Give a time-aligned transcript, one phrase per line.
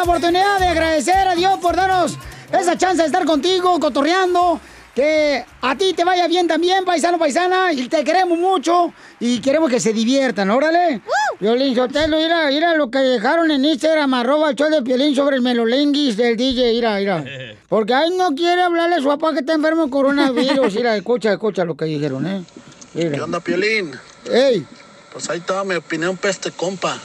[0.00, 2.16] la oportunidad de agradecer a Dios por darnos
[2.58, 4.58] esa chance de estar contigo, cotorreando.
[4.94, 9.70] Que a ti te vaya bien también, paisano, paisana, y te queremos mucho y queremos
[9.70, 11.02] que se diviertan, órale.
[11.38, 15.36] Violín Sotelo, mira, mira lo que dejaron en Instagram, arroba el show de Piolín sobre
[15.36, 17.24] el melolenguis del DJ, mira, mira.
[17.68, 21.30] Porque ahí no quiere hablarle a su papá que está enfermo de coronavirus, mira, escucha,
[21.30, 22.42] escucha lo que dijeron, ¿eh?
[22.94, 23.12] Mira.
[23.12, 23.92] ¿Qué onda, Piolín?
[24.30, 24.66] ¡Ey!
[25.12, 26.98] Pues ahí estaba mi opinión para este compa.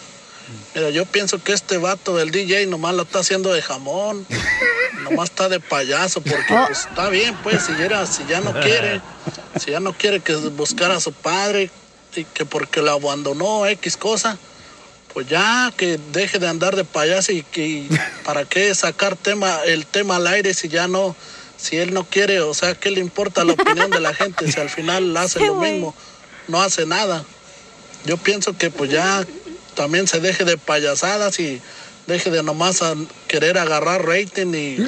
[0.73, 4.26] Mira, yo pienso que este vato del DJ nomás lo está haciendo de jamón.
[5.04, 8.54] nomás está de payaso, porque pues está bien, pues, si ya, era- si ya no
[8.60, 9.02] quiere,
[9.63, 11.70] si ya no quiere que buscara a su padre
[12.15, 14.37] y que porque lo abandonó X cosa,
[15.13, 17.87] pues ya que deje de andar de payaso y que
[18.24, 21.15] para qué sacar tema, el tema al aire si ya no,
[21.57, 24.59] si él no quiere, o sea, ¿qué le importa la opinión de la gente si
[24.59, 25.93] al final hace lo mismo,
[26.48, 27.24] no hace nada?
[28.05, 29.26] Yo pienso que pues ya
[29.76, 31.62] también se deje de payasadas y
[32.07, 32.93] deje de nomás a
[33.27, 34.77] querer agarrar rating y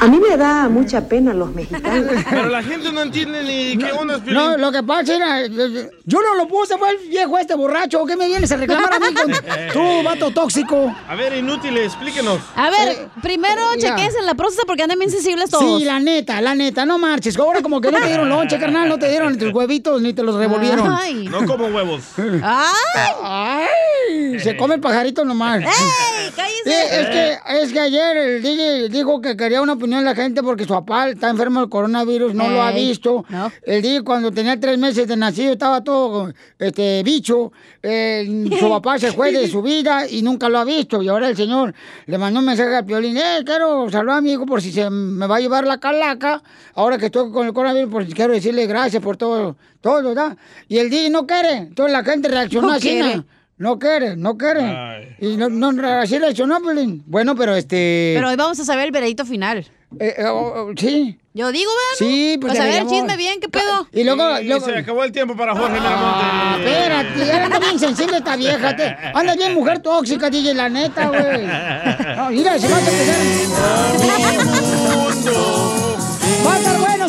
[0.00, 2.24] A mí me da mucha pena los mexicanos.
[2.28, 6.20] Pero la gente no entiende ni qué onda es No, lo que pasa era, yo
[6.22, 8.04] no lo puse, fue el viejo este borracho.
[8.06, 9.06] ¿Qué me vienes a reclamar a mí?
[9.14, 9.32] con-
[9.72, 10.94] Tú, vato tóxico.
[11.08, 12.40] A ver, inútil, explíquenos.
[12.56, 13.94] A ver, primero ya.
[13.96, 15.80] chequense la próstata porque andan bien sensibles todos.
[15.80, 17.36] Sí, la neta, la neta, no marches.
[17.38, 20.12] Ahora como que no te dieron lonche, carnal, no te dieron ni tus huevitos ni
[20.12, 20.90] te los revolvieron.
[20.90, 21.28] Ay.
[21.28, 22.02] No como huevos.
[22.42, 23.12] ¡Ay!
[23.22, 25.60] Ay, se come el pajarito nomás.
[25.62, 25.66] ¡Ey!
[25.68, 27.00] Sí, ¡Cállese!
[27.00, 30.42] es que, es que ayer el DJ dijo que quería una opinión de la gente
[30.42, 33.24] porque su papá está enfermo del coronavirus, no lo ha visto.
[33.28, 33.50] no.
[33.62, 37.52] El DJ cuando tenía tres meses de nacido estaba todo este bicho.
[37.82, 41.02] Eh, su papá se fue de su vida y nunca lo ha visto.
[41.02, 41.74] Y ahora el señor
[42.06, 43.16] le mandó un mensaje al Piolín.
[43.16, 46.42] Eh, quiero saludar a mi hijo por si se me va a llevar la calaca.
[46.74, 50.36] Ahora que estoy con el coronavirus, por si quiero decirle gracias por todo, todo, ¿verdad?
[50.68, 51.52] Y el DJ no quiere.
[51.56, 52.88] Entonces la gente reaccionó No así.
[52.88, 53.22] quiere.
[53.58, 53.68] ¿No?
[53.70, 54.62] No quiere, no quiere.
[54.62, 55.16] Ay.
[55.20, 55.70] Y no, no,
[56.00, 57.02] así reaccionó, Piolín.
[57.06, 58.12] Bueno, pero este...
[58.16, 59.66] Pero hoy vamos a saber el veredicto final.
[59.98, 61.18] eh, eh, oh, oh, sí.
[61.34, 61.96] Yo digo, ¿verdad?
[61.98, 63.86] Sí, pues Pues a ver, chisme bien, ¿qué pedo?
[63.92, 64.24] Y luego...
[64.60, 66.70] Se acabó el tiempo para Jorge Ah, Miramonte.
[66.70, 68.74] espérate, ya anda bien sensible esta vieja.
[68.76, 71.46] Te, anda bien mujer tóxica, DJ, la neta, güey.
[72.16, 73.18] No, mira, se va a empezar.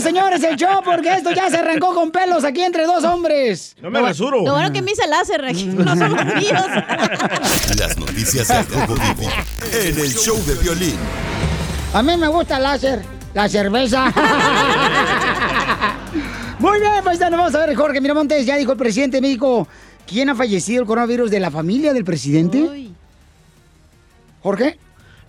[0.02, 3.76] Señores, el show, porque esto ya se arrancó con pelos aquí entre dos hombres.
[3.82, 4.44] No me rasuro.
[4.46, 6.66] Lo bueno que me hice láser aquí, no son los míos.
[7.78, 9.30] Las noticias del Rojo Vivo
[9.72, 10.96] en el show de violín.
[11.94, 14.14] A mí me gusta el láser, la cerveza.
[16.60, 18.46] Muy bien, pues ya nos vamos a ver, Jorge Miramontes.
[18.46, 19.68] Ya dijo el presidente de México,
[20.06, 22.62] ¿quién ha fallecido el coronavirus de la familia del presidente?
[22.62, 22.94] Uy.
[24.42, 24.78] Jorge.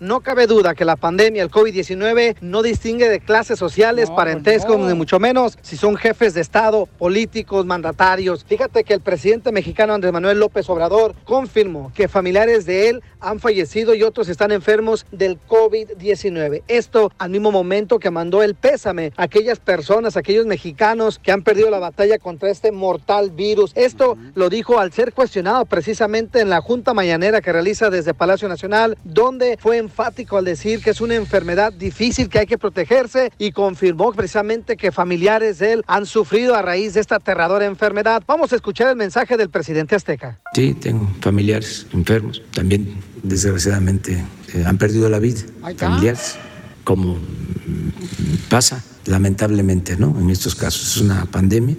[0.01, 4.79] No cabe duda que la pandemia, el COVID-19, no distingue de clases sociales, No, parentescos,
[4.79, 4.89] no.
[4.89, 8.45] ni mucho menos si son jefes de Estado, políticos, mandatarios.
[8.49, 13.41] Fíjate que el presidente mexicano Andrés Manuel López Obrador confirmó que familiares de él han
[13.41, 16.63] fallecido y otros están enfermos del COVID-19.
[16.69, 21.43] Esto al mismo momento que mandó el pésame a aquellas personas, aquellos mexicanos que han
[21.43, 23.73] perdido la batalla contra este mortal virus.
[23.75, 28.49] Esto lo dijo al ser cuestionado precisamente en la Junta Mañanera que realiza desde Palacio
[28.49, 33.33] Nacional, donde fue enfático al decir que es una enfermedad difícil que hay que protegerse
[33.39, 38.23] y confirmó precisamente que familiares de él han sufrido a raíz de esta aterradora enfermedad.
[38.27, 40.39] Vamos a escuchar el mensaje del presidente azteca.
[40.55, 42.41] Sí, tengo familiares enfermos.
[42.53, 44.25] También, desgraciadamente,
[44.55, 45.41] eh, han perdido la vida.
[45.77, 46.37] Familiares,
[46.85, 50.17] como mm, pasa lamentablemente, ¿no?
[50.21, 51.77] En estos casos es una pandemia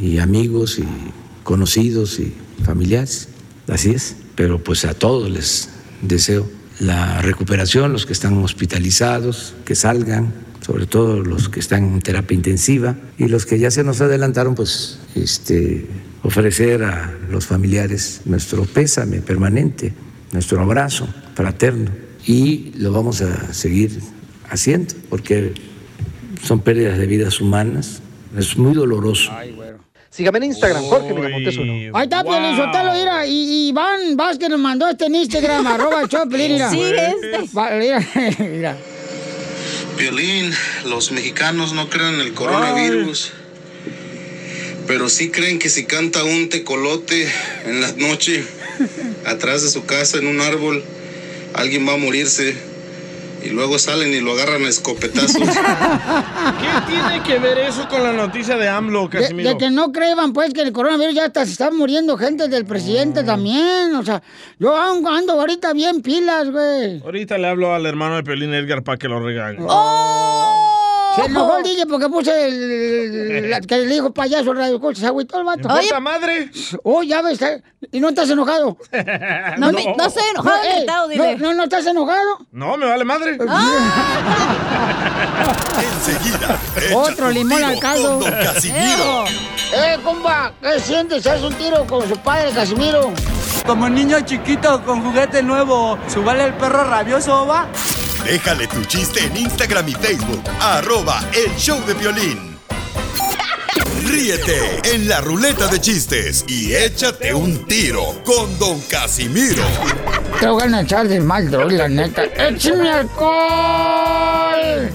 [0.00, 0.86] y amigos y
[1.44, 3.30] conocidos y familiares,
[3.68, 4.16] así es.
[4.34, 5.70] Pero pues a todos les
[6.02, 10.32] deseo la recuperación, los que están hospitalizados, que salgan,
[10.64, 14.54] sobre todo los que están en terapia intensiva y los que ya se nos adelantaron,
[14.54, 15.86] pues este,
[16.22, 19.92] ofrecer a los familiares nuestro pésame permanente,
[20.32, 21.90] nuestro abrazo fraterno
[22.26, 23.98] y lo vamos a seguir
[24.50, 25.54] haciendo porque
[26.42, 28.02] son pérdidas de vidas humanas,
[28.36, 29.32] es muy doloroso.
[30.10, 31.72] Sígame en Instagram, Jorge Miramontes uno.
[31.96, 32.32] Ahí está, Wow.
[32.32, 36.70] Piolín Sotelo, mira, y Iván Vázquez nos mandó este en Instagram, arroba Piolín, mira.
[36.70, 37.38] Sí, este.
[37.56, 38.04] Va, mira,
[38.38, 38.76] mira.
[39.96, 40.52] Violín,
[40.86, 43.32] los mexicanos no creen en el coronavirus,
[44.86, 47.28] pero sí creen que si canta un tecolote
[47.66, 48.44] en la noche
[49.26, 50.82] atrás de su casa en un árbol,
[51.54, 52.56] alguien va a morirse
[53.42, 55.42] y luego salen y lo agarran a escopetazos.
[55.42, 59.50] ¿Qué tiene que ver eso con la noticia de AMLO, Casimiro?
[59.50, 62.64] de que no crean, pues, que el coronavirus ya hasta se está muriendo gente del
[62.64, 63.94] presidente también.
[63.94, 64.22] O sea,
[64.58, 67.00] yo ando ando ahorita bien pilas, güey.
[67.02, 69.58] Ahorita le hablo al hermano de Pelín Edgar para que lo regañe.
[71.22, 74.74] Se enojó el DJ porque puse el, la- que le dijo payaso al radio.
[74.76, 75.68] escucha, Se agüitó el vato.
[75.68, 76.50] ¡Puta madre!
[76.82, 77.62] Oh, ya ves, eh,
[77.92, 78.76] y no estás enojado.
[79.58, 81.36] No, me- no estoy enojado, eh, dile.
[81.36, 82.38] no, no, no estás enojado.
[82.52, 83.38] No, me vale madre.
[85.78, 86.58] Enseguida,
[86.94, 88.18] Otro limón tiro al caldo.
[88.18, 89.24] Don Casimiro.
[89.74, 91.26] Eh, compa, ¿qué sientes?
[91.26, 93.12] ¿Haz un tiro con su padre, Casimiro?
[93.66, 97.66] Como niño chiquito con juguete nuevo, ¿subale el perro rabioso, va?
[98.24, 100.42] Déjale tu chiste en Instagram y Facebook.
[100.60, 102.58] Arroba El Show de Violín.
[104.04, 109.62] Ríete en la ruleta de chistes y échate un tiro con Don Casimiro.
[110.40, 112.24] Te voy a echar de mal, droga, la neta.
[112.24, 113.36] ¡Échame alcohol!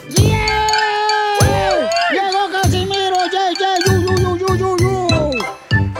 [0.09, 0.67] ¡Yeah!
[2.11, 3.17] ¡Llegó Casimiro!
[3.31, 3.75] ¡Yeah, yeah!
[3.85, 5.07] ¡Yu, yu, yu, yu, yu, yu!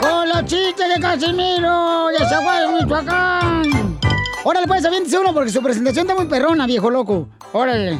[0.00, 2.10] ¡Con los chistes de Casimiro!
[2.18, 3.43] ¡Ya se fue Michoacán!
[4.46, 7.28] Órale, pues, aviéntese uno porque su presentación está muy perrona, viejo loco.
[7.54, 7.98] Órale.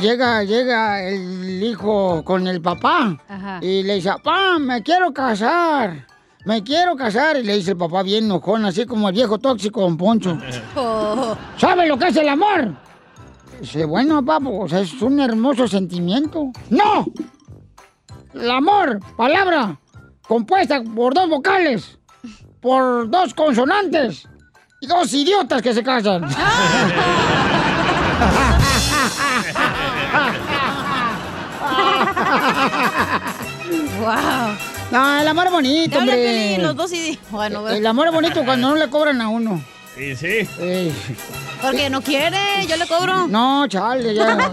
[0.00, 3.58] Llega, llega el hijo con el papá Ajá.
[3.60, 6.06] y le dice, papá, me quiero casar.
[6.46, 7.36] Me quiero casar.
[7.36, 10.38] Y le dice el papá bien enojón, así como el viejo tóxico, don Poncho.
[10.74, 11.36] Oh.
[11.58, 12.72] ¿Sabe lo que es el amor?
[13.60, 16.50] Dice, bueno, papá, pues es un hermoso sentimiento.
[16.70, 17.06] ¡No!
[18.32, 19.78] El amor, palabra,
[20.26, 21.98] compuesta por dos vocales,
[22.62, 24.26] por dos consonantes
[24.82, 26.22] y dos idiotas que se casan.
[34.00, 34.56] wow.
[34.92, 36.16] No, el amor es bonito, hombre.
[36.16, 37.18] Piolín, los dos y...
[37.30, 39.64] Bueno, El amor es bonito cuando no le cobran a uno.
[39.96, 40.46] Sí, sí.
[41.62, 43.26] Porque no quiere, yo le cobro.
[43.26, 44.52] No, chale, ya.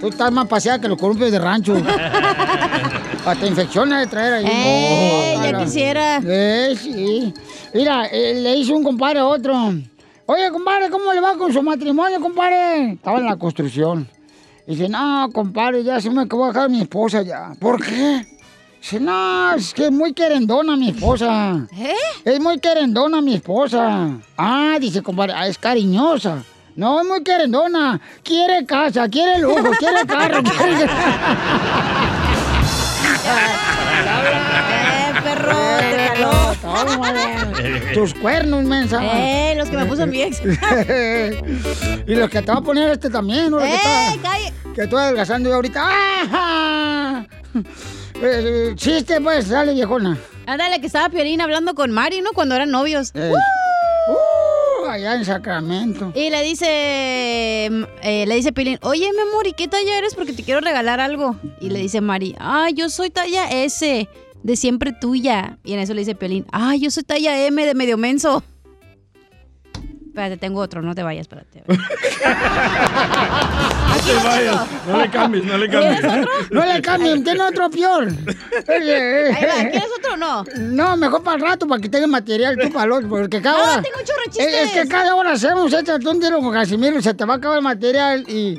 [0.00, 1.74] Tú estás más paseada que los columpios de rancho.
[3.26, 4.46] Hasta infecciones de traer ahí.
[4.46, 5.64] Eh, ya Ojalá.
[5.64, 6.20] quisiera.
[6.24, 7.34] Eh, sí.
[7.72, 9.54] Mira, eh, le hizo un compadre a otro.
[10.26, 12.92] Oye, compadre, ¿cómo le va con su matrimonio, compadre?
[12.92, 14.08] Estaba en la construcción.
[14.66, 17.52] Dice, no, compadre, ya se me acabó de dejar mi esposa ya.
[17.58, 18.26] ¿Por qué?
[18.80, 21.66] Dice, no, es que es muy querendona mi esposa.
[21.76, 21.94] ¿Eh?
[22.24, 24.18] Es muy querendona mi esposa.
[24.36, 26.42] Ah, dice, compadre, ah, es cariñosa.
[26.76, 28.00] No, es muy querendona.
[28.22, 30.86] Quiere casa, quiere lujo, quiere carro, quiere...
[33.22, 36.49] Eh, perro,
[37.94, 39.00] Tus cuernos, mensa.
[39.02, 40.40] Eh, los que me puso mi ex.
[42.06, 44.52] y los que te va a poner este también, que, ¡Eh, está- calle!
[44.74, 45.82] que estoy adelgazando yo ahorita.
[45.84, 47.26] ¡Ah!
[48.74, 50.18] Chiste, pues, dale, viejona.
[50.46, 52.32] Ándale, que estaba Piolín hablando con Mari, ¿no?
[52.32, 53.12] Cuando eran novios.
[53.14, 53.32] Eh.
[54.08, 56.12] Uh, allá en Sacramento.
[56.14, 56.66] Y le dice,
[58.02, 60.14] eh, le dice Piolín, oye, mi amor, ¿y qué talla eres?
[60.14, 61.36] Porque te quiero regalar algo.
[61.60, 64.08] Y le dice Mari, ah, yo soy talla S,
[64.42, 65.58] de siempre tuya.
[65.64, 68.44] Y en eso le dice Piolín, ah, yo soy talla M, de medio menso.
[70.06, 71.62] Espérate, tengo otro, no te vayas, espérate.
[74.00, 74.66] No te vayas.
[74.88, 76.00] No le cambies, no le cambies.
[76.50, 78.08] No le cambien, tiene otro peor.
[78.08, 80.44] Ahí va, ¿quieres otro o no?
[80.58, 83.58] No, mejor para el rato, para que tenga material tú para el otro, porque cada
[83.58, 83.82] No, hora...
[83.82, 87.14] tengo chorro Es, es que cada hora hacemos, échate un tiro con Casimiro y se
[87.14, 88.58] te va a acabar el material y...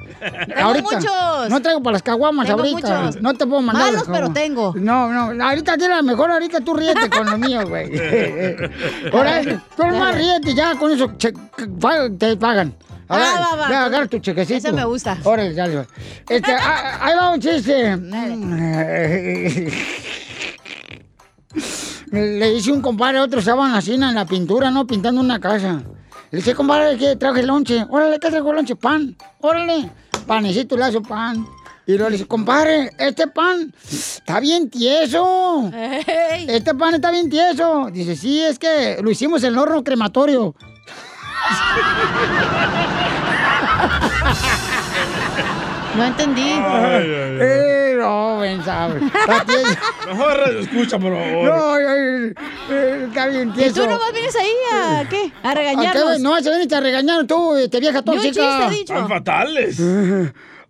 [0.58, 1.50] ahorita, muchos.
[1.50, 3.02] No traigo para las caguamas Tengo ahorita.
[3.02, 3.22] muchos.
[3.22, 4.74] No te puedo mandar Malos, pero tengo.
[4.78, 7.90] No, no, ahorita tira mejor, ahorita tú ríete con lo mío, güey.
[9.14, 9.42] Ahora,
[9.76, 11.34] tú nomás ríete ya, con eso che-
[11.80, 12.10] pa-
[13.18, 13.44] te pagan.
[13.44, 13.78] Ah, va, va.
[13.78, 14.58] a agarrar tu chequecito.
[14.58, 15.18] Ese me gusta.
[15.24, 15.88] Órale, dale.
[16.30, 17.98] Este, ah, ahí va un chiste.
[22.12, 24.86] Le dice un compadre a otro, estaban así en la pintura, ¿no?
[24.86, 25.82] Pintando una casa.
[26.32, 27.86] Le dice, compadre, ¿qué traje lonche?
[27.90, 28.76] Órale, ¿qué trajo lonche?
[28.76, 29.16] Pan.
[29.40, 29.90] Órale,
[30.28, 31.46] panecito, hace pan.
[31.88, 35.72] Y luego le dice, compadre, este pan está bien tieso.
[36.48, 37.90] Este pan está bien tieso.
[37.92, 40.56] Dice, sí, es que lo hicimos en el horno crematorio.
[45.96, 46.50] No entendí.
[46.54, 49.02] Eh, no, ven, sabe.
[49.06, 49.68] Está tieso.
[50.08, 51.50] Mejor radio escucha, por favor.
[51.50, 52.34] No, ay, ay,
[52.70, 53.84] eh, está bien ¿Y tieso.
[53.84, 55.34] tú nomás vienes ahí a qué?
[55.44, 56.20] A ¿A qué regañarnos.
[56.22, 58.30] No, se ven a regañar tú, este vieja un tóxica.
[58.32, 58.94] chiste he dicho.
[58.94, 59.78] Tan fatales.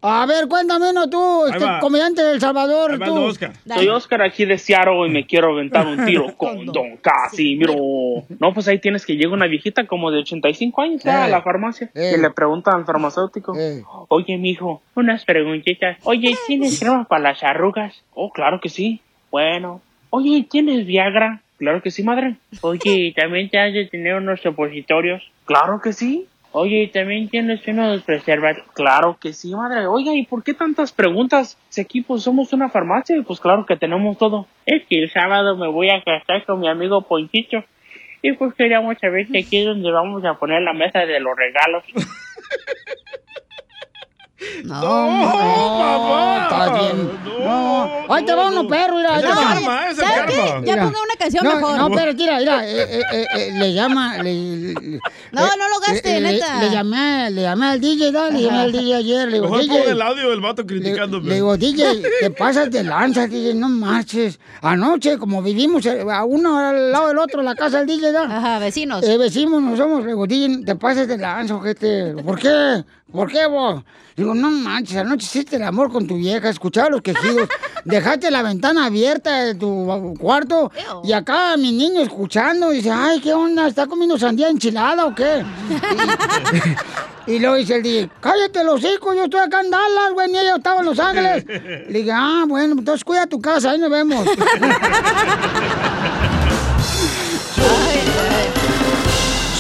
[0.04, 3.14] A ver, cuéntame, ¿no tú, este comediante de El Salvador, tú?
[3.24, 3.54] Oscar.
[3.68, 7.76] Soy Oscar aquí de Seattle y me quiero aventar un tiro con Don Casimiro.
[8.40, 11.44] No, pues ahí tienes que llega una viejita como de 85 años va a la
[11.44, 12.14] farmacia Eh.
[12.18, 13.84] y le pregunta al farmacéutico, Eh.
[14.08, 15.98] oye, mijo, unas preguntitas.
[16.04, 17.94] Oye, ¿tienes crema para las arrugas?
[18.16, 19.02] Oh, claro que sí.
[19.30, 19.82] Bueno.
[20.10, 21.42] Oye, ¿tienes Viagra?
[21.60, 22.38] Claro que sí, madre.
[22.62, 25.22] Oye, ¿también te has de tener unos supositorios?
[25.46, 26.28] Claro que sí.
[26.54, 28.70] Oye, ¿también tienes unos preservativos?
[28.74, 29.88] Claro que sí, madre.
[29.88, 31.58] Oiga, ¿y por qué tantas preguntas?
[31.70, 34.48] Si aquí pues somos una farmacia y pues claro que tenemos todo.
[34.66, 37.64] Es que el sábado me voy a casar con mi amigo Ponchito.
[38.22, 41.36] Y pues queríamos saber que aquí es donde vamos a poner la mesa de los
[41.38, 41.84] regalos.
[44.64, 47.12] No, no, está bien.
[47.44, 48.14] No.
[48.14, 49.16] Ahí te va uno perro, mira.
[49.16, 49.56] ahí te No, va.
[49.56, 50.36] oye, ¿sabes qué?
[50.36, 50.84] Ya Mira.
[50.86, 51.78] ponga una canción no, mejor.
[51.78, 54.74] No, pero mira, mira, eh, eh, eh, eh, le llama, le, le-
[55.32, 56.60] No, eh, no lo gaste, le- neta.
[56.62, 58.30] Le, llamé, le llamé al DJ, ¿no?
[58.30, 61.30] le llamé al DJ ayer, le digo, Mejor DJ, el audio del vato criticándome.
[61.30, 64.40] le digo, DJ, te pasas de lanza, DJ, no marches.
[64.62, 68.24] Anoche, como vivimos eh, a uno al lado del otro, la casa del DJ, ¿no?
[68.24, 69.04] Ajá, vecinos.
[69.04, 72.14] Eh, vecinos no somos, le digo, DJ, te pasas de lanza, ojete.
[72.26, 72.84] ¿Por qué?
[73.12, 73.84] ¿Por qué vos?
[74.16, 77.48] Digo, no manches, anoche hiciste el amor con tu vieja, escuchaba los quejidos,
[77.86, 80.72] dejaste la ventana abierta de tu cuarto
[81.04, 83.68] y acá mi niño escuchando, dice, ay, ¿qué onda?
[83.68, 85.44] ¿Está comiendo sandía enchilada o qué?
[87.28, 90.32] Y, y luego dice el DJ, cállate los hijos, yo estoy acá en Dallas, güey,
[90.32, 91.46] ni ella estaba en Los Ángeles.
[91.46, 94.26] Le dije, ah, bueno, entonces cuida tu casa, ahí nos vemos.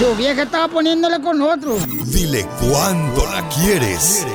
[0.01, 1.75] Su vieja estaba poniéndole con otro.
[2.05, 4.25] Dile cuándo la quieres.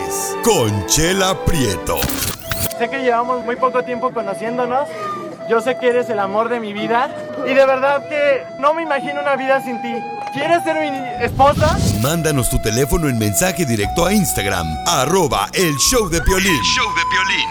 [0.44, 1.98] Conchela Prieto.
[2.78, 4.88] Sé que llevamos muy poco tiempo conociéndonos.
[5.50, 7.10] Yo sé que eres el amor de mi vida.
[7.44, 9.92] Y de verdad que no me imagino una vida sin ti.
[10.32, 11.76] ¿Quieres ser mi esposa?
[12.00, 16.62] Mándanos tu teléfono en mensaje directo a Instagram, arroba el show de Piolín.
[16.62, 17.48] show de Piolín.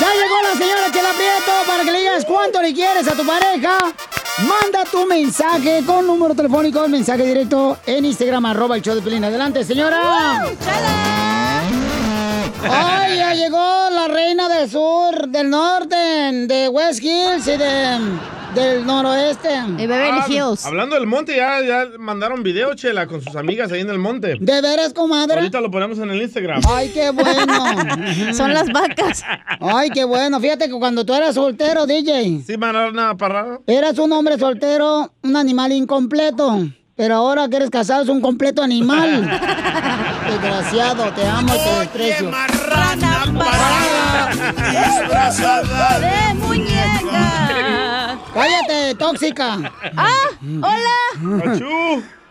[0.00, 3.24] Ya llegó la señora Chela Prieto para que le digas cuánto le quieres a tu
[3.24, 3.94] pareja.
[4.42, 9.22] Manda tu mensaje con número telefónico, mensaje directo en Instagram, arroba el show de Pelín.
[9.22, 10.42] Adelante, señora.
[12.68, 17.98] ¡Ay, ya llegó la reina del sur, del norte, de West Hills y de,
[18.54, 19.48] del noroeste.
[19.48, 23.90] De Ah, Hablando del monte, ya, ya mandaron video, Chela, con sus amigas ahí en
[23.90, 24.36] el monte.
[24.40, 25.36] ¿De veras, comadre?
[25.36, 26.60] Ahorita lo ponemos en el Instagram.
[26.68, 27.64] Ay, qué bueno.
[28.34, 29.24] Son las vacas.
[29.60, 30.40] Ay, qué bueno.
[30.40, 32.42] Fíjate que cuando tú eras soltero, DJ.
[32.46, 36.66] Sí, mandaron para Eras un hombre soltero, un animal incompleto.
[36.96, 39.22] Pero ahora que eres casado es un completo animal.
[40.30, 42.30] Desgraciado, te amo y te desprecio.
[44.70, 46.73] Disfrazada de muñeca.
[48.34, 49.72] Cállate, tóxica.
[49.96, 50.28] Ah,
[50.60, 51.54] hola.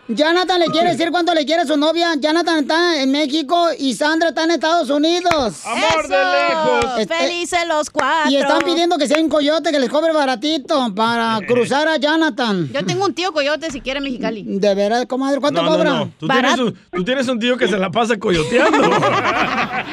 [0.08, 2.14] Jonathan le quiere decir cuánto le quiere a su novia.
[2.18, 5.64] Jonathan está en México y Sandra está en Estados Unidos.
[5.64, 6.84] Amor de lejos.
[7.00, 8.30] Este- Felices los cuatro.
[8.30, 12.68] Y están pidiendo que sea un coyote que les cobre baratito para cruzar a Jonathan.
[12.72, 14.42] Yo tengo un tío coyote si quiere Mexicali.
[14.46, 15.90] De veras, comadre, ¿cuánto No, no, cobra?
[15.90, 16.10] no.
[16.18, 18.90] Tú, tienes un, tú tienes un tío que se la pasa coyoteando.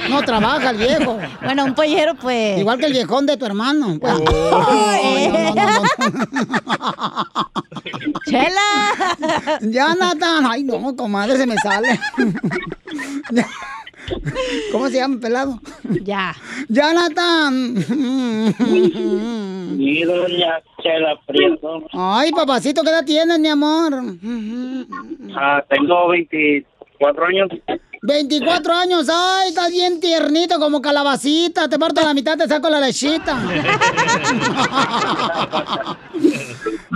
[0.09, 1.17] No trabaja el viejo.
[1.43, 2.57] Bueno, un pollero, pues.
[2.59, 3.97] Igual que el viejón de tu hermano.
[3.99, 4.13] pues.
[4.13, 5.83] Ay, no, no.
[8.25, 9.59] ¡Chela!
[10.01, 10.45] Jonathan.
[10.49, 11.99] Ay, no, comadre, se me sale.
[14.71, 15.59] ¿Cómo se llama, pelado?
[16.03, 16.35] Ya.
[16.69, 17.75] Jonathan.
[19.77, 21.83] Y doña Chela Prieto.
[21.93, 23.93] Ay, papacito, ¿qué edad tienes, mi amor?
[25.37, 27.49] Ah, tengo 24 años.
[28.03, 31.69] 24 años, ay, estás bien tiernito como calabacita.
[31.69, 33.39] Te parto la mitad, te saco la lechita.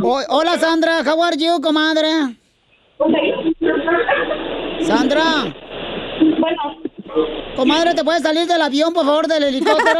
[0.03, 1.01] O- hola, Sandra.
[1.03, 2.35] How are you, comadre?
[4.81, 5.53] Sandra.
[7.55, 9.99] Comadre, ¿te puedes salir del avión, por favor, del helicóptero?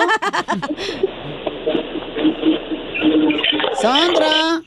[3.74, 4.62] Sandra.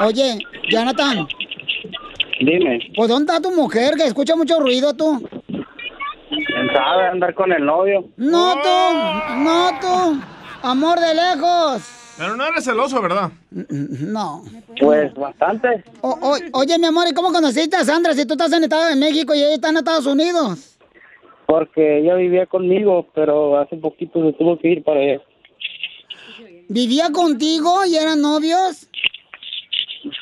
[0.00, 0.38] Oye,
[0.70, 1.26] Jonathan.
[2.40, 3.94] Dime, Pues ¿dónde está tu mujer?
[3.96, 5.22] Que escucha mucho ruido tú.
[6.72, 8.08] ¿sabe andar con el novio?
[8.16, 10.20] No tú, no tú.
[10.62, 11.99] Amor de lejos.
[12.20, 13.30] Pero no eres celoso, ¿verdad?
[13.50, 14.42] No.
[14.78, 15.82] Pues bastante.
[16.02, 18.90] O- o- oye, mi amor, ¿y cómo conociste a Sandra si tú estás en Estado
[18.90, 20.76] de México y ella está en Estados Unidos?
[21.46, 25.22] Porque ella vivía conmigo, pero hace poquito se tuvo que ir para allá.
[26.68, 28.86] ¿Vivía contigo y eran novios?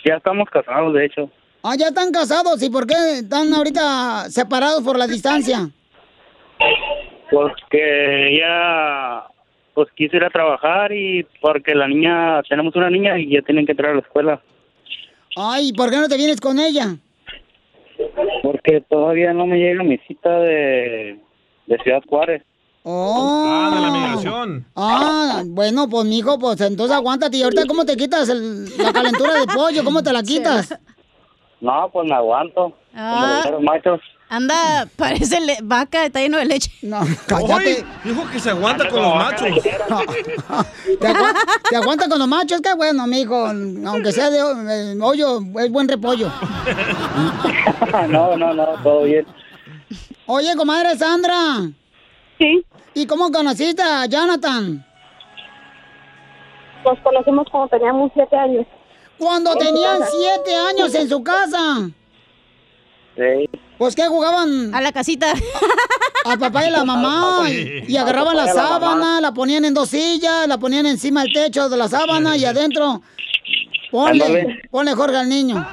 [0.07, 1.29] Ya estamos casados, de hecho.
[1.65, 2.63] Ah, ya están casados.
[2.63, 5.69] ¿Y por qué están ahorita separados por la distancia?
[7.29, 9.25] Porque ella
[9.79, 13.65] pues quiso ir a trabajar y porque la niña, tenemos una niña y ya tienen
[13.65, 14.43] que entrar a la escuela.
[15.37, 16.97] Ay, ¿por qué no te vienes con ella?
[18.43, 21.21] Porque todavía no me llega mi cita de,
[21.67, 22.43] de Ciudad Juárez.
[22.83, 23.45] Oh.
[23.49, 24.67] Ah, de la migración.
[24.75, 27.37] Ah, bueno, pues mijo, pues entonces aguántate.
[27.37, 29.85] ¿Y ahorita cómo te quitas el- la calentura de pollo?
[29.85, 30.77] ¿Cómo te la quitas?
[31.61, 32.63] No, pues me aguanto.
[32.63, 33.43] Como Ah.
[33.49, 34.01] los machos.
[34.31, 36.71] Anda, parece le- vaca, está lleno de leche.
[36.83, 39.49] No, Oye, dijo que se aguanta con los machos.
[41.01, 41.35] ¿Te, agua-
[41.71, 42.61] te aguanta con los machos?
[42.61, 43.47] Qué bueno, mijo.
[43.47, 46.31] Aunque sea de eh, hoyo, es buen repollo.
[48.09, 49.27] no, no, no, todo bien.
[50.27, 51.71] Oye, comadre Sandra.
[52.39, 52.65] Sí.
[52.95, 54.85] ¿Y cómo conociste a Jonathan?
[56.85, 58.67] Nos conocimos cuando teníamos siete años.
[59.19, 61.91] Cuando tenían siete años en su casa.
[63.17, 63.49] Sí.
[63.79, 65.33] Pues que jugaban a la casita.
[66.25, 67.49] A papá y la mamá.
[67.49, 69.21] Y, y agarraban la Al sábana, mamá.
[69.21, 73.01] la ponían en dos sillas, la ponían encima del techo de la sábana y adentro.
[73.91, 75.67] Ponle, ponle Jorge al niño.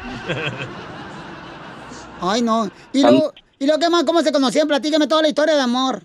[2.22, 2.70] Ay, no.
[2.94, 4.04] Y luego, ¿y luego qué más?
[4.06, 4.68] ¿Cómo se conocían?
[4.68, 6.02] Platícame toda la historia de amor.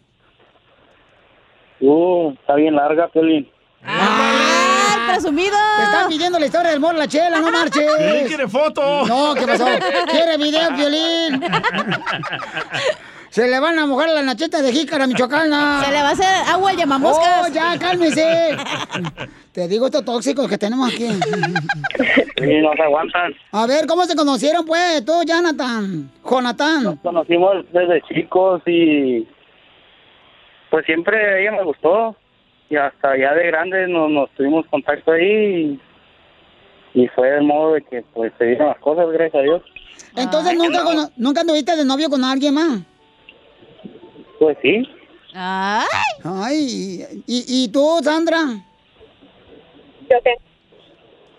[1.81, 3.49] Uh, está bien larga, Piolín.
[3.83, 4.20] ¡Ay,
[5.13, 5.57] presumido!
[5.77, 7.91] Te están pidiendo la historia del amor, la chela, no marches.
[8.27, 9.07] Quiere foto.
[9.07, 9.67] No, ¿qué pasó?
[10.11, 11.43] ¿Quiere video, Violín?
[13.31, 15.85] Se le van a mojar las nachetas de jícara michoacana.
[15.85, 17.49] Se le va a hacer agua llamamoscas.
[17.49, 18.57] Oh, ya, cálmese.
[19.53, 21.07] Te digo estos tóxicos que tenemos aquí.
[21.07, 23.33] Sí, no se aguantan.
[23.53, 26.11] A ver, ¿cómo se conocieron, pues, tú, Jonathan?
[26.29, 26.83] Jonathan.
[26.83, 29.29] Nos conocimos desde chicos y
[30.71, 32.17] pues siempre ella me gustó
[32.71, 35.79] y hasta ya de grandes nos, nos tuvimos contacto ahí
[36.95, 39.63] y, y fue de modo de que pues se dieron las cosas, gracias a Dios.
[40.17, 42.81] Entonces, ¿nunca, cono- ¿nunca anduviste de novio con alguien más?
[44.39, 44.83] Pues sí.
[45.35, 45.87] Ay.
[46.25, 48.39] Ay, ¿y, y tú, Sandra?
[50.09, 50.31] ¿Yo qué?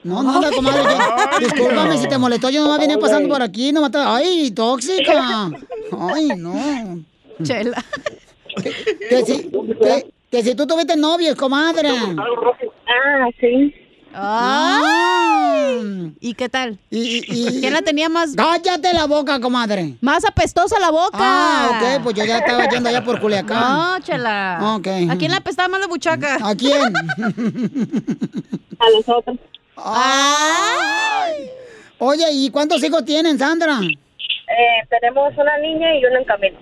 [0.04, 0.84] No, nada, comadre.
[0.84, 2.50] yo- discúlpame si te molestó.
[2.50, 3.72] Yo nomás vine pasando por aquí.
[3.72, 5.50] No Ay, tóxica.
[6.14, 7.00] Ay, no.
[7.44, 7.84] Chela.
[8.64, 8.72] Que,
[9.10, 11.90] que si, que, que si tú tuviste novios, comadre.
[11.90, 13.74] Ah, sí.
[14.14, 16.14] Ay.
[16.20, 16.80] ¿Y qué tal?
[16.90, 18.34] Y, y- ¿Quién la tenía más?
[18.36, 19.96] Cállate la boca, comadre.
[20.02, 21.10] Más apestosa la boca.
[21.14, 23.60] Ah, ok, pues yo ya estaba yendo allá por Culiacán.
[23.60, 24.60] No, chela.
[24.76, 24.88] Ok.
[25.10, 26.38] ¿A quién le apestaba más la buchaca?
[26.42, 26.94] ¿A quién?
[28.80, 29.38] A nosotros.
[29.78, 31.50] Ay.
[32.00, 33.80] Oye, ¿y cuántos hijos tienen, Sandra?
[33.82, 36.58] Eh, tenemos una niña y uno en camino.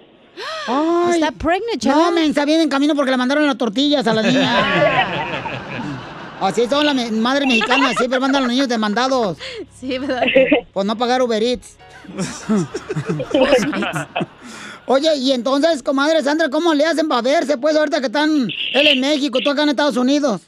[0.67, 1.21] Ay.
[1.21, 2.11] Está pregnant, No, chela.
[2.11, 4.51] mensa, viene en camino porque le mandaron las tortillas a la niña.
[6.41, 9.37] Así son las me- madres mexicanas, siempre mandan a los niños demandados.
[9.73, 10.23] Sí, ¿verdad?
[10.73, 11.77] Por no pagar Uber Eats.
[14.85, 17.57] Oye, y entonces, comadre Sandra, ¿cómo le hacen para verse?
[17.57, 18.29] Pues ahorita que están
[18.73, 20.41] él en México, tú acá en Estados Unidos.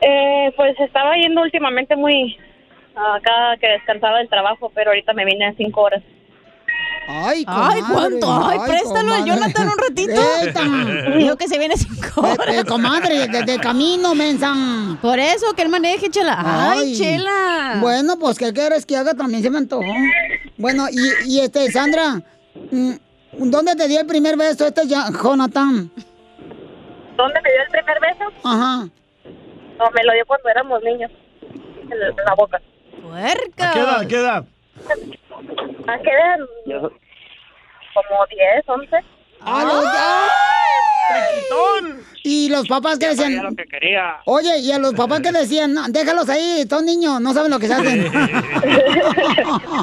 [0.00, 2.38] Eh, pues estaba yendo últimamente muy
[2.94, 6.02] acá que descansaba del trabajo, pero ahorita me vine a cinco horas.
[7.12, 7.44] Ay.
[7.44, 8.46] ¿cuánto?
[8.48, 9.26] Ay, préstalo al comadre.
[9.26, 11.18] Jonathan un ratito.
[11.18, 12.48] Dijo que se viene cinco horas.
[12.48, 14.54] Eh, eh, comadre, desde camino, mensa.
[15.02, 16.36] Por eso, que él maneje, chela.
[16.72, 17.78] Ay, chela.
[17.80, 19.14] Bueno, pues, ¿qué quieres que haga?
[19.14, 19.82] También se me antojó.
[20.56, 22.22] Bueno, y, y este, Sandra,
[22.70, 22.92] mm,
[23.38, 25.90] ¿dónde te dio el primer beso este ya, Jonathan?
[27.16, 28.24] ¿Dónde me dio el primer beso?
[28.44, 28.88] Ajá.
[29.78, 31.10] No, me lo dio cuando éramos niños.
[31.90, 32.60] En la- en la boca.
[33.02, 33.70] Puerca.
[33.70, 34.00] ¿A qué edad?
[34.00, 34.44] ¿A qué edad?
[35.92, 36.38] ¿A qué edad?
[37.94, 38.96] Como 10, 11.
[39.42, 39.84] ¡A los
[42.22, 44.16] Y los papás que decían, lo que quería.
[44.26, 47.58] oye, y a los papás que decían, "No, déjalos ahí, son niños, no saben lo
[47.58, 48.10] que se hacen.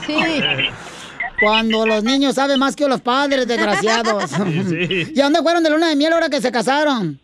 [0.05, 0.19] Sí.
[1.39, 4.29] Cuando los niños saben más que los padres, desgraciados.
[4.31, 5.11] sí.
[5.13, 7.19] ¿Y a dónde fueron de luna de miel ahora que se casaron?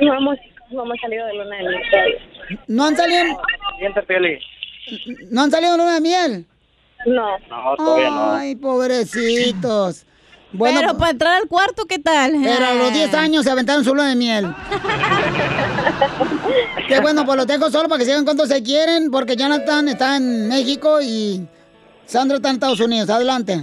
[0.00, 0.38] No hemos,
[0.70, 2.18] no hemos salido de luna de miel.
[2.66, 3.24] ¿No han salido,
[5.30, 6.46] no han salido de luna de miel?
[7.06, 7.38] No.
[7.48, 8.32] No, todavía no.
[8.32, 10.04] Ay, pobrecitos.
[10.52, 12.32] Bueno, Pero para entrar al cuarto, ¿qué tal?
[12.42, 14.46] pero a los 10 años se aventaron su luna de miel.
[16.88, 20.16] Qué bueno, pues los dejo solo para que sigan cuando se quieren, porque Jonathan está
[20.16, 21.46] en México y
[22.04, 23.08] Sandra está en Estados Unidos.
[23.08, 23.58] Adelante.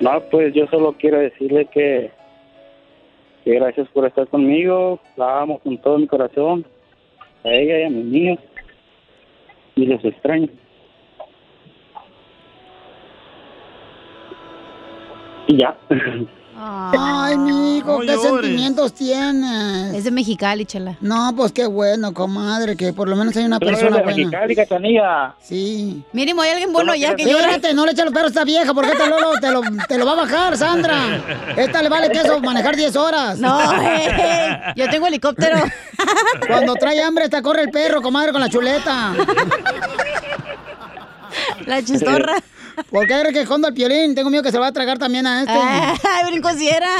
[0.00, 2.10] No, pues yo solo quiero decirle que,
[3.44, 4.98] que gracias por estar conmigo.
[5.16, 6.64] La amo con todo mi corazón.
[7.44, 8.38] A ella y a mis niños.
[9.76, 10.48] Y los extraño.
[15.48, 15.76] Y ya.
[16.60, 18.22] Ay, mijo, No ¿qué llores.
[18.22, 19.94] sentimientos tienes?
[19.94, 20.96] Es de Mexicali, chela.
[21.00, 24.02] No, pues qué bueno, comadre, que por lo menos hay una Tú eres persona de
[24.02, 24.16] buena.
[24.16, 25.34] Mexicali, Cachanilla.
[25.40, 26.02] Sí.
[26.12, 27.52] Mínimo hay alguien bueno ya que llora.
[27.52, 29.98] Espérate, no le eche los perros a esta vieja, porque esta Lolo te lo, te
[29.98, 31.22] lo va a bajar, Sandra.
[31.56, 33.38] Esta le vale queso manejar 10 horas.
[33.38, 35.58] No, eh, yo tengo helicóptero.
[36.48, 39.14] Cuando trae hambre, esta corre el perro, comadre, con la chuleta.
[41.66, 42.34] La chistorra.
[42.90, 44.14] ¿Por qué requejando al piolín?
[44.14, 45.52] Tengo miedo que se va a tragar también a este.
[45.52, 46.94] Ay, brinco si era.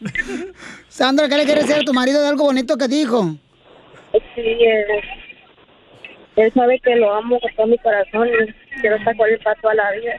[0.88, 3.36] Sandra, ¿qué le quieres decir a tu marido de algo bonito que dijo?
[4.12, 4.84] Sí, él,
[6.36, 9.60] él sabe que lo amo con todo mi corazón y quiero estar con él para
[9.60, 10.14] toda la vida.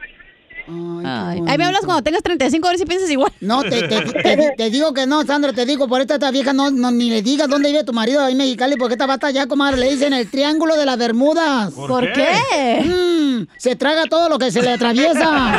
[0.68, 3.32] Ay, ahí me hablas cuando tengas 35 a ver si piensas igual.
[3.40, 6.52] No, te, te- te- te digo que no, Sandra, te digo, por esta, esta vieja
[6.52, 9.30] no, no- ni le digas dónde vive tu marido ahí en Mexicali, porque esta bata
[9.30, 11.72] ya, comadre, le dicen el triángulo de las Bermudas.
[11.72, 12.28] ¿Por ¿Por qué?
[12.50, 12.80] qué?
[12.84, 15.58] Mm, se traga todo lo que se le atraviesa.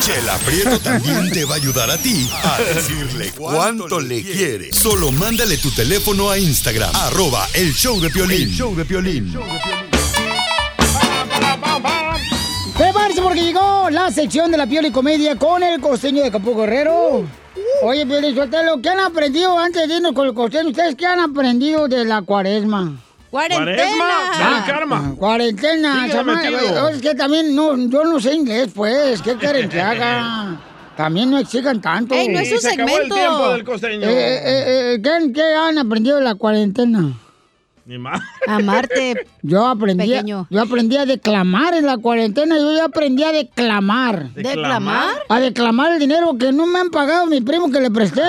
[0.00, 4.72] Chela Prieto también te va a ayudar a ti a decirle cuánto le quiere.
[4.72, 8.42] Solo mándale tu teléfono a Instagram, arroba el show de Piolín.
[8.48, 9.34] El show de Piolín.
[13.28, 17.24] Porque llegó la sección de la Pioli Comedia con el costeño de Capo Guerrero.
[17.82, 18.80] Oye, Pioli, suéltalo.
[18.80, 20.70] ¿Qué han aprendido antes de irnos con el costeño?
[20.70, 22.96] ¿Ustedes qué han aprendido de la cuaresma?
[23.30, 23.74] ¡Cuarentena!
[23.98, 25.14] Cuaresma, karma.
[25.18, 26.08] Cuarentena.
[26.10, 26.88] Chama- metido.
[26.88, 29.20] Es que también no, yo no sé inglés, pues.
[29.20, 30.58] ¿Qué quieren que haga?
[30.96, 32.14] También no exigan tanto.
[32.14, 33.14] Ey, no es un Se acabó el segmento.
[33.14, 34.08] tiempo del costeño.
[34.08, 37.12] Eh, eh, eh, ¿qué, qué han aprendido de la cuarentena?
[37.88, 38.20] Ni más.
[38.46, 39.26] Amarte.
[39.40, 40.46] Yo aprendí, Pequeño.
[40.50, 42.58] yo aprendí a declamar en la cuarentena.
[42.58, 44.28] Yo ya aprendí a declamar.
[44.34, 45.24] ¿Declamar?
[45.26, 48.20] A declamar el dinero que no me han pagado mi primo que le presté.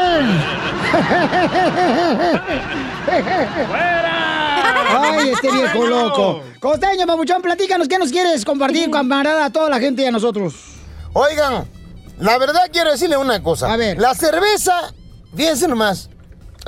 [4.98, 6.42] Ay, este viejo loco.
[6.62, 10.54] Costeño, papuchón, platícanos qué nos quieres compartir, camarada, a toda la gente y a nosotros.
[11.12, 11.66] Oigan,
[12.18, 13.74] la verdad quiero decirle una cosa.
[13.74, 14.00] A ver.
[14.00, 14.94] La cerveza,
[15.36, 16.10] fíjense nomás.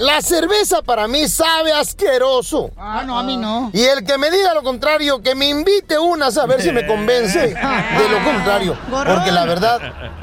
[0.02, 2.72] La cerveza para mí sabe asqueroso.
[2.76, 3.70] Ah, no, a mí no.
[3.72, 6.88] Y el que me diga lo contrario, que me invite unas a ver si me
[6.88, 8.76] convence de lo contrario.
[8.90, 9.80] Porque la verdad,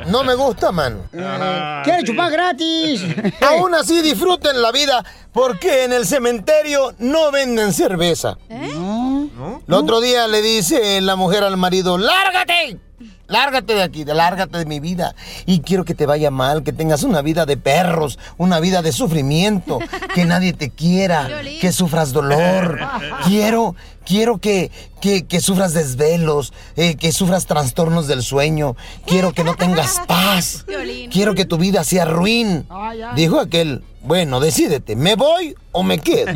[0.07, 1.09] no me gusta, man.
[1.85, 3.03] Quiere chupar gratis.
[3.41, 8.37] Aún así disfruten la vida porque en el cementerio no venden cerveza.
[8.51, 12.88] El otro día le dice la mujer al marido, ¡lárgate!
[13.29, 15.14] Lárgate de aquí, de- lárgate de mi vida.
[15.47, 18.91] Y quiero que te vaya mal, que tengas una vida de perros, una vida de
[18.93, 19.79] sufrimiento,
[20.14, 21.29] que nadie te quiera,
[21.61, 22.79] que sufras dolor.
[23.25, 23.75] Quiero,
[24.07, 24.71] quiero que,
[25.03, 28.75] que, que sufras desvelos, eh, que sufras trastornos del sueño.
[29.07, 30.64] Quiero que no tengas paz.
[31.11, 32.67] Quiero que tu vida sea ruin.
[33.14, 36.33] Dijo aquel, bueno, decídete, ¿me voy o me quedo?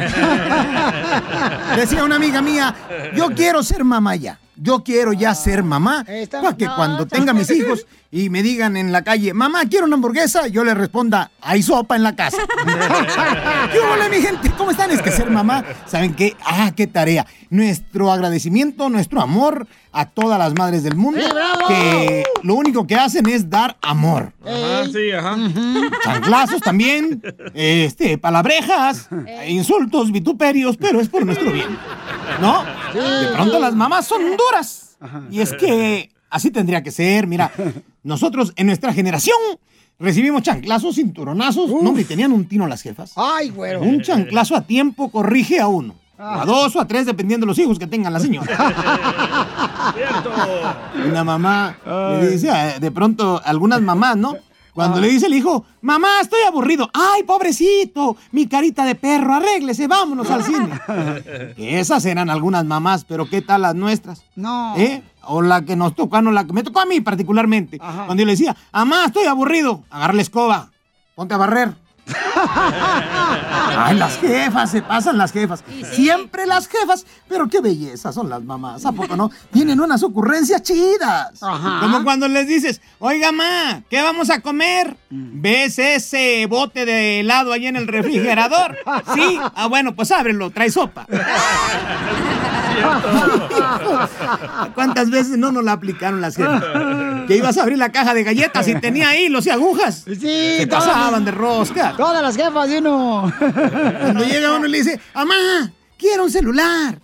[1.77, 2.75] Decía una amiga mía,
[3.15, 4.39] yo quiero ser mamá ya.
[4.63, 8.93] Yo quiero ya ser mamá para que cuando tenga mis hijos y me digan en
[8.93, 12.37] la calle, mamá, quiero una hamburguesa, yo le responda, hay sopa en la casa.
[13.73, 14.53] ¿Qué hola, mi gente?
[14.59, 14.91] ¿Cómo están?
[14.91, 16.37] Es que ser mamá, ¿saben qué?
[16.45, 17.27] Ah, qué tarea.
[17.49, 21.69] Nuestro agradecimiento, nuestro amor a todas las madres del mundo ¡Sí, bravo!
[21.69, 24.35] que lo único que hacen es dar amor.
[24.45, 25.37] Ajá, sí, ajá.
[26.05, 27.23] Chanclazos también,
[27.55, 29.09] este, palabrejas,
[29.49, 31.79] insultos, vituperios, pero es por nuestro bien.
[32.43, 32.63] ¿No?
[32.93, 34.99] De pronto las mamás son duras.
[35.31, 37.27] Y es que así tendría que ser.
[37.27, 37.51] Mira,
[38.03, 39.37] nosotros en nuestra generación
[39.99, 41.71] recibimos chanclazos, cinturonazos.
[41.71, 43.13] No, hombre, tenían un tino las jefas.
[43.17, 43.81] Ay, güero.
[43.83, 45.95] Un chanclazo a tiempo corrige a uno.
[46.19, 48.47] O a dos o a tres, dependiendo de los hijos que tengan la señora.
[51.09, 51.77] Una mamá
[52.21, 54.37] le dice, a- de pronto, algunas mamás, ¿no?
[54.75, 56.89] Cuando le dice el hijo, mamá, estoy aburrido.
[56.95, 60.71] Ay, pobrecito, mi carita de perro, arréglese, vámonos al cine.
[61.59, 64.25] Esas eran algunas mamás, pero ¿qué tal las nuestras?
[64.35, 64.75] No.
[64.79, 65.03] ¿Eh?
[65.25, 67.79] O la que nos tocó, no, la que me tocó a mí particularmente.
[67.79, 70.71] Cuando yo le decía, mamá, estoy aburrido, agarra la escoba,
[71.15, 71.82] ponte a barrer.
[73.79, 75.65] Ay, las jefas, se pasan las jefas.
[75.93, 79.31] Siempre las jefas, pero qué belleza son las mamás, ¿a poco no?
[79.53, 81.39] Tienen unas ocurrencias chidas.
[81.41, 84.97] Como cuando les dices, oiga, ma, ¿qué vamos a comer?
[85.11, 88.77] ¿Ves ese bote de helado ahí en el refrigerador?
[89.15, 89.39] Sí.
[89.55, 91.07] Ah, bueno, pues ábrelo, trae sopa.
[94.75, 96.63] ¿Cuántas veces no nos la aplicaron las jefas?
[97.27, 100.05] Que ibas a abrir la caja de galletas y tenía hilos y agujas.
[100.07, 101.95] Sí, Se todas- pasaban de rosca.
[101.97, 103.33] Todas las jefas de uno.
[103.39, 106.99] Cuando llega uno y le dice, mamá, quiero un celular.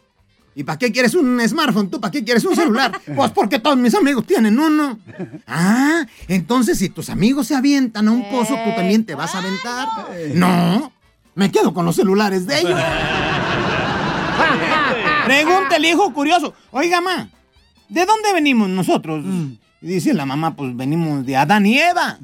[0.55, 1.89] ¿Y para qué quieres un smartphone?
[1.89, 2.91] ¿Tú para qué quieres un celular?
[3.15, 4.99] Pues porque todos mis amigos tienen uno.
[5.47, 9.39] Ah, entonces si tus amigos se avientan a un pozo, ¿tú también te vas a
[9.39, 9.87] aventar?
[10.35, 10.91] No,
[11.37, 12.81] me quedo con los celulares de ellos.
[15.27, 16.53] Pregunta el hijo curioso.
[16.73, 17.29] Oiga, mamá,
[17.89, 19.25] ¿de dónde venimos nosotros?
[19.81, 22.19] Y dice la mamá, pues venimos de Adán y Eva.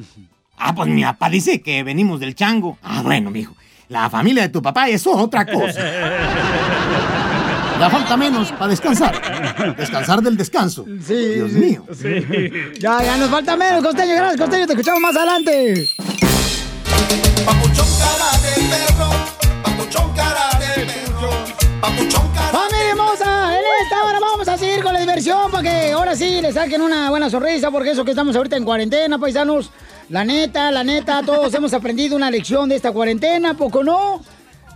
[0.58, 2.78] Ah, pues mi papá dice que venimos del chango.
[2.82, 3.54] Ah, bueno, mijo.
[3.88, 5.80] La familia de tu papá es otra cosa.
[7.78, 9.76] Ya falta menos para descansar.
[9.76, 10.84] Descansar del descanso.
[10.84, 11.84] Dios mío.
[12.78, 14.14] Ya, ya nos falta menos, Costeño.
[14.14, 14.66] Gracias, Costeño.
[14.66, 15.86] Te escuchamos más adelante.
[21.84, 23.58] ¡Familia hermosa!
[23.58, 26.80] En esta hora vamos a seguir con la diversión para que ahora sí le saquen
[26.80, 29.70] una buena sonrisa, porque eso que estamos ahorita en cuarentena, paisanos.
[30.08, 34.22] La neta, la neta, todos hemos aprendido una lección de esta cuarentena, ¿poco no?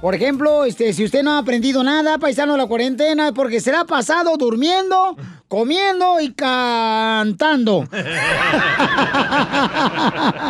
[0.02, 3.72] Por ejemplo, este, si usted no ha aprendido nada, paisano, de la cuarentena, porque se
[3.72, 5.16] la ha pasado durmiendo
[5.48, 7.88] comiendo y cantando.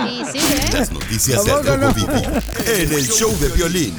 [0.08, 0.70] Sí, sí, ¿eh?
[0.72, 1.88] Las noticias Rojo no.
[2.66, 3.94] En el show de violín.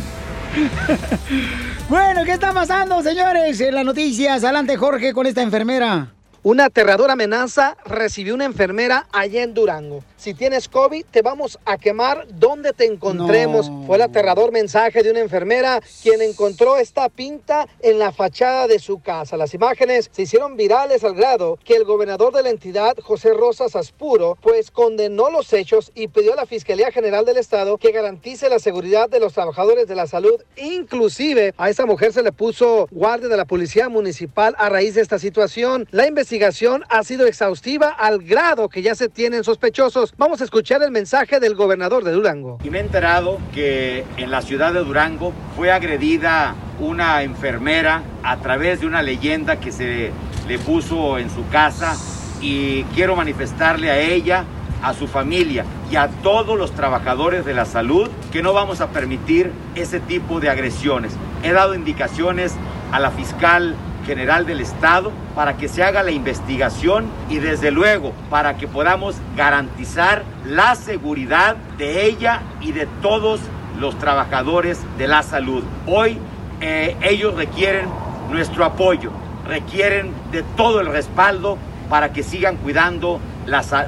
[1.90, 3.60] Bueno, ¿qué está pasando, señores?
[3.62, 6.14] En las noticias, adelante Jorge con esta enfermera.
[6.44, 10.04] Una aterradora amenaza recibió una enfermera allá en Durango.
[10.20, 13.70] Si tienes COVID, te vamos a quemar donde te encontremos.
[13.70, 13.86] No.
[13.88, 18.80] Fue el aterrador mensaje de una enfermera quien encontró esta pinta en la fachada de
[18.80, 19.38] su casa.
[19.38, 23.78] Las imágenes se hicieron virales al grado que el gobernador de la entidad, José Rosas
[23.78, 28.50] Aspuro, pues condenó los hechos y pidió a la Fiscalía General del Estado que garantice
[28.50, 30.44] la seguridad de los trabajadores de la salud.
[30.58, 35.02] Inclusive a esta mujer se le puso guardia de la Policía Municipal a raíz de
[35.02, 35.88] esta situación.
[35.92, 40.09] La investigación ha sido exhaustiva al grado que ya se tienen sospechosos.
[40.18, 42.58] Vamos a escuchar el mensaje del gobernador de Durango.
[42.64, 48.38] Y me he enterado que en la ciudad de Durango fue agredida una enfermera a
[48.38, 50.12] través de una leyenda que se
[50.48, 51.96] le puso en su casa
[52.42, 54.46] y quiero manifestarle a ella,
[54.82, 58.90] a su familia y a todos los trabajadores de la salud que no vamos a
[58.90, 61.14] permitir ese tipo de agresiones.
[61.44, 62.54] He dado indicaciones
[62.92, 68.14] a la fiscal general del Estado para que se haga la investigación y desde luego
[68.30, 73.40] para que podamos garantizar la seguridad de ella y de todos
[73.80, 75.64] los trabajadores de la salud.
[75.88, 76.18] Hoy
[76.62, 77.88] eh, ellos requieren
[78.30, 79.12] nuestro apoyo,
[79.48, 81.58] requieren de todo el respaldo
[81.90, 83.20] para que sigan cuidando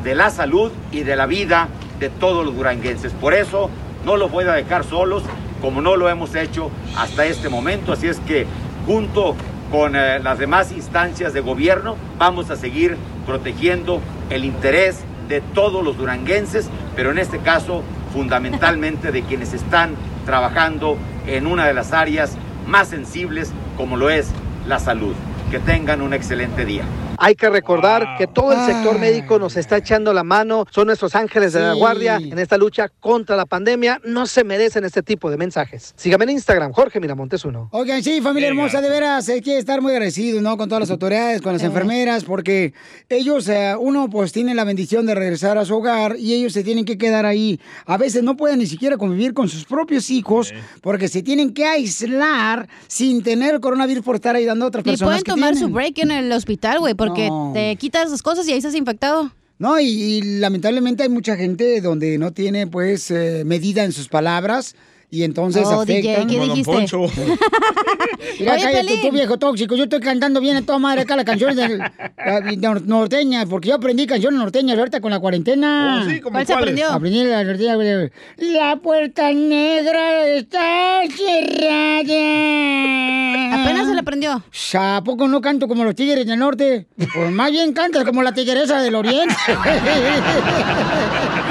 [0.03, 1.67] de la salud y de la vida
[1.99, 3.13] de todos los duranguenses.
[3.13, 3.69] Por eso
[4.05, 5.23] no los voy a dejar solos
[5.61, 7.93] como no lo hemos hecho hasta este momento.
[7.93, 8.47] Así es que
[8.87, 9.35] junto
[9.71, 15.83] con eh, las demás instancias de gobierno vamos a seguir protegiendo el interés de todos
[15.83, 17.81] los duranguenses, pero en este caso
[18.13, 24.29] fundamentalmente de quienes están trabajando en una de las áreas más sensibles como lo es
[24.67, 25.15] la salud.
[25.51, 26.85] Que tengan un excelente día.
[27.23, 31.13] Hay que recordar que todo el sector médico nos está echando la mano, son nuestros
[31.13, 34.01] ángeles de la guardia en esta lucha contra la pandemia.
[34.03, 35.93] No se merecen este tipo de mensajes.
[35.97, 37.69] Sígame en Instagram, Jorge Miramontes uno.
[37.73, 38.63] Oigan, sí, familia Venga.
[38.63, 40.57] hermosa, de veras, hay que estar muy agradecidos, ¿no?
[40.57, 42.73] Con todas las autoridades, con las enfermeras, porque
[43.07, 46.63] ellos, eh, uno, pues tiene la bendición de regresar a su hogar y ellos se
[46.63, 47.59] tienen que quedar ahí.
[47.85, 51.65] A veces no pueden ni siquiera convivir con sus propios hijos porque se tienen que
[51.65, 55.21] aislar sin tener coronavirus por estar ayudando a otras personas.
[55.21, 55.69] pueden que tomar tienen.
[55.69, 57.51] su break en el hospital, güey, porque No.
[57.53, 59.31] te quitas las cosas y ahí estás infectado.
[59.59, 64.07] No, y, y lamentablemente hay mucha gente donde no tiene, pues, eh, medida en sus
[64.07, 64.75] palabras.
[65.13, 66.27] Y entonces Oh, DJ, afectan.
[66.29, 66.71] ¿qué Como Don dijiste?
[66.71, 67.01] Poncho.
[68.39, 69.01] Mira, Oye, cállate, Pelín.
[69.01, 69.75] tú viejo tóxico.
[69.75, 71.81] Yo estoy cantando bien a toda madre acá las canciones de, de
[72.57, 76.01] nor- norteñas, porque yo aprendí canciones norteñas ahorita con la cuarentena.
[76.01, 76.89] Oh, sí, ¿cómo ¿Cuál se aprendió?
[76.91, 77.75] Aprendí la norteña.
[78.37, 82.03] La puerta negra está cerrada.
[83.63, 84.41] Apenas se le aprendió.
[84.75, 86.87] ¿A poco no canto como los tigres del norte?
[87.13, 89.35] Pues más bien cantas como la tigresa del oriente.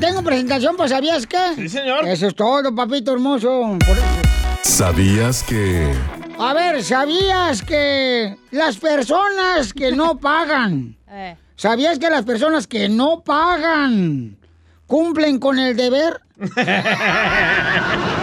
[0.00, 1.38] Tengo presentación, pues ¿sabías qué?
[1.56, 2.06] Sí, señor.
[2.06, 3.76] Eso es todo, papito hermoso.
[3.86, 4.06] Por eso-
[4.62, 5.92] ¿Sabías que...
[6.38, 11.36] A ver, ¿sabías que las personas que no pagan, Eh.
[11.56, 14.36] ¿sabías que las personas que no pagan
[14.86, 16.20] cumplen con el deber?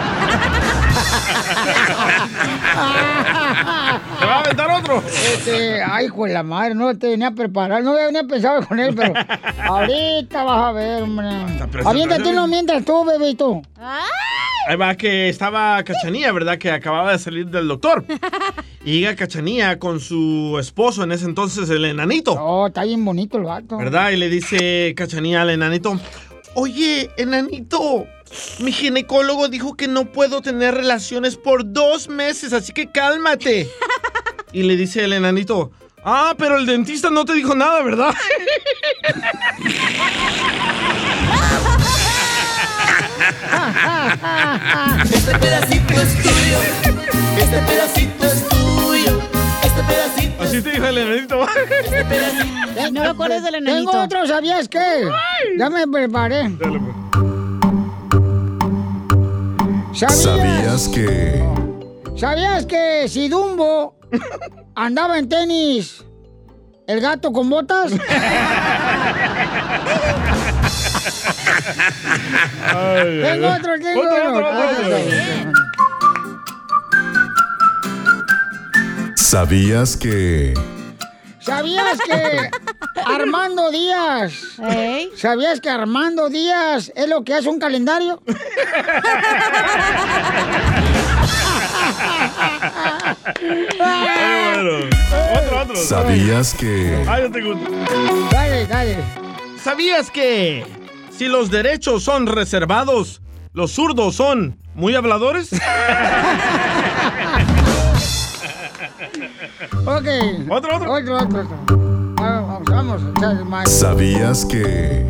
[4.18, 5.02] ¿Te va a aventar otro?
[5.06, 8.94] Este, ay, de la madre, no te venía a preparar, no venía pensado con él,
[8.94, 9.12] pero
[9.64, 11.28] ahorita vas a ver, hombre.
[11.84, 13.62] Aviéntate uno mientras tú, bebito.
[14.68, 16.58] Ahí va que estaba Cachanía, ¿verdad?
[16.58, 18.04] Que acababa de salir del doctor.
[18.84, 22.32] Y llega Cachanía con su esposo, en ese entonces el enanito.
[22.32, 23.78] Oh, está bien bonito el vato.
[23.78, 24.10] ¿Verdad?
[24.10, 25.98] Y le dice Cachanía al enanito,
[26.54, 28.06] oye, enanito,
[28.60, 33.68] mi ginecólogo dijo que no puedo tener relaciones por dos meses, así que cálmate.
[34.52, 35.72] Y le dice el enanito,
[36.04, 38.14] ah, pero el dentista no te dijo nada, ¿verdad?
[45.04, 46.58] Este pedacito es tuyo.
[47.36, 49.20] Este pedacito es tuyo.
[49.62, 50.42] Este pedacito.
[50.42, 51.46] Así te dijo el enanito.
[52.92, 53.90] No lo acuerdas del enanito.
[53.90, 55.08] Tengo otro, ¿sabías qué?
[55.58, 56.50] Ya me preparé.
[59.94, 60.22] ¿Sabías?
[60.22, 61.44] ¿Sabías que...
[62.16, 63.96] ¿Sabías que si Dumbo
[64.74, 66.04] andaba en tenis
[66.88, 67.90] el gato con botas.
[67.92, 68.08] tengo
[73.48, 74.48] otro, tengo Otro, otro.
[74.48, 74.86] otro, otro.
[74.86, 75.52] otro.
[79.16, 80.54] ¿Sabías que...
[81.48, 82.50] ¿Sabías que
[83.06, 84.32] Armando Díaz?
[85.16, 88.22] ¿Sabías que Armando Díaz es lo que hace un calendario?
[94.58, 95.76] Otro, otro.
[95.76, 97.02] ¿Sabías que...
[97.08, 97.54] Ah, yo tengo.
[98.30, 98.98] Dale, dale.
[99.62, 100.66] ¿Sabías que
[101.10, 103.22] si los derechos son reservados,
[103.54, 105.48] los zurdos son muy habladores?
[109.72, 110.08] Ok.
[110.50, 110.92] Otro, otro.
[110.92, 112.14] Otro, otro, otro.
[112.16, 113.70] Vamos, vamos, a echarle más.
[113.70, 115.06] ¿Sabías que...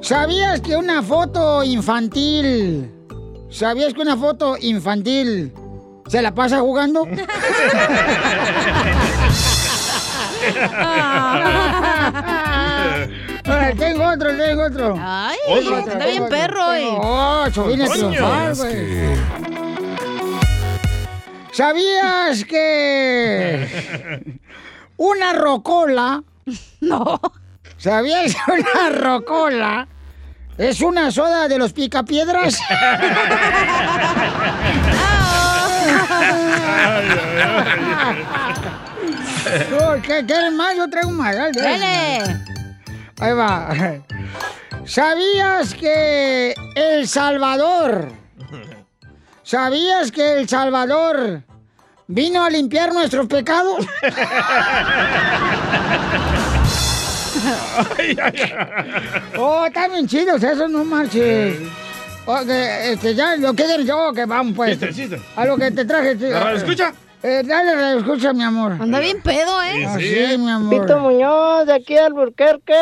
[0.00, 2.90] ¿Sabías que una foto infantil?
[3.50, 5.52] ¿Sabías que una foto infantil
[6.08, 7.06] se la pasa jugando?
[13.78, 14.96] Tengo otro, tengo otro.
[15.00, 17.90] Ay, Tengo anda bien perro a Coño.
[17.90, 19.61] triunfar, ¿Sabías güey.
[21.52, 24.38] ¿Sabías que
[24.96, 26.22] una rocola?
[26.80, 27.20] No.
[27.76, 29.86] ¿Sabías que una rocola
[30.58, 32.58] es una soda de los picapiedras?
[39.80, 40.76] Oh, ¿Qué quieres más?
[40.76, 41.34] Yo traigo más.
[41.36, 42.18] Dale.
[43.20, 43.68] Ahí va.
[44.86, 48.08] ¿Sabías que El Salvador?
[49.52, 51.42] ¿Sabías que El Salvador
[52.06, 53.86] vino a limpiar nuestros pecados?
[59.38, 61.58] oh, están bien chidos esos, no marches.
[62.24, 64.80] Ok, este, ya, lo que quieren yo, que vamos pues.
[64.80, 65.20] Chiste, chiste.
[65.36, 66.14] A lo que te traje.
[66.14, 66.94] ¿La radio escucha?
[67.22, 68.78] Eh, dale, escucha, mi amor.
[68.80, 69.86] Anda bien pedo, ¿eh?
[69.98, 70.80] Sí, mi amor.
[70.80, 72.72] Pito Muñoz, de aquí al Burquerque.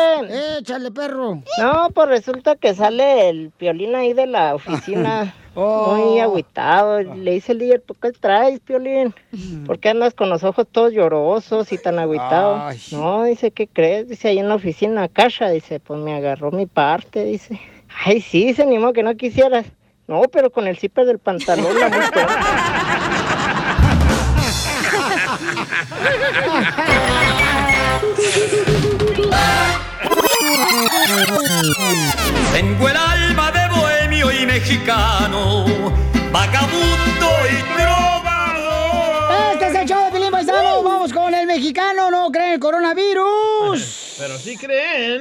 [0.57, 1.43] Échale, perro.
[1.59, 5.35] No, pues resulta que sale el piolín ahí de la oficina.
[5.55, 5.95] Oh.
[5.95, 7.01] Muy agüitado.
[7.01, 9.13] Le dice el líder, ¿por qué traes, piolín?
[9.65, 12.61] ¿Por qué andas con los ojos todos llorosos y tan agüitados?
[12.61, 12.79] Ay.
[12.91, 14.07] No, dice, ¿qué crees?
[14.07, 15.49] Dice, ahí en la oficina, caja.
[15.49, 17.59] Dice, pues me agarró mi parte, dice.
[18.05, 19.65] Ay, sí, dice, ni modo que no quisieras.
[20.07, 21.89] No, pero con el zipper del pantalón la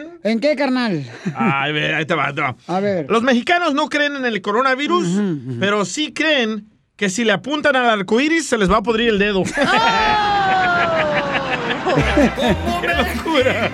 [0.01, 0.21] creen.
[0.23, 1.05] ¿En qué, carnal?
[1.35, 2.57] Ay, ve, ahí te va, ahí te va.
[2.67, 3.07] A ver.
[3.09, 5.07] Los mexicanos no creen en el coronavirus,
[5.59, 9.09] pero sí creen que si le apuntan al arco iris se les va a podrir
[9.11, 9.43] el dedo.
[12.81, 13.71] ¡Qué locura!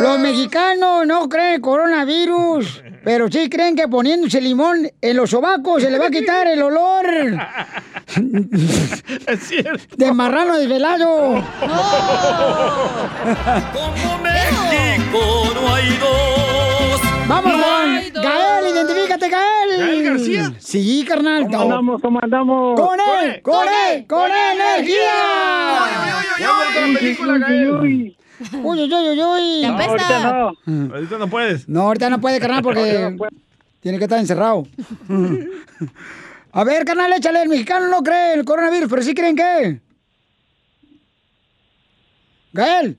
[0.00, 5.82] Los mexicanos no creen el coronavirus, pero sí creen que poniéndose limón en los sobacos
[5.82, 7.06] se le va a quitar el olor
[9.26, 9.96] Es cierto.
[9.96, 11.44] de marrano desvelado.
[13.72, 17.00] Como México no hay dos.
[17.28, 18.24] Vamos No con hay dos.
[18.24, 19.78] Gael, identifícate, Gael.
[19.78, 20.52] ¿Gael García?
[20.58, 21.44] Sí, carnal.
[21.44, 22.02] ¿Cómo andamos?
[22.02, 22.80] ¿Cómo andamos?
[22.80, 25.12] Con él, con él, con energía.
[28.62, 29.60] Uy, uy, uy, uy, uy.
[29.60, 30.48] Te apesta.
[30.48, 31.68] Ahorita no puedes.
[31.68, 33.16] No, ahorita no puede, carnal, porque
[33.80, 34.66] tiene que estar encerrado.
[36.52, 37.42] A ver, carnal, échale.
[37.42, 39.80] El mexicano no cree en el coronavirus, pero sí creen que.
[42.52, 42.98] Gael.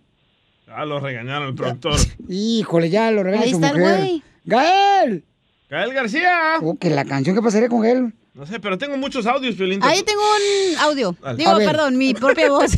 [0.67, 1.95] Ah, lo regañaron el productor.
[2.29, 3.97] Híjole, ya lo regaña Ahí su está el mujer.
[3.97, 4.23] güey.
[4.45, 5.25] ¡Gael!
[5.69, 6.55] Gael García.
[6.61, 8.13] Oh, que la canción, ¿qué pasaría con Gael?
[8.33, 9.81] No sé, pero tengo muchos audios, Violín.
[9.83, 11.15] Ahí tengo un audio.
[11.21, 11.37] Dale.
[11.37, 12.71] Digo, perdón, mi propia voz.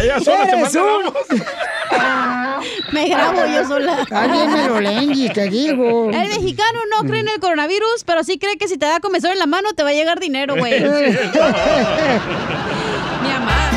[0.00, 1.26] Ella sola se ¡Eres manda un- la voz.
[2.92, 4.06] Me grabo yo sola.
[4.10, 6.10] Alguien me lo lenguis, te digo.
[6.10, 9.32] El mexicano no cree en el coronavirus, pero sí cree que si te da comezón
[9.32, 10.80] en la mano te va a llegar dinero, güey.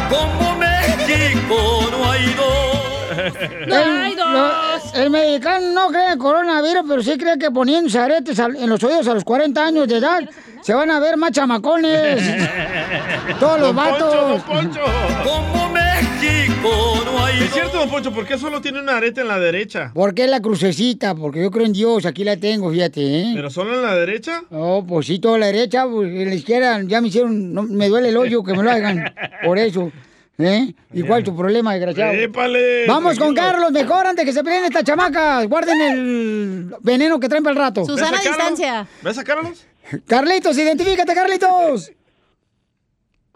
[0.09, 3.17] Como México no hay dos.
[3.17, 8.69] El, lo- el mexicano no cree en coronavirus, pero sí cree que poniéndose aretes en
[8.69, 10.27] los oídos a los 40 años de edad
[10.61, 12.23] se van a ver más chamacones.
[13.39, 14.15] Todos los Don Poncho, vatos.
[14.15, 14.81] don Poncho.
[15.23, 19.27] Como México no hay Es cierto, don Poncho, ¿por qué solo tiene una areta en
[19.27, 19.91] la derecha?
[19.93, 21.13] ¿Por qué la crucecita?
[21.13, 23.31] Porque yo creo en Dios, aquí la tengo, fíjate, ¿eh?
[23.35, 24.43] ¿Pero solo en la derecha?
[24.51, 27.89] Oh, pues sí, toda la derecha, pues, en la izquierda ya me hicieron, no, me
[27.89, 29.13] duele el hoyo que me lo hagan,
[29.45, 29.91] por eso.
[30.37, 30.73] ¿Eh?
[30.91, 32.11] ¿Y cuál tu problema, desgraciado?
[32.11, 33.33] Épale, Vamos con.
[33.33, 35.47] Carlos, mejor antes que se peleen estas chamacas.
[35.47, 37.85] Guarden el veneno que traen para el rato.
[37.85, 38.85] Susana distancia.
[39.01, 39.65] ¿Ves a Carlos?
[40.07, 41.91] Carlitos, identifícate, Carlitos.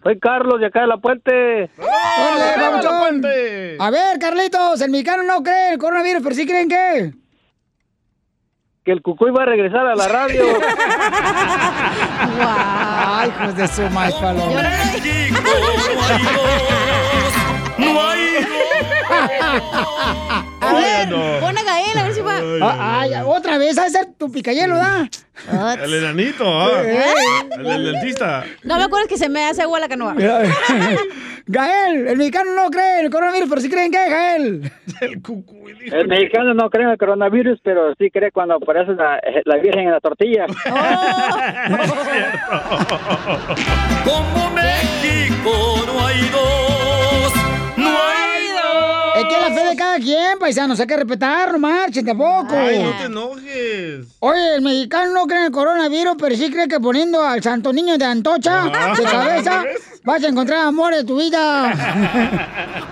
[0.04, 1.70] Soy Carlos de acá de La Puente.
[1.78, 3.22] ¡Órale, papuchón!
[3.80, 7.14] A ver, Carlitos, el mexicano no cree en el coronavirus, pero sí creen que.
[8.86, 10.44] Que el cucuy va a regresar a la radio.
[12.42, 14.62] Ay, hijos de su mal paloma.
[17.94, 18.20] No hay
[20.62, 21.10] A ver,
[21.40, 22.40] pon a Gael, a ver si va.
[22.62, 25.10] Ah, Ay, otra vez, a ser tu picayelo, ¿da?
[25.82, 26.82] El enanito, ah.
[26.84, 27.04] Eh.
[27.58, 28.44] El dentista.
[28.64, 30.16] No me acuerdo que se me hace agua la canoa.
[31.48, 34.72] Gael, el mexicano no cree en el coronavirus, pero sí creen que, Gael.
[35.92, 39.86] El mexicano no cree en el coronavirus, pero sí cree cuando aparece la, la virgen
[39.86, 40.46] en la tortilla.
[44.04, 47.29] Como México no hay dos,
[49.30, 49.38] dos.
[49.38, 52.56] Es que es la fe de cada quien, paisanos, hay que respetar, no marchen tampoco.
[52.56, 54.08] Ay, no te enojes.
[54.20, 57.72] Oye, el mexicano no cree en el coronavirus, pero sí cree que poniendo al santo
[57.74, 58.94] niño de Antocha Ah.
[58.98, 59.64] de cabeza
[60.04, 61.74] vas a encontrar amor de tu vida.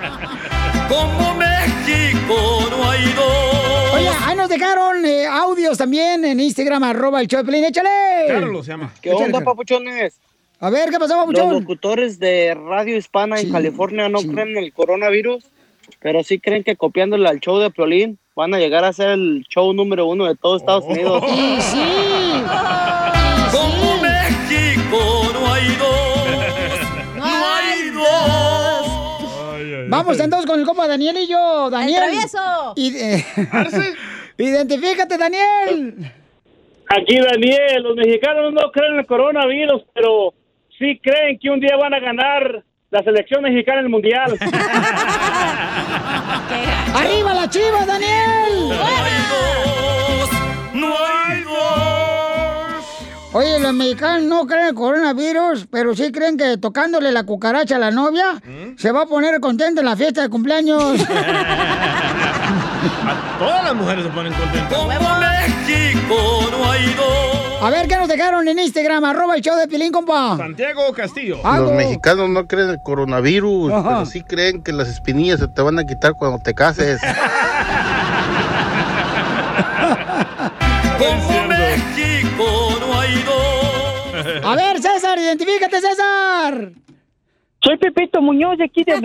[0.90, 2.36] Como México
[2.70, 3.94] no hay dos.
[3.96, 7.90] Oye, ahí nos dejaron eh, audios también en Instagram, arroba el Choplin, échale.
[8.28, 8.92] Carlos se llama.
[9.02, 10.16] ¿Qué onda, papuchones?
[10.60, 11.54] A ver, ¿qué pasó, Los papuchón?
[11.60, 15.44] locutores de Radio Hispana en California no creen en el coronavirus,
[16.02, 19.46] pero sí creen que copiándole al show de Piolín van a llegar a ser el
[19.50, 21.24] show número uno de todo Estados Unidos.
[21.28, 22.44] Y sí.
[23.52, 26.28] Como México no hay dos,
[27.16, 29.88] no hay dos.
[29.90, 31.70] Vamos entonces con el compa Daniel y yo.
[31.70, 32.04] Daniel.
[32.04, 32.74] travieso!
[32.76, 33.26] Y, eh,
[34.38, 36.12] Identifícate, Daniel.
[36.90, 40.34] Aquí Daniel, los mexicanos no creen en el coronavirus, pero
[40.78, 44.38] sí creen que un día van a ganar la selección mexicana en el mundial.
[46.96, 48.70] ¡Arriba la chiva, Daniel!
[50.74, 51.58] No hay dos.
[53.34, 57.76] Oye, los mexicanos no creen en el coronavirus, pero sí creen que tocándole la cucaracha
[57.76, 58.42] a la novia
[58.78, 60.82] se va a poner contenta en la fiesta de cumpleaños.
[63.40, 64.74] Todas las mujeres se ponen contentas.
[64.76, 67.27] Como México no hay dos.
[67.60, 69.04] A ver, ¿qué nos dejaron en Instagram?
[69.04, 70.38] Arroba el show de Pilín, compa.
[70.38, 71.38] Santiago Castillo.
[71.44, 71.66] Algo.
[71.72, 73.90] Los mexicanos no creen en el coronavirus, Ajá.
[73.90, 77.02] pero sí creen que las espinillas se te van a quitar cuando te cases.
[81.00, 84.46] Como México no hay dos.
[84.46, 86.72] A ver, César, identifícate, César.
[87.68, 88.94] Soy Pepito Muñoz de aquí de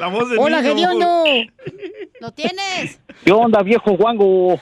[0.00, 0.60] La voz de Hola.
[0.64, 1.22] Gediondo.
[2.20, 2.98] ¿Lo tienes?
[3.24, 4.58] ¿Qué onda, viejo guango?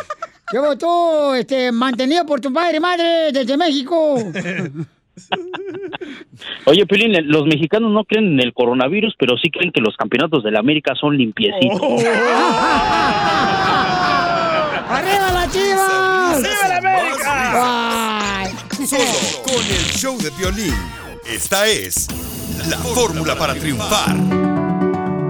[0.52, 4.14] Llevo tú, este, mantenido por tu padre y madre desde México.
[6.66, 10.44] Oye, Pilín, los mexicanos no creen en el coronavirus, pero sí creen que los campeonatos
[10.44, 12.04] de la América son limpiecitos.
[14.90, 16.40] ¡Arriba la chivas!
[16.40, 18.03] ¡Viva la América!
[18.86, 19.02] Solo
[19.44, 20.74] con el show de violín.
[21.26, 22.06] Esta es
[22.68, 24.14] la fórmula para triunfar.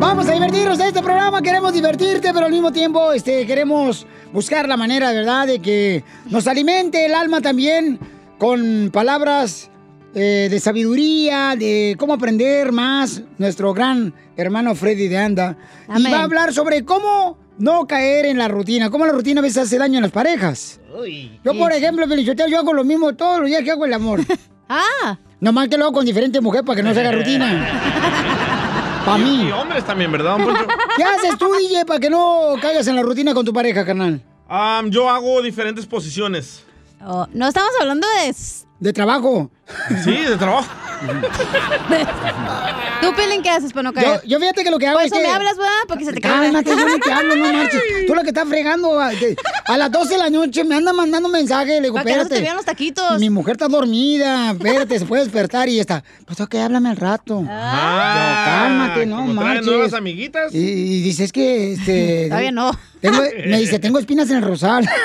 [0.00, 4.66] Vamos a divertirnos en este programa, queremos divertirte, pero al mismo tiempo este, queremos buscar
[4.66, 8.00] la manera, ¿verdad?, de que nos alimente el alma también
[8.38, 9.70] con palabras
[10.16, 13.22] eh, de sabiduría, de cómo aprender más.
[13.38, 15.56] Nuestro gran hermano Freddy de Anda.
[15.96, 19.42] Y va a hablar sobre cómo no caer en la rutina, cómo la rutina a
[19.42, 20.80] veces hace daño en las parejas.
[21.44, 24.20] Yo, por ejemplo, Feliciteo, yo hago lo mismo todos los días que hago el amor.
[24.68, 25.18] ah.
[25.40, 29.02] Nomás que lo hago con diferentes mujeres para que no se haga rutina.
[29.04, 29.48] Pa' mí.
[29.48, 30.38] Y hombres también, ¿verdad?
[30.96, 34.22] ¿Qué haces tú, DJ, para que no caigas en la rutina con tu pareja, carnal?
[34.48, 36.64] Am, yo hago diferentes posiciones.
[37.04, 38.34] Oh, no estamos hablando de...
[38.80, 39.50] De trabajo.
[40.04, 40.68] Sí, de trabajo.
[43.00, 44.22] ¿Tú, Pilín, qué haces para no Yo, caer?
[44.26, 45.26] yo fíjate que lo que hago Por es eso que...
[45.26, 45.72] me hablas, ¿verdad?
[45.88, 46.32] Porque se te cae.
[46.32, 47.82] Cálmate, yo no te hablo, no marches.
[48.06, 49.36] Tú lo que estás fregando, a, que
[49.66, 52.22] a las 12 de la noche me anda mandando mensajes, le digo, Para que no
[52.24, 52.42] se te espérate.
[52.42, 53.20] vean los taquitos.
[53.20, 56.04] Mi mujer está dormida, espérate, se puede despertar y está.
[56.26, 57.44] Pues ok, háblame al rato.
[57.48, 59.66] Ah, Yo, cálmate, no marches.
[59.66, 60.54] nuevas amiguitas.
[60.54, 62.26] Y, y dice, es que, este...
[62.28, 62.70] Todavía no.
[63.00, 64.88] tengo- me dice, tengo espinas en el rosal.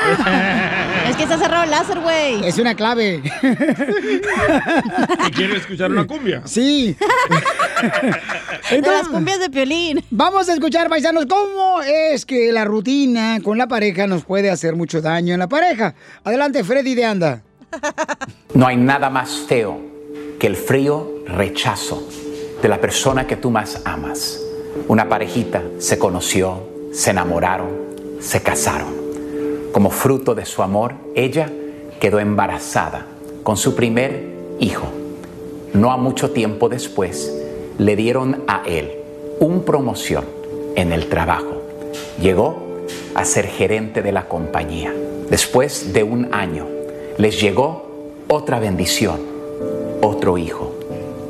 [1.09, 2.45] Es que está cerrado el láser, güey.
[2.47, 3.19] Es una clave.
[5.27, 6.41] ¿Y quiere escuchar una cumbia?
[6.45, 6.95] Sí.
[8.69, 10.03] De las cumbias de Piolín.
[10.09, 14.75] Vamos a escuchar, paisanos, cómo es que la rutina con la pareja nos puede hacer
[14.75, 15.95] mucho daño en la pareja.
[16.23, 17.41] Adelante, Freddy de Anda.
[18.53, 19.79] No hay nada más feo
[20.39, 22.09] que el frío rechazo
[22.61, 24.39] de la persona que tú más amas.
[24.87, 27.69] Una parejita se conoció, se enamoraron,
[28.19, 28.93] se casaron.
[29.71, 31.49] Como fruto de su amor, ella
[31.99, 33.05] quedó embarazada
[33.43, 34.87] con su primer hijo.
[35.73, 37.33] No a mucho tiempo después,
[37.77, 38.91] le dieron a él
[39.39, 40.25] un promoción
[40.75, 41.61] en el trabajo.
[42.21, 42.85] Llegó
[43.15, 44.93] a ser gerente de la compañía.
[45.29, 46.65] Después de un año,
[47.17, 47.87] les llegó
[48.27, 49.19] otra bendición,
[50.01, 50.75] otro hijo.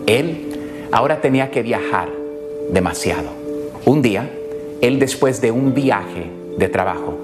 [0.07, 2.09] Él ahora tenía que viajar
[2.71, 3.29] demasiado.
[3.85, 4.29] Un día,
[4.81, 7.17] él después de un viaje de trabajo,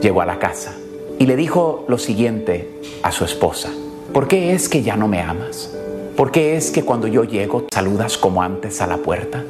[0.00, 0.76] llegó a la casa
[1.18, 2.68] y le dijo lo siguiente
[3.02, 3.70] a su esposa.
[4.12, 5.70] ¿Por qué es que ya no me amas?
[6.16, 9.44] ¿Por qué es que cuando yo llego saludas como antes a la puerta?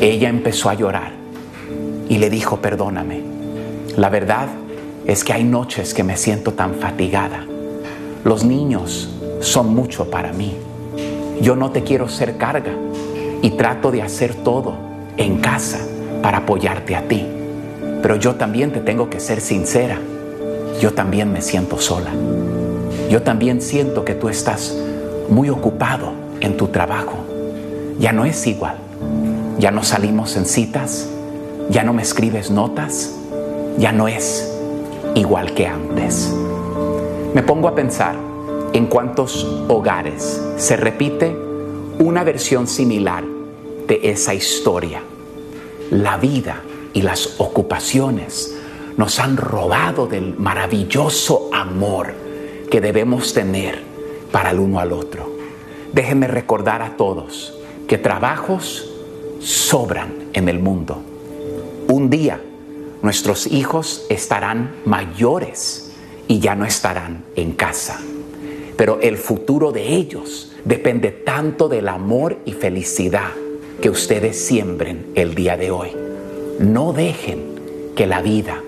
[0.00, 1.10] Ella empezó a llorar
[2.08, 3.20] y le dijo, perdóname.
[3.96, 4.46] La verdad
[5.06, 7.44] es que hay noches que me siento tan fatigada.
[8.24, 10.54] Los niños son mucho para mí.
[11.42, 12.72] Yo no te quiero ser carga
[13.42, 14.74] y trato de hacer todo
[15.16, 15.80] en casa
[16.22, 17.26] para apoyarte a ti.
[18.02, 19.98] Pero yo también te tengo que ser sincera.
[20.80, 22.12] Yo también me siento sola.
[23.08, 24.76] Yo también siento que tú estás
[25.30, 27.14] muy ocupado en tu trabajo.
[27.98, 28.76] Ya no es igual.
[29.58, 31.08] Ya no salimos en citas.
[31.70, 33.14] Ya no me escribes notas.
[33.78, 34.52] Ya no es
[35.14, 36.34] igual que antes.
[37.34, 38.14] Me pongo a pensar
[38.74, 41.34] en cuántos hogares se repite
[41.98, 43.24] una versión similar
[43.86, 45.00] de esa historia.
[45.90, 46.60] La vida
[46.92, 48.54] y las ocupaciones
[48.98, 52.27] nos han robado del maravilloso amor
[52.70, 53.82] que debemos tener
[54.30, 55.30] para el uno al otro.
[55.92, 57.54] Déjenme recordar a todos
[57.86, 58.90] que trabajos
[59.40, 61.02] sobran en el mundo.
[61.88, 62.40] Un día
[63.02, 65.92] nuestros hijos estarán mayores
[66.26, 68.00] y ya no estarán en casa.
[68.76, 73.30] Pero el futuro de ellos depende tanto del amor y felicidad
[73.80, 75.90] que ustedes siembren el día de hoy.
[76.58, 78.62] No dejen que la vida,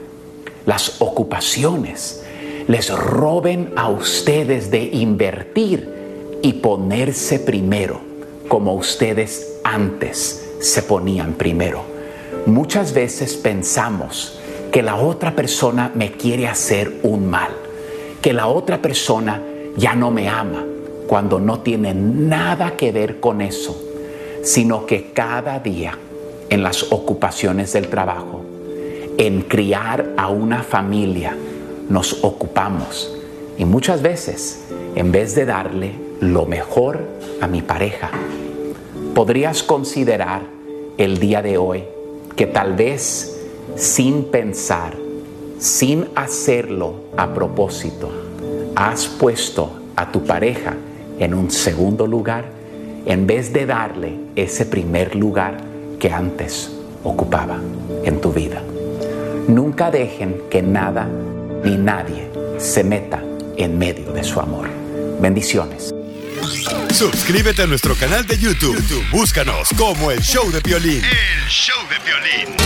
[0.67, 2.25] las ocupaciones,
[2.71, 8.01] les roben a ustedes de invertir y ponerse primero
[8.47, 11.83] como ustedes antes se ponían primero.
[12.47, 14.39] Muchas veces pensamos
[14.71, 17.51] que la otra persona me quiere hacer un mal,
[18.23, 19.43] que la otra persona
[19.77, 20.65] ya no me ama,
[21.09, 23.83] cuando no tiene nada que ver con eso,
[24.45, 25.99] sino que cada día
[26.49, 28.45] en las ocupaciones del trabajo,
[29.19, 31.37] en criar a una familia,
[31.91, 33.15] nos ocupamos.
[33.59, 34.65] Y muchas veces,
[34.95, 37.01] en vez de darle lo mejor
[37.43, 38.11] a mi pareja,
[39.15, 40.43] podrías considerar
[40.97, 41.85] el día de hoy
[42.37, 43.39] que tal vez
[43.77, 44.97] sin pensar,
[45.59, 48.09] sin hacerlo a propósito,
[48.77, 50.77] has puesto a tu pareja
[51.19, 52.47] en un segundo lugar
[53.05, 55.59] en vez de darle ese primer lugar
[55.99, 56.71] que antes
[57.05, 57.59] ocupaba
[58.05, 58.63] en tu vida.
[59.49, 61.09] Nunca dejen que nada
[61.65, 63.23] ni nadie se meta
[63.57, 64.69] en medio de su amor.
[65.21, 65.95] Bendiciones.
[66.93, 68.77] Suscríbete a nuestro canal de YouTube.
[68.77, 71.03] YouTube, Búscanos como el show de violín.
[71.05, 72.57] El show de violín.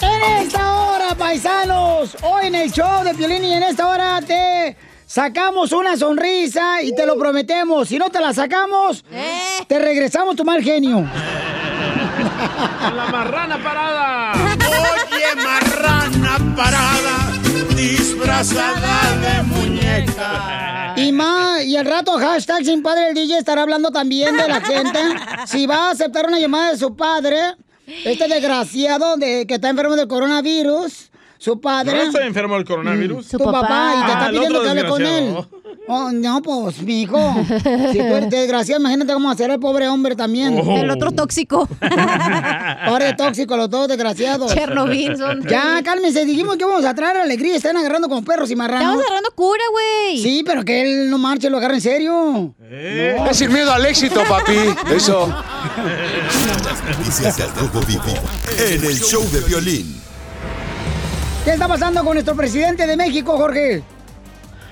[0.00, 4.76] En esta hora, paisanos, hoy en el show de Piolín y en esta hora te
[5.06, 7.88] sacamos una sonrisa y te lo prometemos.
[7.88, 9.04] Si no te la sacamos,
[9.66, 11.08] te regresamos tu mal genio.
[12.94, 14.32] La marrana parada.
[14.34, 17.32] Oye, marrana parada,
[17.74, 20.94] disfrazada de muñeca.
[20.96, 24.60] Y más, y al rato hashtag sin padre el DJ estará hablando también de la
[24.60, 24.98] gente.
[25.46, 27.38] Si va a aceptar una llamada de su padre,
[28.04, 31.96] este desgraciado de que está enfermo del coronavirus, su padre.
[31.96, 33.28] ¿No está enfermo del coronavirus?
[33.28, 35.36] Tu papá, y te está Ah, el pidiendo que hable con él.
[35.88, 37.34] Oh, no, pues, mi hijo.
[37.92, 40.60] Si tú eres desgraciado, imagínate cómo hacer el pobre hombre también.
[40.64, 40.76] Oh.
[40.76, 41.68] El otro tóxico.
[42.86, 44.52] Pobre tóxico, los dos desgraciados.
[44.52, 45.42] Chernobyl son.
[45.46, 47.56] Ya, cálmense, dijimos que vamos a traer alegría.
[47.56, 48.82] Están agarrando como perros y marranos.
[48.82, 50.22] Estamos agarrando cura, güey.
[50.22, 52.54] Sí, pero que él no marche, lo agarra en serio.
[52.58, 53.26] No.
[53.30, 54.56] Es sin miedo al éxito, papi.
[54.94, 55.28] Eso.
[56.64, 58.02] Las noticias del Rojo Vivo
[58.58, 60.00] en el show de violín.
[61.44, 63.82] ¿Qué está pasando con nuestro presidente de México, Jorge?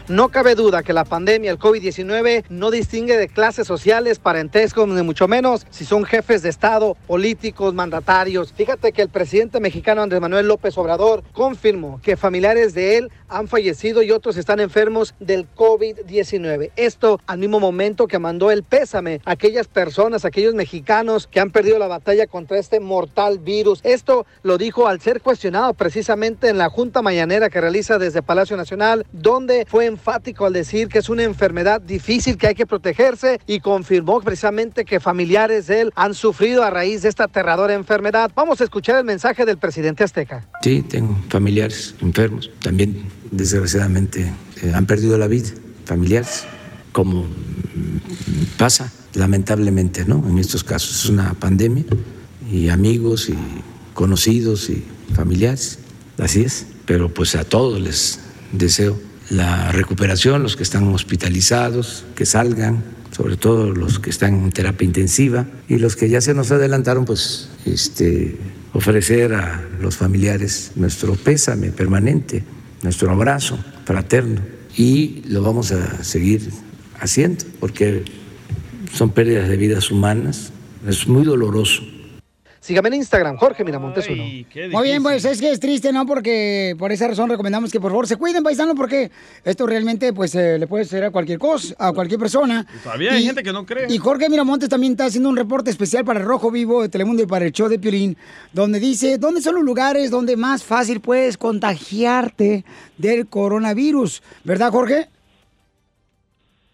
[0.07, 5.03] No cabe duda que la pandemia, el COVID-19, no distingue de clases sociales, parentescos, ni
[5.03, 8.53] mucho menos si son jefes de Estado, políticos, mandatarios.
[8.53, 13.49] Fíjate que el presidente mexicano Andrés Manuel López Obrador confirmó que familiares de él han
[13.49, 16.73] fallecido y otros están enfermos del COVID-19.
[16.77, 21.51] Esto al mismo momento que mandó el pésame a aquellas personas, aquellos mexicanos que han
[21.51, 23.81] perdido la batalla contra este mortal virus.
[23.83, 28.59] Esto lo dijo al ser cuestionado precisamente en la Junta Mañanera que realiza desde Palacio
[28.59, 33.41] Nacional, donde fue enfático al decir que es una enfermedad difícil que hay que protegerse
[33.47, 38.31] y confirmó precisamente que familiares de él han sufrido a raíz de esta aterradora enfermedad.
[38.35, 40.47] Vamos a escuchar el mensaje del presidente azteca.
[40.63, 42.51] Sí, tengo familiares enfermos.
[42.61, 44.33] También, desgraciadamente,
[44.63, 45.51] eh, han perdido la vida.
[45.85, 46.45] Familiares,
[46.93, 50.25] como mm, pasa lamentablemente, ¿no?
[50.29, 51.85] En estos casos es una pandemia
[52.51, 53.37] y amigos y
[53.95, 54.85] conocidos y
[55.15, 55.79] familiares.
[56.19, 56.67] Así es.
[56.85, 58.21] Pero pues a todos les
[58.53, 58.99] deseo
[59.31, 64.85] la recuperación, los que están hospitalizados, que salgan, sobre todo los que están en terapia
[64.85, 68.37] intensiva y los que ya se nos adelantaron, pues este,
[68.73, 72.43] ofrecer a los familiares nuestro pésame permanente,
[72.83, 74.41] nuestro abrazo fraterno
[74.77, 76.51] y lo vamos a seguir
[77.01, 78.05] haciendo porque
[78.93, 80.53] son pérdidas de vidas humanas,
[80.87, 81.83] es muy doloroso.
[82.65, 84.25] Sígame en Instagram, Jorge Miramontes uno.
[84.25, 86.07] Muy bien, pues es que es triste, ¿no?
[86.07, 89.11] Porque por esa razón recomendamos que por favor se cuiden, paisano, porque
[89.45, 92.67] esto realmente pues eh, le puede ser a cualquier cosa, a cualquier persona.
[92.83, 93.93] Todavía hay gente que no cree.
[93.93, 97.27] Y Jorge Miramontes también está haciendo un reporte especial para Rojo Vivo de Telemundo y
[97.27, 98.17] para el show de Piolín,
[98.55, 102.65] donde dice dónde son los lugares donde más fácil puedes contagiarte
[102.97, 104.23] del coronavirus.
[104.43, 105.11] ¿Verdad, Jorge?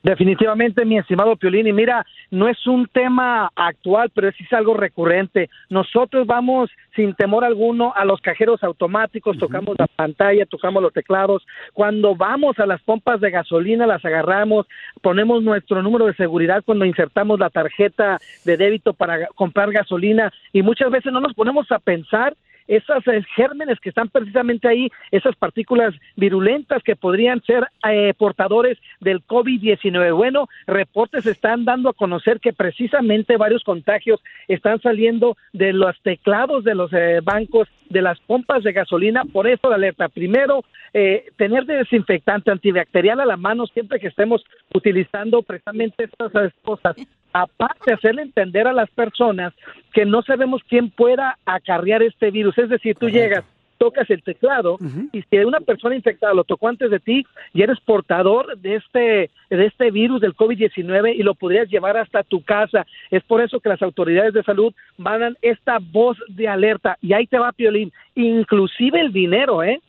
[0.03, 4.72] Definitivamente, mi estimado Piolín, y mira, no es un tema actual, pero sí es algo
[4.72, 5.51] recurrente.
[5.68, 11.46] Nosotros vamos sin temor alguno a los cajeros automáticos, tocamos la pantalla, tocamos los teclados.
[11.74, 14.66] Cuando vamos a las pompas de gasolina, las agarramos,
[15.03, 20.62] ponemos nuestro número de seguridad cuando insertamos la tarjeta de débito para comprar gasolina y
[20.62, 22.34] muchas veces no nos ponemos a pensar
[22.71, 28.79] esos eh, gérmenes que están precisamente ahí, esas partículas virulentas que podrían ser eh, portadores
[29.01, 30.16] del COVID-19.
[30.16, 36.62] Bueno, reportes están dando a conocer que precisamente varios contagios están saliendo de los teclados
[36.64, 39.25] de los eh, bancos, de las pompas de gasolina.
[39.25, 40.09] Por eso la alerta.
[40.09, 40.64] Primero,
[40.95, 46.97] eh, tener desinfectante antibacterial a la mano siempre que estemos utilizando precisamente estas cosas.
[47.33, 49.53] Aparte, hacerle entender a las personas
[49.93, 52.59] que no sabemos quién pueda acarrear este virus.
[52.59, 53.45] Es decir, tú llegas,
[53.81, 54.76] tocas el teclado
[55.11, 57.24] y si una persona infectada lo tocó antes de ti
[57.55, 62.22] y eres portador de este de este virus del COVID-19 y lo podrías llevar hasta
[62.22, 62.87] tu casa.
[63.11, 67.26] Es por eso que las autoridades de salud mandan esta voz de alerta y ahí
[67.26, 69.81] te va Piolín, inclusive el dinero, ¿eh?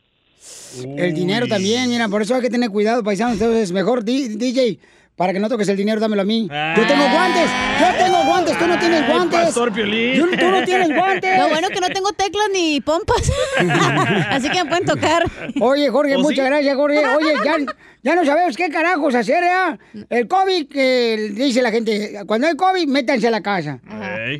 [0.96, 3.34] El dinero también, mira, por eso hay que tener cuidado, paisanos.
[3.34, 4.78] Entonces, mejor DJ,
[5.22, 6.48] para que no toques el dinero, dámelo a mí.
[6.50, 7.48] Yo tengo guantes,
[7.80, 9.40] yo tengo guantes, tú no tienes Ay, guantes.
[9.40, 10.14] Pastor Piolín.
[10.14, 11.38] Yo- tú no tienes guantes.
[11.38, 13.30] Lo bueno que no tengo teclas ni pompas.
[14.30, 15.22] Así que me pueden tocar.
[15.60, 16.22] Oye, Jorge, ¿Oh, sí?
[16.24, 17.06] muchas gracias, Jorge.
[17.06, 17.54] Oye, ya,
[18.02, 20.04] ya no sabemos qué carajos hacer, ¿eh?
[20.10, 23.78] El COVID, que dice la gente, cuando hay COVID, métanse a la casa.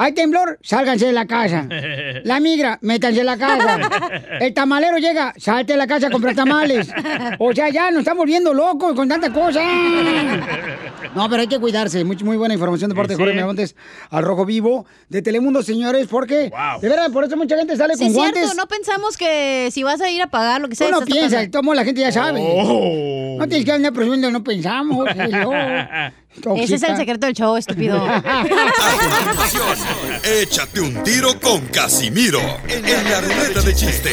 [0.01, 1.69] Hay temblor, sálganse de la casa.
[2.25, 3.79] La migra, métanse a la casa.
[4.41, 6.89] El tamalero llega, salte de la casa a comprar tamales.
[7.39, 9.61] O sea, ya nos estamos volviendo locos con tanta cosa.
[11.15, 12.05] No, pero hay que cuidarse.
[12.05, 13.21] Muy, muy buena información de parte de Sí.
[13.23, 13.77] Jorge Miramontes
[14.11, 16.51] al Rojo Vivo de Telemundo, señores, porque
[16.81, 18.57] de verdad, por eso mucha gente sale Sí, con es cierto, guantes.
[18.57, 20.89] no pensamos que si vas a ir a pagar lo que sea.
[20.89, 22.41] Uno estás piensa, tomo la gente ya sabe.
[22.43, 23.37] Oh.
[23.39, 25.07] No tienes que andar presumiendo, no pensamos.
[25.17, 25.51] hello.
[26.57, 28.03] Ese es el secreto del show, estúpido.
[30.25, 34.13] Échate un tiro con Casimiro en la ruleta de chiste.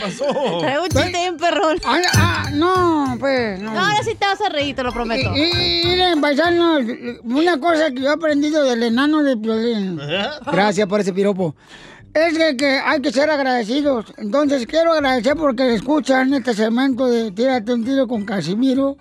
[0.00, 0.58] ¿Qué pasó?
[0.60, 1.76] Traigo un chiste bien perrón.
[1.84, 3.72] Ah, ah, no, pues, no.
[3.72, 5.30] No, ahora sí te vas a reír, te lo prometo.
[5.36, 6.82] Y, y- miren, paisanos,
[7.24, 10.00] una cosa que yo he aprendido del enano de Piolín.
[10.50, 11.54] Gracias por ese piropo.
[12.12, 14.06] Es que, que hay que ser agradecidos.
[14.16, 18.96] Entonces, quiero agradecer porque escuchan este segmento de Tírate un tiro con Casimiro.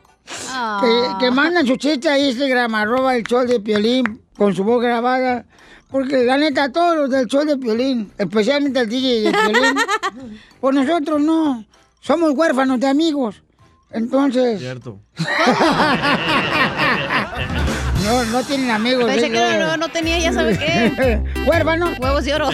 [0.81, 4.79] Que, que mandan su chiste a Instagram, arroba el show de Piolín, con su voz
[4.83, 5.45] grabada.
[5.91, 9.75] Porque la neta, todos los del show de Piolín, especialmente el DJ de Piolín,
[10.61, 11.65] pues nosotros no,
[11.99, 13.43] somos huérfanos de amigos.
[13.91, 14.59] Entonces...
[14.59, 14.99] Cierto.
[18.09, 19.05] No, no tienen amigos.
[19.05, 21.21] Pensé que no, no, no tenía, ya sabes qué.
[21.45, 21.91] Huérfano.
[21.99, 22.49] Huevos de oro.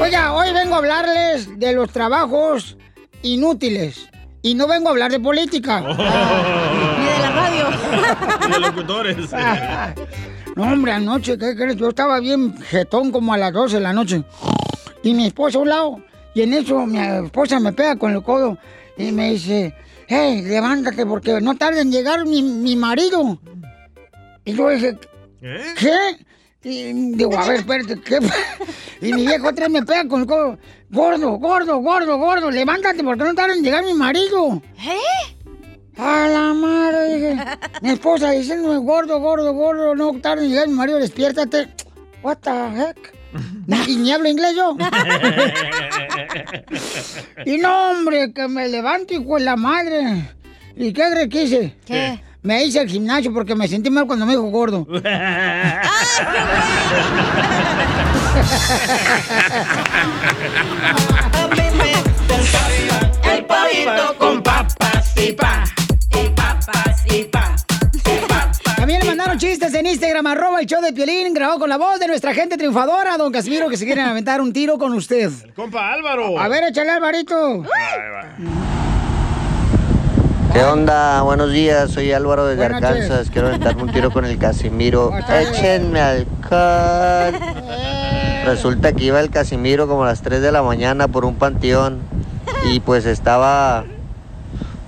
[0.00, 2.78] Oiga, hoy vengo a hablarles de los trabajos
[3.22, 4.08] inútiles.
[4.42, 5.80] Y no vengo a hablar de política.
[5.80, 7.68] Ni de la radio.
[8.48, 9.16] Y de locutores.
[10.56, 11.76] No, hombre, anoche, ¿qué crees?
[11.76, 14.24] Yo estaba bien jetón como a las 12 de la noche.
[15.02, 16.02] Y mi esposa a un lado.
[16.34, 18.58] Y en eso mi esposa me pega con el codo
[18.96, 19.74] y me dice,
[20.06, 23.38] hey, levántate porque no tarda en llegar mi, mi marido.
[24.44, 24.98] Y yo dije,
[25.40, 26.16] ¿qué?
[26.62, 28.18] Y digo, a ver, espérate, ¿qué?
[29.00, 30.58] Y mi viejo otra vez me pega con el codo.
[30.90, 34.60] Gordo, gordo, gordo, gordo, levántate porque no tarda en llegar mi marido.
[34.78, 35.36] ¿Eh?
[36.00, 37.36] A la madre, dije.
[37.82, 41.68] Mi esposa diciéndome, gordo, gordo, gordo, no tarda en llegar mi marido, despiértate.
[42.22, 43.14] What the heck?
[43.86, 44.76] Y ni hablo inglés yo.
[47.44, 50.30] Y no, hombre, que me levanto y con la madre.
[50.74, 51.76] ¿Y qué crees que hice?
[51.84, 52.18] ¿Qué?
[52.42, 54.86] Me hice al gimnasio porque me sentí mal cuando me dijo gordo.
[63.30, 63.44] El
[69.90, 73.32] Instagram, arroba el show de Piolín, grabado con la voz de nuestra gente triunfadora, don
[73.32, 75.30] Casimiro, que se quieren aventar un tiro con usted.
[75.56, 76.38] Compa Álvaro.
[76.38, 77.64] A ver, échale, Alvarito.
[80.52, 81.22] ¿Qué onda?
[81.22, 82.84] Buenos días, soy Álvaro Buenas noches.
[83.10, 83.30] Arkansas.
[83.30, 85.12] Quiero aventarme un tiro con el Casimiro.
[85.28, 87.40] Échenme alcohol.
[88.44, 92.00] Resulta que iba el Casimiro como a las 3 de la mañana por un panteón
[92.70, 93.84] y pues estaba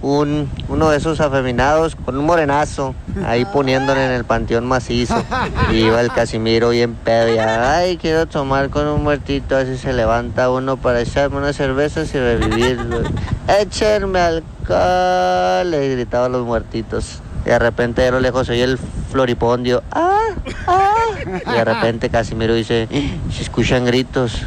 [0.03, 2.94] un, uno de esos afeminados con un morenazo
[3.24, 5.22] ahí poniéndole en el panteón macizo.
[5.70, 9.92] Y iba el Casimiro bien pedo y ay, quiero tomar con un muertito, así se
[9.92, 13.03] levanta uno para echarme unas cervezas y revivirlo.
[13.61, 17.22] Échenme alcohol, le gritaban los muertitos.
[17.44, 18.78] Y de repente de lo lejos oye el
[19.11, 19.82] floripondio.
[19.90, 20.28] ¡Ah!
[20.66, 20.94] ¡Ah!
[21.24, 22.88] Y de repente Casimiro dice,
[23.32, 24.42] se escuchan gritos.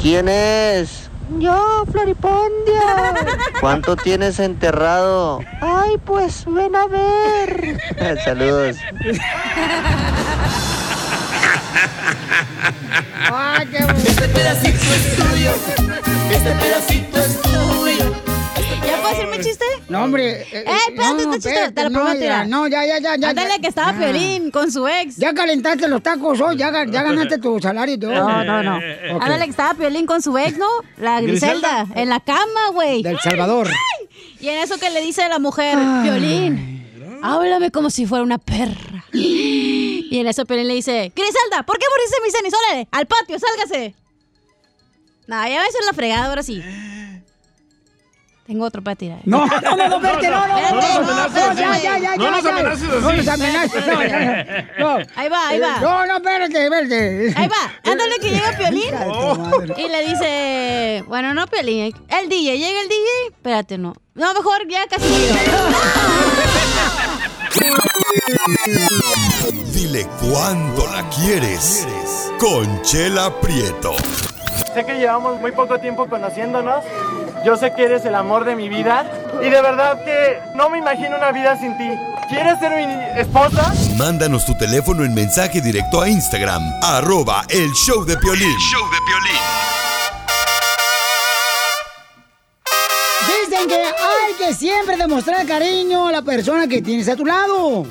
[0.00, 1.11] ¿Quién es?
[1.38, 3.14] Yo, Floripondia.
[3.60, 5.40] ¿Cuánto tienes enterrado?
[5.60, 7.78] Ay, pues ven a ver.
[8.24, 8.76] Saludos.
[13.32, 15.52] ¡Ay, qué Este pedacito es tuyo.
[16.30, 17.51] Este pedacito es tuyo.
[19.12, 19.64] ¿Ya puedo hacerme chiste?
[19.88, 20.42] No, hombre.
[20.52, 22.20] Eh, espérate, este chiste, te lo no, prometo.
[22.24, 22.44] ya, mira.
[22.46, 23.16] No, ya, ya, ya.
[23.16, 23.58] ya Ándale, ya.
[23.58, 23.92] que estaba.
[23.92, 25.16] Piolín con su ex.
[25.16, 28.12] Ya calentaste los tacos hoy, ya, ga- ya ganaste tu salario y todo.
[28.14, 28.80] No, no, no.
[29.20, 30.66] Ándale, que estaba Piolín con su ex, ¿no?
[30.98, 33.02] La Griselda, en la cama, güey.
[33.02, 33.68] Del Salvador.
[33.68, 34.08] Ay.
[34.40, 39.04] Y en eso que le dice la mujer, Piolín, háblame como si fuera una perra.
[39.12, 42.52] Y en eso Piolín le dice, Griselda, ¿por qué moriste mis tenis?
[42.68, 43.94] Órale, al patio, sálgase.
[45.26, 46.62] Nah, ya va a ser la fregada, ahora sí.
[48.52, 49.20] Tengo otro para tirar.
[49.24, 50.70] No, no, no, no, espérate, no, no, no, no,
[51.26, 52.84] no, ya, ya, ya, No nos No así.
[53.16, 54.66] nos amenaces, no, ya.
[54.78, 54.98] No.
[55.16, 55.78] Ahí va, ahí va.
[55.80, 57.32] No, no, espérate, espérate.
[57.34, 58.92] Ahí va, ándale que llega Piolín
[59.78, 63.94] y le dice, bueno, no Piolín, el DJ, llega el DJ, espérate, no.
[64.16, 65.08] No, mejor ya casi
[69.72, 71.88] Dile cuándo la quieres.
[72.38, 73.96] Conchela Prieto.
[74.74, 76.84] Sé que llevamos muy poco tiempo conociéndonos.
[77.44, 79.04] Yo sé que eres el amor de mi vida.
[79.42, 81.90] Y de verdad que no me imagino una vida sin ti.
[82.28, 83.74] ¿Quieres ser mi esposa?
[83.98, 88.56] Mándanos tu teléfono en mensaje directo a Instagram, arroba el show de Piolín.
[88.58, 88.98] show de
[93.26, 97.84] Dicen que hay que siempre demostrar cariño a la persona que tienes a tu lado.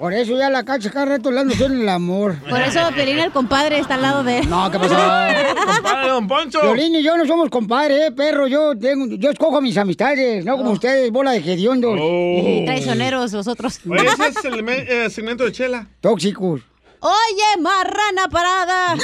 [0.00, 2.34] Por eso ya la cacha cada rato hablando en el amor.
[2.48, 4.48] Por eso Piolín, el compadre, está al lado de él.
[4.48, 4.94] No, ¿qué pasó?
[5.74, 6.62] Compadre, don Poncho.
[6.62, 8.46] Violín y yo no somos compadres, eh, perro.
[8.46, 11.98] Yo tengo, yo escojo a mis amistades, no como ustedes, bola de hediondos.
[12.00, 13.78] Y traicioneros los otros.
[13.86, 15.86] Oye, ese es el eh, segmento de Chela.
[16.00, 16.62] Tóxicos.
[17.00, 18.96] Oye, marrana parada.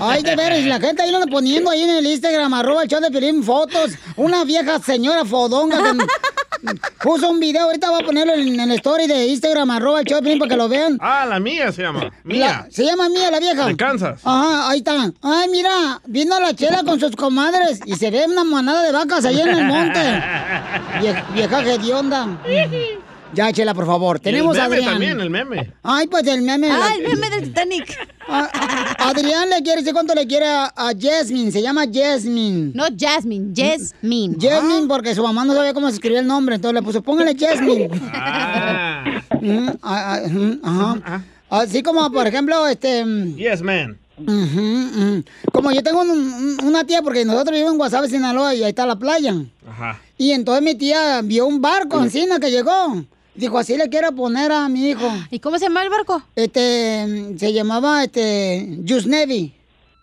[0.00, 2.88] Ay, de veras, la gente ahí lo anda poniendo ahí en el Instagram, arroba el
[2.88, 3.92] show de fotos.
[4.16, 6.06] Una vieja señora fodonga que
[7.02, 10.38] puso un video, ahorita voy a ponerlo en, el story de Instagram, arroba el Pelín,
[10.38, 10.98] para que lo vean.
[11.00, 12.10] Ah, la mía se llama.
[12.24, 12.64] Mía.
[12.64, 13.66] La- se llama Mía la vieja.
[13.66, 14.20] De Kansas.
[14.24, 15.12] Ajá, ahí está.
[15.22, 18.92] Ay, mira, vino a la chela con sus comadres y se ve una manada de
[18.92, 20.00] vacas allá en el monte.
[21.00, 22.26] Vie- vieja hedionda.
[23.34, 24.18] Ya, chela, por favor.
[24.18, 24.92] Tenemos el a meme Adrián.
[24.94, 25.72] también, el meme.
[25.82, 26.70] Ay, pues el meme.
[26.70, 27.96] Ah, la- el meme del Titanic.
[28.30, 28.46] Ah,
[28.98, 31.50] Adrián le quiere decir cuánto le quiere a, a Jasmine.
[31.50, 32.72] Se llama Jasmine.
[32.74, 34.36] No Jasmine, Jasmine.
[34.38, 36.56] Jasmine, porque su mamá no sabía cómo se escribía el nombre.
[36.56, 37.88] Entonces le puso, póngale Jasmine.
[39.40, 41.24] Mm, ah, ah, mm, ajá.
[41.48, 43.04] Así como, por ejemplo, este...
[43.04, 43.96] mm, Yes, man.
[44.18, 45.24] ujú.
[45.52, 48.70] Como yo tengo un- un- una tía, porque nosotros vivimos en Guasave, Sinaloa, y ahí
[48.70, 49.34] está la playa.
[49.70, 50.00] Ajá.
[50.18, 53.04] Y entonces mi tía vio un barco encima que llegó.
[53.38, 55.08] Dijo, así le quiero poner a mi hijo.
[55.30, 56.22] ¿Y cómo se llama el barco?
[56.34, 59.54] Este, se llamaba, este, Yusnevi.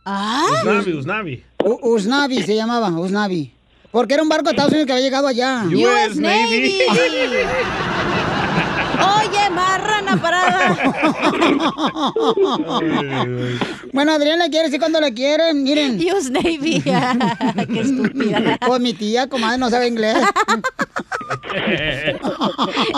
[0.05, 0.45] Ah.
[0.61, 1.43] Usnavi, Usnavi.
[1.65, 3.51] U- Usnavi se llamaba, Usnavi.
[3.91, 5.63] Porque era un barco de Estados Unidos que había llegado allá.
[5.65, 6.79] US Navy.
[9.19, 9.49] Oye,
[10.19, 10.75] parada.
[13.93, 15.99] bueno, Adrián le quiere decir cuando le quiere, miren.
[16.13, 16.81] US Navy.
[16.81, 18.57] Qué estúpida.
[18.65, 20.17] Pues mi tía, comadre, no sabe inglés.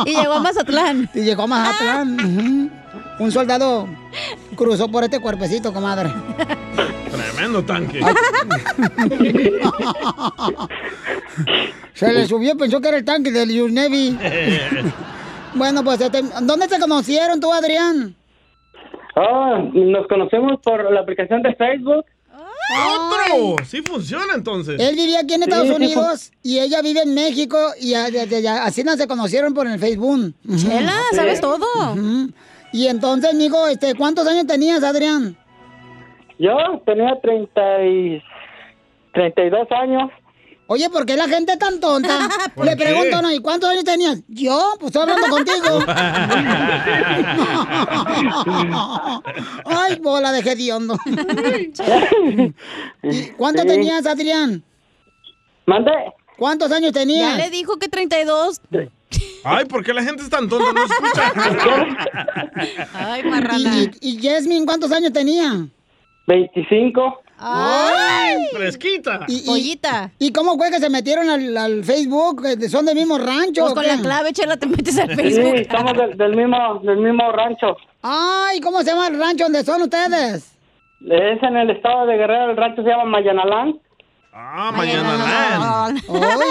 [0.05, 1.09] Y llegó a Mazatlán.
[1.13, 2.19] Y llegó a Mazatlán.
[2.19, 2.69] ujú.
[3.19, 3.87] Un soldado
[4.55, 6.11] cruzó por este cuerpecito, comadre.
[7.11, 7.99] Tremendo tanque.
[11.93, 14.17] Se le subió, pensó que era el tanque del US Navy.
[15.53, 18.15] Bueno, pues, este, ¿dónde se conocieron tú, Adrián?
[19.15, 22.05] Ah, nos conocemos por la aplicación de Facebook.
[22.69, 23.65] ¡Otro!
[23.65, 24.79] Sí funciona entonces.
[24.79, 28.09] Él vivía aquí en Estados Sí, sí, Unidos y ella vive en México y a-
[28.11, 30.33] de- de- así no se conocieron por el Facebook.
[30.57, 31.65] Chela, sabes todo.
[32.73, 35.37] Y entonces, amigo, este, ¿cuántos años tenías, Adrián?
[36.37, 38.21] Yo tenía 30 y
[39.13, 40.11] 32 años.
[40.69, 42.27] Oye, ¿por qué la gente es tan tonta?
[42.55, 42.83] ¿Por Le qué?
[42.83, 43.31] pregunto, ¿no?
[43.31, 44.21] ¿Y cuántos años tenías?
[44.27, 45.79] Yo, pues estoy hablando contigo.
[49.65, 50.97] Ay, bola de hediondo.
[53.03, 53.67] ¿Y cuánto Sí.
[53.67, 54.63] tenías, Adrián?
[55.65, 55.91] ¿Mande?
[56.37, 57.37] ¿Cuántos años tenías?
[57.37, 58.61] Ya le dijo que 32.
[59.43, 60.71] Ay, ¿por qué la gente es tan tonta?
[60.73, 61.33] No escucha.
[62.93, 63.23] Ay,
[63.57, 65.67] ¿Y, y, y Jasmine cuántos años tenía?
[66.27, 67.21] 25.
[67.39, 68.37] ¡Ay!
[68.53, 69.21] Fresquita.
[69.27, 70.11] Y, y- Pollita.
[70.19, 72.43] ¿Y cómo fue que se metieron al, al Facebook?
[72.69, 73.61] ¿Son del mismo rancho?
[73.61, 73.95] Pues con qué?
[73.95, 75.67] la clave, Chela, te metes al Sí, Facebook.
[75.71, 77.77] somos del, del mismo, del mismo rancho.
[78.01, 80.53] Ay, ¿cómo se llama el rancho donde son ustedes?
[81.09, 83.79] Es en el estado de Guerrero, el rancho se llama Mayanalán.
[84.39, 85.85] Ah, mañana.
[85.87, 85.95] Ay,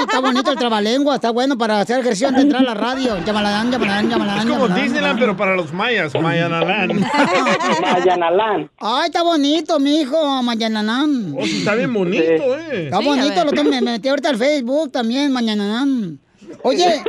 [0.01, 3.16] está bonito el trabalengua, está bueno para hacer ejercicio de entrar a la radio.
[3.24, 4.39] Llamalán, llamalán, llamalán.
[4.39, 6.12] Es como Disneyland, pero para los mayas.
[6.20, 6.89] Mayanalán.
[7.80, 8.70] Mayanalán.
[8.78, 11.34] Ay, está bonito, mijo, Mayananán.
[11.39, 12.22] Oh, sí, está bien bonito,
[12.59, 12.84] eh.
[12.87, 16.18] Está bonito, lo tengo- me metí ahorita al Facebook también, Mañananán.
[16.63, 17.03] Oye,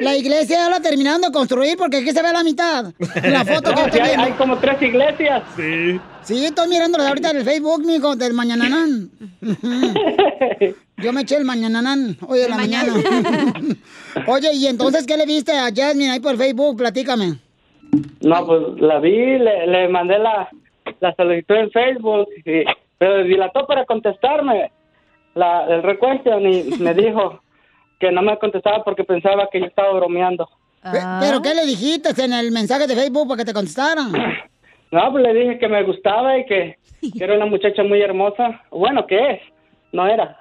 [0.00, 2.92] la iglesia ya la terminaron de construir porque aquí se ve la mitad.
[3.22, 5.42] La foto que No, sí, hay, hay como tres iglesias.
[5.56, 6.00] Sí.
[6.22, 9.10] Sí, estoy mirándola ahorita en el Facebook, mijo, del Mañananán.
[10.98, 12.92] Yo me eché el Mañananán hoy de la mañana.
[14.26, 16.76] Oye, ¿y entonces qué le viste a Jasmine ahí por Facebook?
[16.78, 17.38] Platícame.
[18.20, 20.48] No, pues la vi, le, le mandé la,
[21.00, 22.64] la solicitud en Facebook, y-
[22.98, 24.70] pero dilató para contestarme
[25.34, 27.40] la, el requestion y me dijo
[28.00, 30.48] que no me contestaba porque pensaba que yo estaba bromeando.
[30.82, 34.12] Pe- ¿Pero qué le dijiste en el mensaje de Facebook para que te contestaran?
[34.90, 38.62] No, pues le dije que me gustaba y que, que era una muchacha muy hermosa.
[38.70, 39.40] Bueno, ¿qué es?
[39.90, 40.38] No era.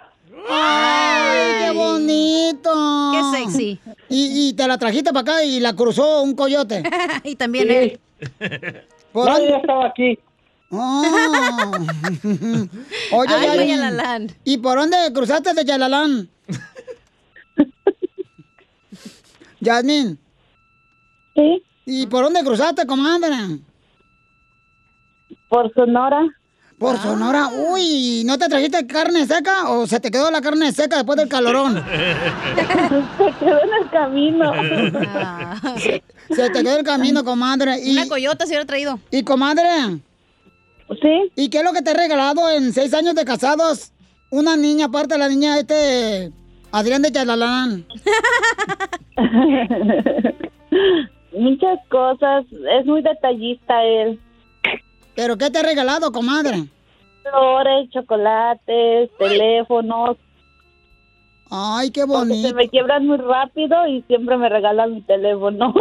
[0.48, 3.12] ¡Ay, qué bonito!
[3.14, 3.80] Qué sexy.
[4.10, 6.84] Y, y te la trajiste para acá y la cruzó un coyote.
[7.24, 7.74] y también Sí.
[7.74, 8.00] él.
[9.12, 9.50] ¿Por No, dónde?
[9.50, 10.20] yo estaba aquí.
[10.72, 11.72] Ah.
[13.14, 14.28] Oye, Ay.
[14.44, 16.30] ¿y por dónde cruzaste de Yalalán?
[19.64, 20.20] Yasmin.
[21.36, 21.64] Sí.
[21.86, 23.60] ¿Y por dónde cruzaste, comadre?
[25.50, 26.22] Por Sonora.
[26.80, 27.50] Por Sonora.
[27.70, 31.30] Uy, ¿no te trajiste carne seca o se te quedó la carne seca después del
[31.30, 31.76] calorón?
[32.56, 34.52] Se quedó en el camino.
[36.30, 37.80] Se te quedó el camino, comadre.
[37.84, 39.00] Y, Una coyota se hubiera traído.
[39.12, 40.02] ¿Y comadre?
[41.02, 41.32] Sí.
[41.36, 43.92] ¿Y qué es lo que te he regalado en seis años de casados?
[44.30, 46.32] Una niña, aparte de la niña, este...
[46.74, 47.86] Adrián de Chalalán.
[51.32, 52.46] Muchas cosas.
[52.80, 54.20] Es muy detallista él.
[55.16, 56.66] ¿Pero qué te he regalado, comadre?
[57.22, 60.18] Flores, chocolates, teléfonos.
[61.52, 62.48] Ay, qué Porque bonito.
[62.48, 65.76] se me quiebran muy rápido y siempre me regalan mi teléfono.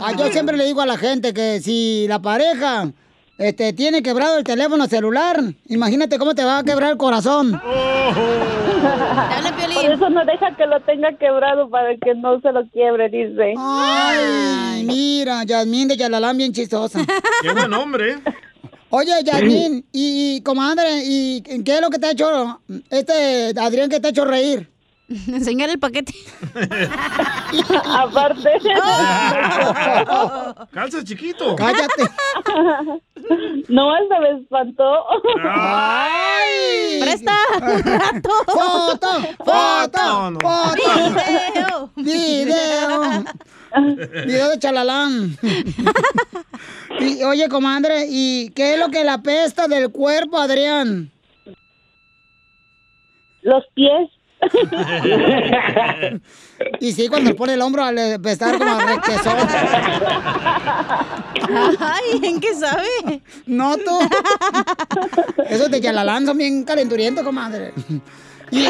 [0.00, 2.90] Ah, yo siempre le digo a la gente que si la pareja
[3.38, 7.60] este, tiene quebrado el teléfono celular, imagínate cómo te va a quebrar el corazón.
[9.74, 13.54] Por eso no deja que lo tenga quebrado para que no se lo quiebre, dice.
[13.56, 17.00] Ay, mira, Yasmín de Yalalán bien chistosa.
[17.42, 18.18] Qué buen hombre.
[18.90, 22.60] Oye, Yasmín, y, y, comadre, ¿y qué es lo que te ha hecho
[22.90, 24.68] este Adrián que te ha hecho reír?
[25.28, 26.12] Enseñar el paquete.
[27.84, 28.50] Aparte.
[30.72, 31.56] Calza chiquito.
[31.56, 32.02] Cállate.
[33.68, 35.04] No, él se me espantó.
[35.42, 37.00] ¡Ay!
[37.00, 37.32] ¡Presta!
[37.56, 38.30] ¡Un rato!
[38.46, 39.08] ¡Foto!
[39.38, 39.98] ¡Foto!
[40.04, 40.38] No, no.
[40.40, 41.90] ¡Foto!
[41.96, 43.24] ¡Video!
[44.26, 45.38] Video de chalalán.
[47.00, 51.10] y, oye, comadre, ¿y qué es lo que la pesta del cuerpo, Adrián?
[53.42, 54.10] Los pies.
[56.80, 59.36] y sí, cuando le pone el hombro al pestar como requesón.
[61.80, 63.20] Ay, ¿en qué sabe?
[63.46, 63.98] No, tú.
[65.48, 67.72] Esos de Yalalán son bien calenturientos, comadre.
[68.50, 68.66] Y,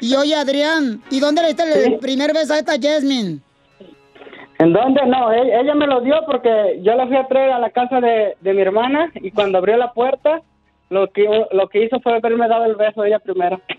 [0.00, 3.40] y oye, Adrián, ¿y dónde le diste el primer beso a esta Jasmine?
[4.58, 5.04] ¿En dónde?
[5.06, 8.36] No, ella me lo dio porque yo la fui a traer a la casa de,
[8.40, 10.40] de mi hermana y cuando abrió la puerta,
[10.88, 13.60] lo que, lo que hizo fue haberme dado el beso a ella primero.
[13.68, 13.76] ¡Ay,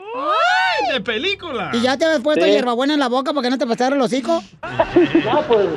[0.93, 1.71] de película!
[1.73, 2.51] ¿Y ya te habías puesto Sí.
[2.51, 4.41] hierbabuena en la boca para que no te pasara el hocico?
[5.25, 5.67] No, pues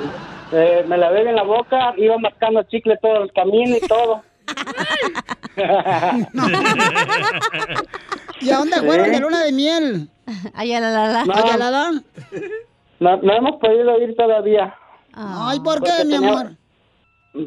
[0.53, 4.22] eh, me la bebé en la boca, iba mascando chicle todo el camino y todo.
[8.40, 10.09] ¿Y a dónde fueron de luna de miel?
[10.55, 11.24] Allá la la la.
[11.24, 11.34] No.
[11.34, 12.05] ¿A Yalalán?
[13.01, 14.74] No, no hemos podido ir todavía.
[15.12, 16.53] Ay, ¿por qué, Porque mi amor?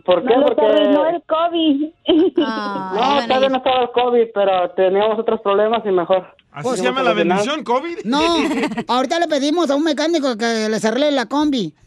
[0.05, 0.35] ¿Por qué?
[0.35, 0.61] No, Porque...
[0.61, 0.89] Porque...
[0.89, 1.89] no el COVID.
[2.37, 6.25] No, todavía no estaba el COVID, pero teníamos otros problemas y mejor.
[6.51, 8.05] ¿Así se llama la bendición, COVID?
[8.05, 8.21] No,
[8.87, 11.73] ahorita le pedimos a un mecánico que les arregle la combi.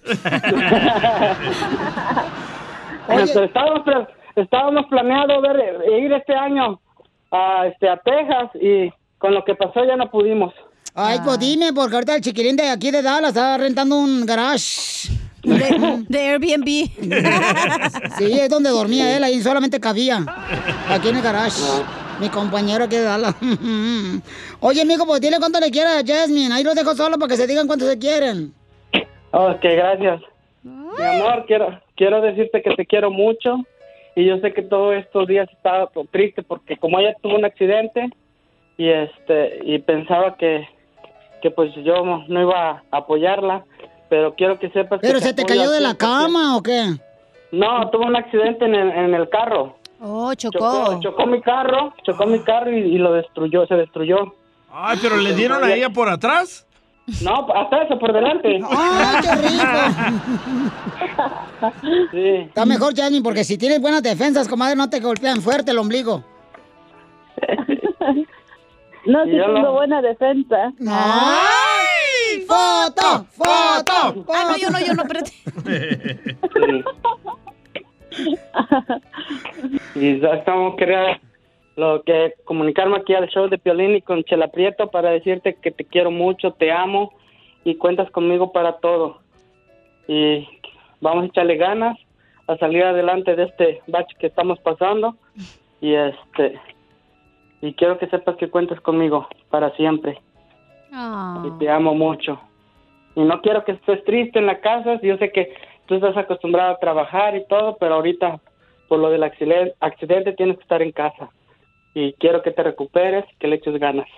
[3.09, 3.83] Este, estábamos,
[4.35, 6.81] estábamos planeando ver, ir este año
[7.31, 10.53] a, este, a Texas y con lo que pasó ya no pudimos.
[10.93, 15.09] Ay, pues dime, porque ahorita el chiquilín de aquí de Dallas está rentando un garage.
[15.47, 16.67] De, de Airbnb.
[18.19, 20.25] Sí, es donde dormía él, ahí solamente cabía.
[20.89, 21.63] Aquí en el garage.
[22.21, 23.35] Mi compañero aquí de Dallas.
[24.61, 26.53] Oye, amigo, pues dile cuánto le quieras a Jasmine.
[26.55, 28.55] Ahí los dejo solo para que se digan cuánto se quieren.
[29.33, 30.23] Ok, gracias.
[30.63, 33.59] Mi amor, quiero, quiero decirte que te quiero mucho
[34.15, 38.09] y yo sé que todos estos días estaba triste porque como ella tuvo un accidente
[38.79, 40.67] y este y pensaba que,
[41.43, 43.65] que pues yo no iba a apoyarla,
[44.09, 45.99] pero quiero que sepas que ¿Pero se te cayó de la al 100%.
[45.99, 46.95] cama o qué?
[47.53, 49.77] No, tuvo un accidente en el, en el carro.
[50.01, 51.01] Oh, chocó.
[51.01, 54.35] Chocó, mi carro, chocó mi carro y, y lo destruyó, se destruyó.
[54.71, 56.67] Ay, pero le dieron a ella por atrás.
[57.23, 58.61] No, hasta eso por delante.
[58.71, 59.65] ¡Ay, qué rico!
[62.11, 62.27] Sí.
[62.49, 66.23] Está mejor, Jasmine, porque si tienes buenas defensas, comadre, no te golpean fuerte el ombligo.
[69.07, 70.73] No, ya tengo buena defensa.
[70.89, 71.87] ¡Ay!
[72.47, 73.27] ¡Foto!
[73.31, 74.25] ¡Foto!
[74.33, 75.33] Ah, no, yo no, yo no, espérate.
[79.95, 81.21] Y ya estamos quería
[81.77, 85.71] lo que comunicarme aquí al show de Piolín y con Chela Prieto para decirte que
[85.71, 87.13] te quiero mucho, te amo
[87.65, 89.21] y cuentas conmigo para todo.
[90.09, 90.49] Y
[91.01, 91.99] vamos a echarle ganas
[92.47, 95.17] a salir adelante de este bache que estamos pasando
[95.81, 96.59] y este
[97.61, 100.21] y quiero que sepas que cuentas conmigo para siempre
[100.91, 102.41] y te amo mucho.
[103.15, 105.55] Y no quiero que estés triste en la casa, yo sé que
[105.87, 108.41] tú estás acostumbrado a trabajar y todo, pero ahorita
[108.89, 111.31] por lo del accidente, accidente tienes que estar en casa.
[111.95, 114.09] Y quiero que te recuperes, que le eches ganas.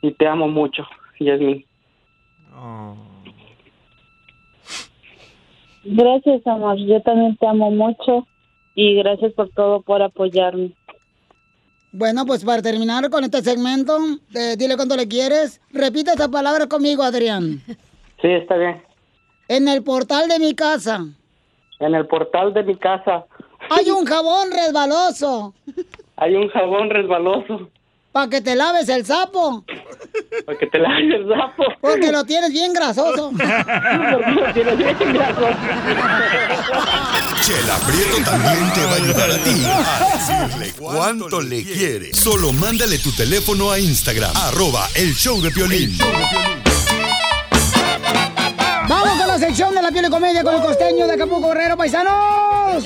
[0.00, 0.84] Y te amo mucho,
[1.20, 1.64] Yasmin.
[5.84, 6.76] Gracias, amor.
[6.78, 8.26] Yo también te amo mucho
[8.74, 10.72] y gracias por todo, por apoyarme.
[11.92, 13.98] Bueno, pues para terminar con este segmento,
[14.30, 17.60] de dile cuánto le quieres, repite esta palabra conmigo, Adrián.
[18.22, 18.82] Sí, está bien.
[19.48, 21.04] En el portal de mi casa
[21.80, 23.26] En el portal de mi casa
[23.68, 25.54] hay un jabón resbaloso
[26.16, 27.68] hay un jabón resbaloso
[28.12, 29.64] para que te laves el sapo,
[30.44, 31.64] para que te laves el sapo.
[31.80, 33.30] porque lo tienes bien grasoso.
[33.30, 35.56] Porque lo tienes bien grasoso.
[37.42, 42.12] Chela Prieto también te va a ayudar a ti a decirle cuánto le quiere.
[42.14, 45.96] Solo mándale tu teléfono a Instagram, arroba el show de Piolín.
[48.88, 51.76] Vamos con la sección de la piel y comedia con el costeño de Acapulco Guerrero,
[51.78, 52.84] paisanos.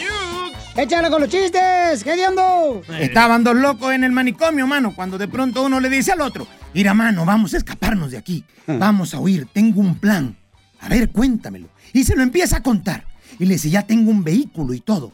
[0.76, 2.82] Échale con los chistes, ¿qué diendo?
[3.00, 6.46] Estaban dos locos en el manicomio, mano, cuando de pronto uno le dice al otro,
[6.74, 10.36] mira, mano, vamos a escaparnos de aquí, vamos a huir, tengo un plan.
[10.80, 11.68] A ver, cuéntamelo.
[11.94, 13.06] Y se lo empieza a contar.
[13.38, 15.12] Y le dice, ya tengo un vehículo y todo.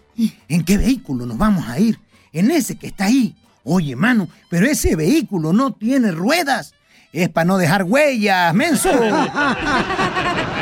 [0.49, 2.01] ¿En qué vehículo nos vamos a ir?
[2.33, 3.37] En ese que está ahí.
[3.63, 6.75] Oye, mano, pero ese vehículo no tiene ruedas.
[7.13, 8.91] Es para no dejar huellas, menso.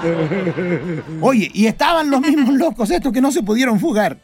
[1.20, 4.18] Oye, y estaban los mismos locos estos que no se pudieron fugar.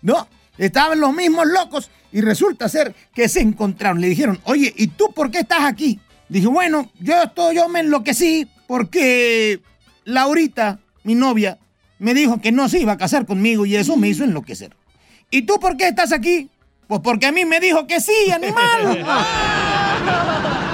[0.00, 0.26] No,
[0.58, 4.00] estaban los mismos locos y resulta ser que se encontraron.
[4.00, 6.00] Le dijeron, oye, ¿y tú por qué estás aquí?
[6.28, 9.60] Dije, bueno, yo, estoy, yo me enloquecí porque
[10.04, 11.58] Laurita, mi novia,
[11.98, 14.74] me dijo que no se iba a casar conmigo y eso me hizo enloquecer.
[15.30, 16.50] ¿Y tú por qué estás aquí?
[16.86, 19.04] Pues porque a mí me dijo que sí, animal.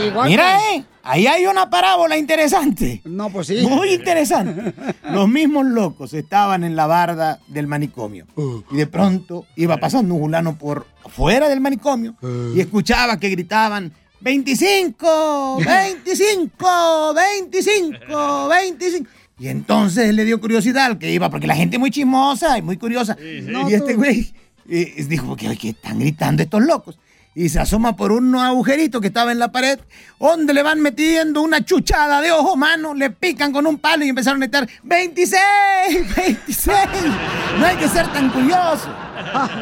[0.26, 3.02] Mira, eh, ahí hay una parábola interesante.
[3.04, 3.66] No, pues sí.
[3.68, 4.72] Muy interesante.
[5.10, 8.26] Los mismos locos estaban en la barda del manicomio.
[8.70, 12.14] Y de pronto iba pasando un fulano por fuera del manicomio
[12.54, 19.10] y escuchaba que gritaban 25, 25, 25, 25.
[19.38, 22.62] Y entonces le dio curiosidad al que iba, porque la gente es muy chismosa y
[22.62, 23.16] muy curiosa.
[23.44, 24.30] No, y este güey
[24.68, 26.98] eh, dijo, ¿qué, qué están gritando estos locos?
[27.34, 29.78] Y se asoma por un agujerito que estaba en la pared,
[30.18, 34.08] donde le van metiendo una chuchada de ojo, mano, le pican con un palo y
[34.08, 36.76] empezaron a gritar, 26, 26.
[37.58, 38.88] No hay que ser tan curioso.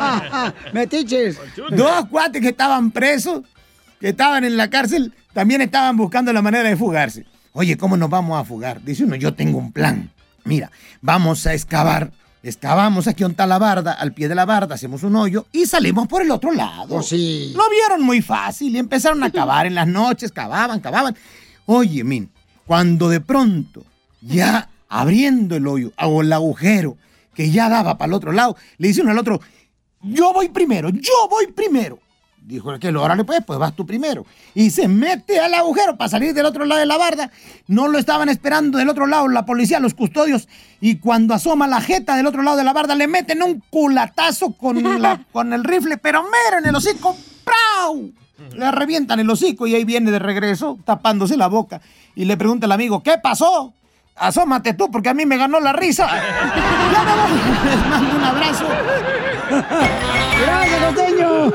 [0.73, 1.39] Metiches.
[1.71, 3.43] Dos cuates que estaban presos,
[4.01, 7.27] que estaban en la cárcel, también estaban buscando la manera de fugarse.
[7.53, 8.83] Oye, ¿cómo nos vamos a fugar?
[8.83, 10.11] Dice uno, yo tengo un plan.
[10.45, 10.71] Mira,
[11.03, 12.13] vamos a excavar.
[12.43, 16.07] Excavamos aquí está la barda, al pie de la barda hacemos un hoyo y salimos
[16.07, 17.03] por el otro lado.
[17.03, 17.53] sí.
[17.57, 21.17] Lo vieron muy fácil y empezaron a cavar en las noches, cavaban, cavaban.
[21.67, 22.31] Oye, min,
[22.67, 23.85] cuando de pronto
[24.21, 26.97] ya abriendo el hoyo o el agujero
[27.35, 29.41] que ya daba para el otro lado, le dice uno al otro,
[30.03, 31.99] yo voy primero, yo voy primero.
[32.49, 34.25] Dijo aquel, órale pues, pues vas tú primero.
[34.55, 37.31] Y se mete al agujero para salir del otro lado de la barda.
[37.67, 40.49] No lo estaban esperando del otro lado la policía, los custodios.
[40.81, 44.53] Y cuando asoma la jeta del otro lado de la barda, le meten un culatazo
[44.53, 47.15] con, la- con el rifle, pero mero en el hocico.
[47.45, 48.13] ¡Prau!
[48.55, 51.83] Le revientan el hocico y ahí viene de regreso, tapándose la boca.
[52.15, 53.75] Y le pregunta al amigo, ¿qué pasó?
[54.17, 56.09] Asómate tú, porque a mí me ganó la risa.
[56.93, 57.05] Ya.
[57.69, 58.65] Les mando un abrazo.
[60.41, 61.53] ¡Gracias, costeño!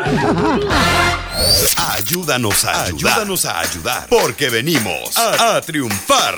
[1.95, 3.13] Ayúdanos a ayudar.
[3.13, 4.07] Ayúdanos a ayudar.
[4.09, 6.35] Porque venimos a, a triunfar.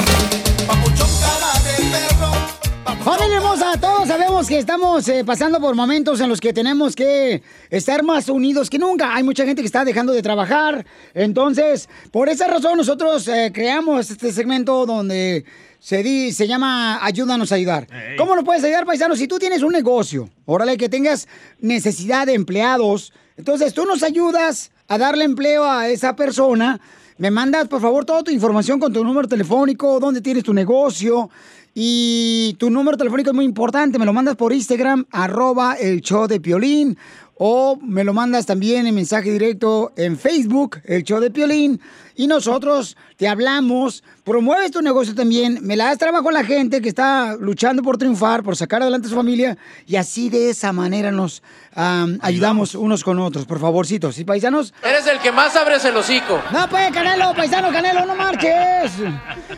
[3.04, 7.44] Familia hermosa, todos sabemos que estamos eh, pasando por momentos en los que tenemos que
[7.70, 9.14] estar más unidos que nunca.
[9.16, 10.84] Hay mucha gente que está dejando de trabajar.
[11.14, 15.46] Entonces, por esa razón nosotros eh, creamos este segmento donde
[15.86, 17.88] se, di- se llama Ayúdanos a ayudar.
[18.18, 19.16] ¿Cómo nos puedes ayudar, paisano?
[19.16, 21.28] Si tú tienes un negocio, órale, que tengas
[21.60, 26.80] necesidad de empleados, entonces tú nos ayudas a darle empleo a esa persona.
[27.20, 31.30] Me mandas, por favor, toda tu información con tu número telefónico, dónde tienes tu negocio.
[31.76, 34.00] Y tu número telefónico es muy importante.
[34.00, 36.98] Me lo mandas por Instagram, arroba el show de Piolín.
[37.38, 41.82] O me lo mandas también en mensaje directo en Facebook, el show de Piolín.
[42.16, 46.82] Y nosotros te hablamos, promueves tu negocio también, me la das trabajo a la gente
[46.82, 49.58] que está luchando por triunfar, por sacar adelante a su familia.
[49.86, 53.46] Y así de esa manera nos am, ayudamos unos con otros.
[53.46, 54.74] Por favorcito, ¿sí, paisanos?
[54.82, 56.42] Eres el que más abres el hocico.
[56.54, 58.94] No, pues, Canelo, paisano, Canelo, no marches.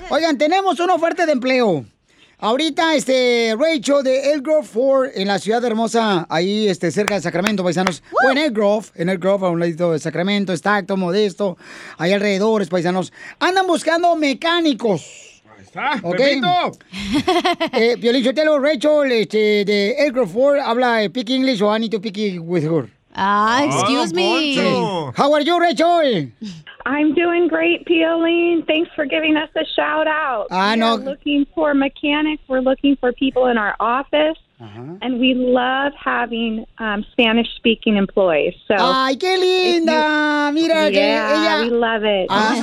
[0.10, 1.86] Oigan, tenemos una oferta de empleo.
[2.40, 7.22] Ahorita, este, Rachel de El Grove Ford en la ciudad hermosa, ahí, este, cerca de
[7.22, 8.04] Sacramento, paisanos.
[8.24, 11.58] O en El Grove, en El Grove, a un ladito de Sacramento, Estacto, Modesto,
[11.98, 13.12] ahí alrededores, paisanos.
[13.40, 15.42] Andan buscando mecánicos.
[15.60, 16.20] está, ¿Ok?
[17.74, 17.98] Eh,
[18.62, 22.20] Rachel, este, de El Grove Ford, habla eh, pick English o I need to pick
[22.20, 22.97] it with her.
[23.18, 24.56] Ah, excuse me.
[24.56, 25.14] Sí.
[25.16, 26.28] How are you, Rachel?
[26.86, 28.66] I'm doing great, Piolín.
[28.66, 30.48] Thanks for giving us a shout out.
[30.52, 30.94] Ah, we no.
[30.94, 32.44] are looking for mechanics.
[32.48, 34.38] We're looking for people in our office.
[34.60, 38.56] And we love having um, Spanish speaking employees.
[38.68, 40.50] So ¡Ay, qué linda!
[40.52, 41.64] Mira, que Yeah, ella...
[41.64, 42.26] we love it.
[42.32, 42.56] Ah,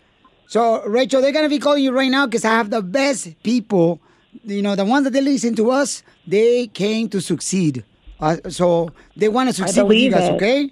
[0.47, 3.41] So, Rachel, they're going to be calling you right now because I have the best
[3.43, 4.01] people.
[4.43, 7.85] You know, the ones that they listen to us, they came to succeed.
[8.19, 10.33] Uh, so, they want to succeed with you guys, it.
[10.33, 10.69] okay?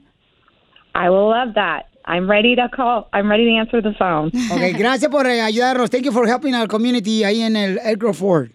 [0.95, 1.85] I will love that.
[2.05, 3.07] I'm ready to call.
[3.13, 4.31] I'm ready to answer the phone.
[4.51, 5.89] Okay, gracias por eh, ayudarnos.
[5.89, 8.51] Thank you for helping our community ahí en el Elk Ford.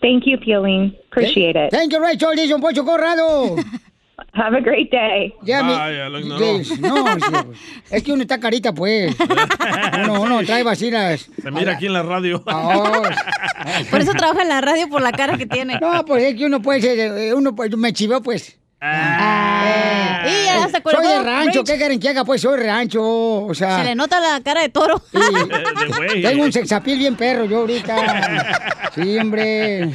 [0.00, 0.94] Thank you, Peeling.
[1.10, 1.70] Appreciate it.
[1.70, 2.34] Thank you, Rachel.
[2.36, 3.56] Dice un Poncho Corrado.
[4.34, 5.32] Have a great day.
[5.42, 6.58] Ya me- Vaya, lo ignoró.
[6.58, 7.58] Yes, No, pues.
[7.90, 9.16] es que uno está carita, pues.
[10.04, 11.28] Uno, uno trae vacilas.
[11.40, 12.42] Se mira aquí en la radio.
[13.90, 15.78] Por eso trabaja en la radio por la cara que tiene.
[15.80, 18.57] No, pues es que uno puede ser, eh, uno pues, me chivó, pues.
[18.80, 20.24] Ah.
[20.26, 21.22] Y ya se Soy de acordó.
[21.24, 21.66] rancho, Rach.
[21.66, 22.24] ¿qué quieren que haga?
[22.24, 23.78] Pues soy rancho, o sea...
[23.78, 25.02] Se le nota la cara de toro.
[26.22, 28.90] Tengo un sexapil bien perro yo ahorita.
[28.94, 29.90] Sí, hombre.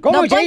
[0.00, 0.46] ¿Cómo Don se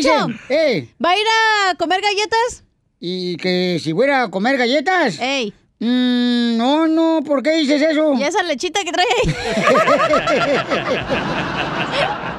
[0.49, 0.89] Eh.
[1.03, 1.25] ¿Va a ir
[1.71, 2.63] a comer galletas?
[2.99, 5.19] ¿Y que si fuera a comer galletas?
[5.19, 5.53] Ey.
[5.79, 8.13] Mm, no, no, ¿por qué dices eso?
[8.13, 9.07] ¿Y esa lechita que trae?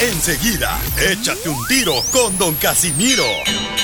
[0.00, 3.24] Enseguida, échate un tiro con Don Casimiro.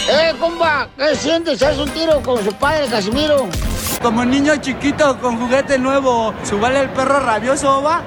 [0.08, 0.88] ¡Eh, compa!
[0.96, 1.60] ¿Qué sientes?
[1.60, 3.48] ¿Haz un tiro con su padre, Casimiro?
[4.00, 8.04] Como niño chiquito con juguete nuevo, ¿subale el perro rabioso, va?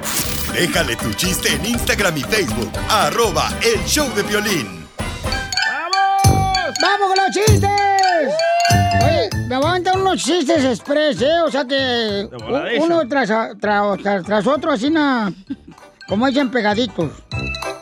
[0.54, 4.88] Déjale tu chiste en Instagram y Facebook, arroba el show de violín.
[6.82, 7.70] ¡Vamos con los chistes!
[9.04, 11.42] Oye, me voy a aventar unos chistes express, ¿eh?
[11.46, 12.30] O sea que
[12.80, 13.28] uno tras,
[13.60, 15.34] tras, tras, tras otro, así, na,
[16.08, 17.12] como dicen pegaditos.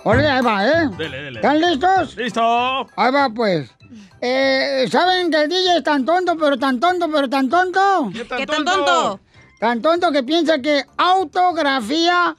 [0.07, 0.89] Órale, ahí va, ¿eh?
[0.99, 1.39] Dele, dele.
[1.39, 2.15] ¿Están listos?
[2.15, 2.87] ¡Listo!
[2.95, 3.71] Ahí va, pues.
[4.21, 8.11] Eh, ¿Saben que el DJ es tan tonto, pero tan tonto, pero tan tonto?
[8.13, 9.19] ¿Qué tan ¿Qué tan tonto?
[9.59, 12.35] Tan tonto que piensa que autografía,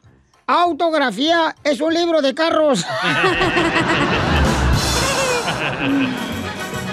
[0.46, 2.86] autografía es un libro de carros.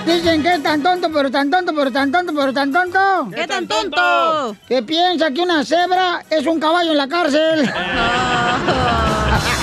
[0.07, 3.29] Dicen que es tan tonto, pero tan tonto, pero tan tonto, pero tan tonto.
[3.29, 4.55] ¿Qué tan tonto?
[4.67, 7.71] Que piensa que una cebra es un caballo en la cárcel.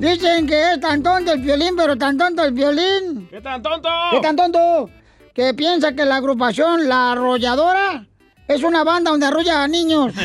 [0.00, 3.28] Dicen que es tan tonto el violín, pero tan tonto el violín.
[3.30, 3.88] ¿Qué tan tonto?
[4.10, 4.90] ¿Qué tan tonto?
[5.34, 8.06] Que piensa que la agrupación La Arrolladora
[8.48, 10.12] es una banda donde arrolla a niños.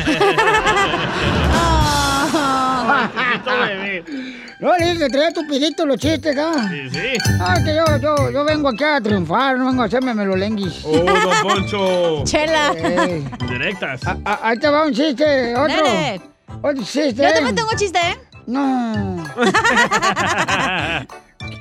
[4.58, 6.66] No, le dije que traía tupidito los chistes, ¿ah?
[6.70, 7.18] Sí, sí.
[7.40, 10.82] Ah, que yo, yo, yo vengo aquí a triunfar, no vengo a hacerme melolenguis.
[10.82, 11.06] ¡Oh, don
[11.42, 12.24] Poncho!
[12.24, 12.72] Chela.
[12.72, 13.28] Ey.
[13.48, 14.00] Directas.
[14.24, 15.76] Ah, ahí te va un chiste, otro.
[15.76, 16.22] Dale.
[16.62, 17.22] Otro chiste.
[17.22, 18.18] Yo también tengo chiste, ¿eh?
[18.46, 19.24] No.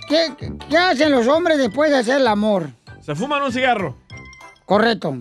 [0.07, 0.33] ¿Qué,
[0.69, 2.69] ¿Qué hacen los hombres después de hacer el amor?
[3.01, 3.95] ¿Se fuman un cigarro?
[4.65, 5.15] Correcto.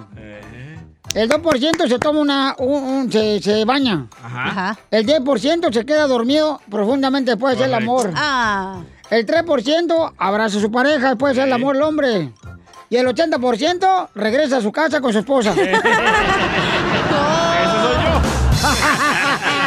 [1.15, 2.55] El 2% se toma una...
[2.59, 4.07] un- un- se, se baña.
[4.23, 4.77] Ajá.
[4.91, 8.13] El 10% se queda dormido profundamente después de hacer el amor.
[8.17, 8.81] Ah.
[9.11, 12.33] El 3% abraza a su pareja después de hacer el amor el hombre.
[12.91, 15.51] Y el 80% regresa a su casa con su esposa.
[15.57, 15.73] Ese
[17.83, 18.21] soy yo.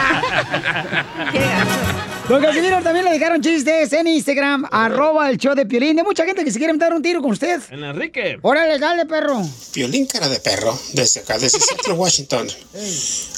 [2.28, 5.96] Don Casimiro también le dejaron chistes en Instagram, arroba el show de Piolín.
[5.96, 7.62] De mucha gente que se quiere meter un tiro con usted.
[7.72, 8.38] En Enrique.
[8.42, 9.42] Órale, dale, perro.
[9.74, 12.48] Violín cara de perro, desde acá, desde Seattle, Washington.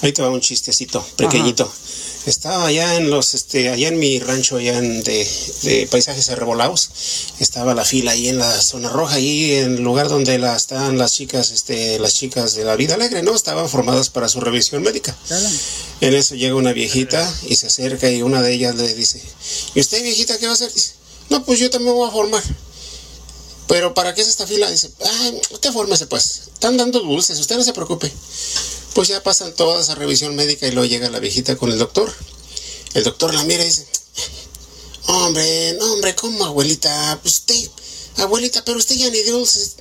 [0.02, 1.72] Ahí te va un chistecito, pequeñito.
[2.26, 5.28] Estaba allá en los, este, allá en mi rancho, allá en de,
[5.64, 6.90] de paisajes arrebolados.
[7.40, 10.98] Estaba la fila ahí en la zona roja, ahí en el lugar donde la, estaban
[10.98, 13.34] las chicas, este, las chicas de la vida alegre, ¿no?
[13.34, 15.16] Estaban formadas para su revisión médica.
[16.02, 19.22] En eso llega una viejita y se acerca y una de ellas le dice,
[19.74, 20.74] ¿y usted viejita qué va a hacer?
[20.74, 20.94] Dice,
[21.30, 22.44] no, pues yo también voy a formar.
[23.68, 24.70] Pero ¿para qué es esta fila?
[24.70, 26.50] Dice, ay, usted fórmese pues.
[26.54, 28.12] Están dando dulces, usted no se preocupe.
[28.94, 32.14] Pues ya pasan toda esa revisión médica y luego llega la viejita con el doctor.
[32.94, 33.86] El doctor la mira y dice,
[35.06, 37.20] hombre, no hombre, ¿cómo abuelita?
[37.22, 37.70] Pues usted,
[38.18, 39.76] abuelita, pero usted ya ni dulces,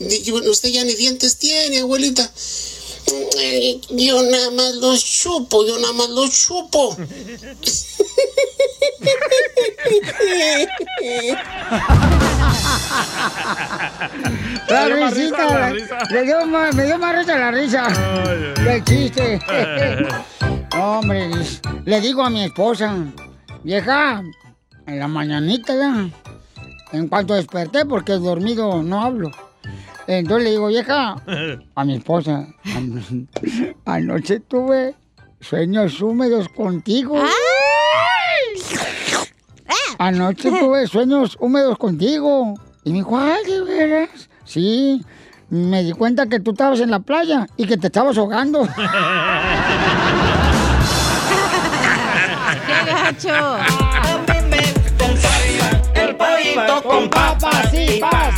[0.50, 2.32] usted ya ni dientes tiene, abuelita.
[3.40, 6.96] "Eh, Yo nada más los chupo, yo nada más los chupo.
[14.68, 15.98] La risita, risa la la- risa.
[16.10, 17.88] le dio más- me dio más risa la risa.
[18.64, 19.38] Del chiste.
[20.76, 21.30] Hombre,
[21.84, 22.94] le digo a mi esposa,
[23.64, 24.22] vieja,
[24.86, 26.08] en la mañanita ya,
[26.92, 29.30] en cuanto desperté, porque dormido no hablo.
[30.06, 31.16] Entonces le digo, vieja,
[31.74, 33.28] a mi esposa, "An-
[33.84, 34.94] anoche tuve
[35.40, 37.16] sueños húmedos contigo.
[40.00, 42.54] Anoche tuve sueños húmedos contigo.
[42.84, 44.30] Y me dijo, ay, ¿de veras?
[44.44, 45.04] Sí,
[45.50, 48.62] me di cuenta que tú estabas en la playa y que te estabas ahogando.
[52.66, 53.56] ¡Qué gacho!
[55.94, 58.37] El pollito con papas y pas.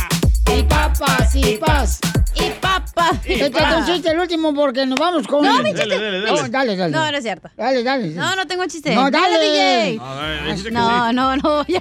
[1.01, 1.99] Y papas y pas.
[2.35, 3.17] Y papas.
[3.25, 5.43] Échate un chiste el último porque nos vamos con...
[5.43, 5.89] No, mi chiste.
[5.89, 6.31] Dale, dale, dale.
[6.31, 6.91] No, dale, dale.
[6.91, 7.49] No, no es cierto.
[7.57, 8.07] Dale, dale.
[8.09, 8.93] No, no tengo chiste.
[8.95, 9.39] No, dale.
[9.39, 9.97] DJ.
[9.97, 11.15] No, dale, que No, sí.
[11.15, 11.79] no, no, ya.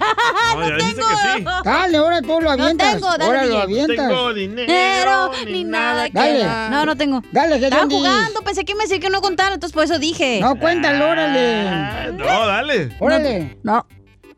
[0.57, 1.45] No, ya que sí.
[1.65, 2.93] Dale, ahora tú lo avientas.
[2.95, 3.97] tengo, dale, ahora lo avientas.
[4.09, 6.45] Tengo dinero, ni nada que Dale.
[6.71, 7.23] No, no tengo.
[7.31, 7.95] Dale, Estaba Gediondi.
[7.97, 10.41] jugando, pensé que me decía que no contara, entonces por eso dije.
[10.41, 11.69] No, cuéntalo, órale.
[11.69, 12.97] Ah, No, dale.
[12.99, 13.59] Órale.
[13.63, 13.87] No.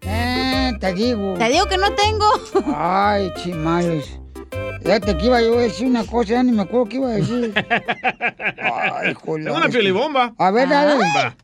[0.03, 1.35] Eh, te digo.
[1.39, 2.27] Te digo que no tengo.
[2.77, 4.19] Ay, chimales.
[4.83, 7.13] Fíjate que iba yo a decir una cosa, ya ni me acuerdo qué iba a
[7.13, 7.53] decir.
[8.61, 9.45] Ay, joder.
[9.45, 10.33] Tengo una piolibomba.
[10.39, 10.97] A ver, dale.
[10.99, 11.35] Va.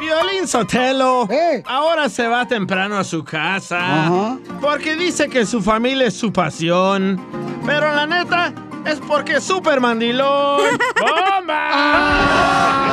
[0.00, 1.28] Violín Sotelo
[1.64, 4.38] ahora se va temprano a su casa Ajá.
[4.60, 7.20] porque dice que su familia es su pasión.
[7.64, 8.52] Pero la neta
[8.84, 10.60] es porque es súper mandilón.
[11.00, 11.68] ¡Bomba!
[11.70, 12.85] A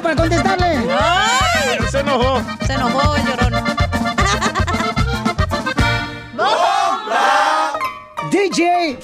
[0.00, 0.88] para contestarle.
[0.90, 1.78] ¡Ay!
[1.90, 2.42] Se enojó.
[2.66, 3.52] Se enojó el llorón.
[8.30, 8.98] DJ.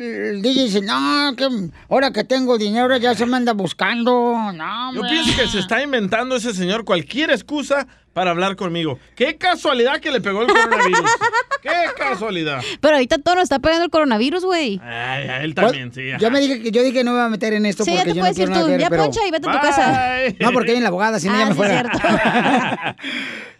[0.00, 1.48] el DJ dice, no, que
[1.88, 5.10] ahora que tengo dinero ya se me anda buscando, no, Yo hombre".
[5.10, 8.98] pienso que se está inventando ese señor cualquier excusa para hablar conmigo.
[9.14, 11.00] Qué casualidad que le pegó el coronavirus.
[11.62, 12.60] Qué casualidad.
[12.80, 14.80] Pero ahorita todo nos está pegando el coronavirus, güey.
[14.82, 16.02] Ay, a él también, sí.
[16.18, 17.92] Yo me dije que yo dije que no me iba a meter en esto Sí,
[17.92, 18.70] ya porque te yo no puedes ir quiero nada tú.
[18.72, 20.18] ver, Ya pero- poncha y vete a tu casa.
[20.40, 22.96] No, porque hay la abogada, si no Ah, ya me sí, fuera.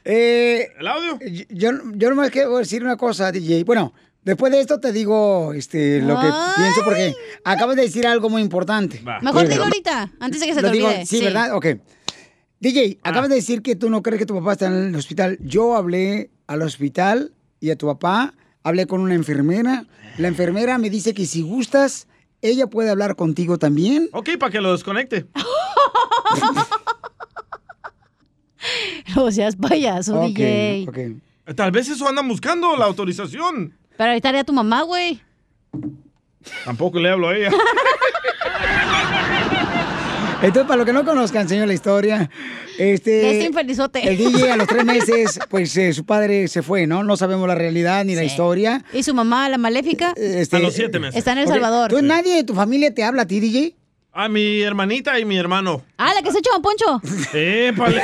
[0.05, 1.19] Eh, ¿El audio?
[1.51, 3.65] Yo, yo nomás quiero decir una cosa, DJ.
[3.65, 3.93] Bueno,
[4.25, 6.53] después de esto te digo este, lo que Ay.
[6.57, 7.15] pienso porque
[7.45, 9.03] acabas de decir algo muy importante.
[9.23, 9.65] Mejor Sí, dilo ¿verdad?
[9.65, 11.07] ahorita, antes de que se te Lo digo, olvide.
[11.07, 11.55] sí, ¿verdad?
[11.57, 11.67] Ok.
[12.61, 15.39] DJ, acabas de decir que tú no crees que tu papá está en el hospital.
[15.41, 19.87] Yo hablé al hospital y a tu papá, hablé con una enfermera.
[20.19, 22.07] La enfermera me dice que si gustas,
[22.43, 24.11] ella puede hablar contigo también.
[24.13, 25.27] Ok, para que lo desconecte.
[29.17, 30.87] No seas payaso, Ok, DJ.
[30.89, 31.55] ok.
[31.57, 33.75] Tal vez eso andan buscando, la autorización.
[34.01, 35.21] Pero ahorita haría tu mamá, güey.
[36.65, 37.51] Tampoco le hablo a ella.
[40.43, 42.31] Entonces, para los que no conozcan, señor, la historia,
[42.79, 43.31] este...
[43.33, 44.09] Este infelizote.
[44.09, 47.05] El DJ a los tres meses, pues eh, su padre se fue, ¿no?
[47.05, 48.83] No sabemos la realidad ni la historia.
[48.95, 50.15] ¿Y su mamá, la maléfica?
[50.17, 51.17] Este, A los siete meses.
[51.19, 51.91] Está en El Salvador.
[51.91, 53.77] ¿Tú, nadie de tu familia te habla a ti, DJ?
[54.13, 55.83] A mi hermanita y mi hermano.
[55.99, 57.03] Ah, la que se echó a Poncho.
[57.35, 58.03] ¡Épale!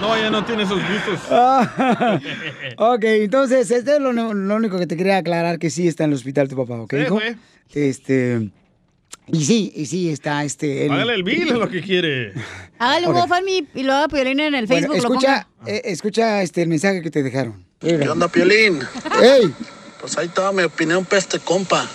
[0.00, 1.20] No, ella no tiene esos gustos.
[1.30, 2.20] Ah,
[2.94, 6.10] ok, entonces, este es lo, lo único que te quería aclarar, que sí está en
[6.10, 7.20] el hospital tu papá, ¿ok, Sí, hijo?
[7.74, 8.50] Este...
[9.30, 10.86] Y sí, y sí está este...
[10.86, 12.32] el- Hágale el bill, es lo que quiere.
[12.78, 13.14] Hágale un.
[13.14, 15.02] GoFundMe y lo haga Piolín en el Bueno, Facebook.
[15.02, 17.64] lo escucha, eh, escucha este, el mensaje que te dejaron.
[17.80, 18.80] ¿Qué onda, Piolín?
[19.22, 19.52] ¡Ey!
[20.00, 21.86] Pues ahí estaba mi opinión para este compa.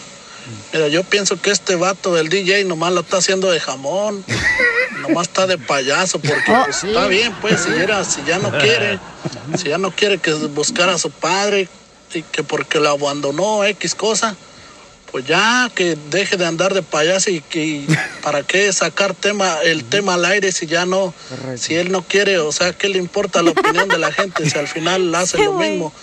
[0.74, 4.24] Mira, yo pienso que este vato del DJ nomás lo está haciendo de jamón.
[5.02, 8.52] Nomás está de payaso, porque Ah, pues, está bien, pues, si, era, si ya no
[8.52, 8.99] quiere,
[9.57, 11.68] si ya no quiere que buscara a su padre
[12.14, 14.36] y que porque lo abandonó X cosa,
[15.11, 17.86] pues ya que deje de andar de payaso y que
[18.24, 21.14] para qué sacar tema, el tema al aire si ya no,
[21.56, 24.57] si él no quiere, o sea, ¿qué le importa la opinión de la gente si
[24.57, 25.94] al final hace lo mismo?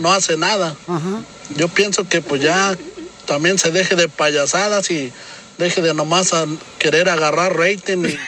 [0.00, 0.74] No hace nada.
[1.56, 2.76] Yo pienso que pues ya
[3.26, 5.12] también se deje de payasadas y
[5.58, 6.46] deje de nomás a
[6.78, 8.16] querer agarrar rating y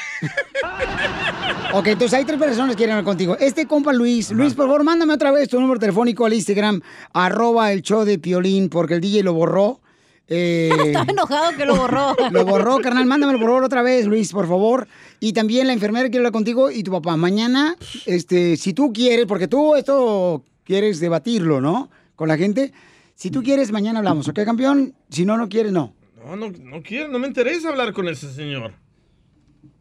[1.75, 3.37] Ok, entonces hay tres personas que quieren hablar contigo.
[3.39, 6.81] Este compa Luis, Luis, por favor, mándame otra vez tu número telefónico al Instagram,
[7.12, 9.81] arroba el show de Piolín, porque el DJ lo borró.
[10.31, 12.15] Eh, Estaba enojado que lo borró.
[12.31, 14.87] lo borró, carnal, mándamelo por favor otra vez, Luis, por favor.
[15.20, 17.16] Y también la enfermera quiere hablar contigo y tu papá.
[17.16, 21.89] Mañana, este, si tú quieres, porque tú esto quieres debatirlo, ¿no?
[22.15, 22.75] Con la gente.
[23.19, 24.95] Si tú quieres, mañana hablamos, ¿ok, campeón?
[25.11, 25.93] Si no, no quieres, no.
[26.24, 28.74] No, no, no quiero, no me interesa hablar con ese señor.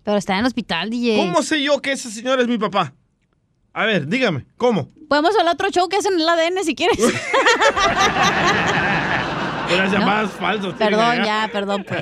[0.04, 1.18] Pero está en el hospital, DJ.
[1.18, 2.96] ¿Cómo sé yo que ese señor es mi papá?
[3.74, 4.90] A ver, dígame, ¿cómo?
[5.08, 6.98] Podemos hablar otro show que hacen en el ADN si quieres.
[9.70, 10.00] Las No.
[10.00, 10.74] llamadas falsas.
[10.74, 12.02] perdón, ya, perdón, pues.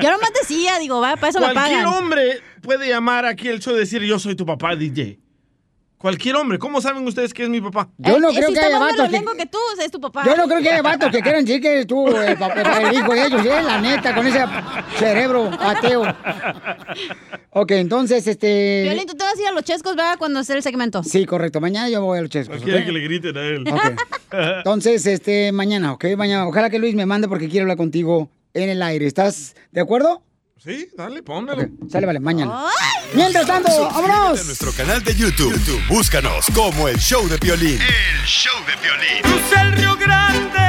[0.00, 1.94] Yo nomás decía, digo, va, para eso me Cualquier pagan.
[1.94, 5.18] hombre puede llamar aquí al show y decir yo soy tu papá, DJ.
[6.00, 6.58] Cualquier hombre.
[6.58, 7.90] ¿Cómo saben ustedes que es mi papá?
[7.98, 10.22] Yo no Eh, creo si que haya vatos que, que tú, es tu papá.
[10.24, 12.96] Yo no creo que haya vatos que quieran decir que eres tú el, papá- el
[12.96, 13.62] hijo de ellos, ¿eh?
[13.62, 14.40] La neta, con ese
[14.98, 16.02] cerebro ateo.
[17.50, 18.82] Ok, entonces, este...
[18.84, 20.16] Violín, tú te vas a ir a los chescos, ¿verdad?
[20.18, 21.02] Cuando esté el segmento.
[21.02, 21.60] Sí, correcto.
[21.60, 23.64] Mañana yo voy a los chescos, No quiere que le griten a él.
[23.70, 24.00] Ok.
[24.58, 26.04] Entonces, este, mañana, ¿ok?
[26.16, 26.46] Mañana.
[26.48, 29.04] Ojalá que Luis me mande porque quiero hablar contigo en el aire.
[29.06, 30.22] ¿Estás de acuerdo?
[30.62, 31.62] Sí, dale, póngalo.
[31.90, 32.66] Sale, vale, mañana.
[33.14, 34.44] Mientras tanto, Suscríbete a vámonos.
[34.44, 35.54] nuestro canal de YouTube.
[35.54, 37.80] YouTube, Búscanos como El Show de Piolín.
[37.80, 39.22] El Show de Piolín.
[39.22, 40.60] Crucé el Río Grande,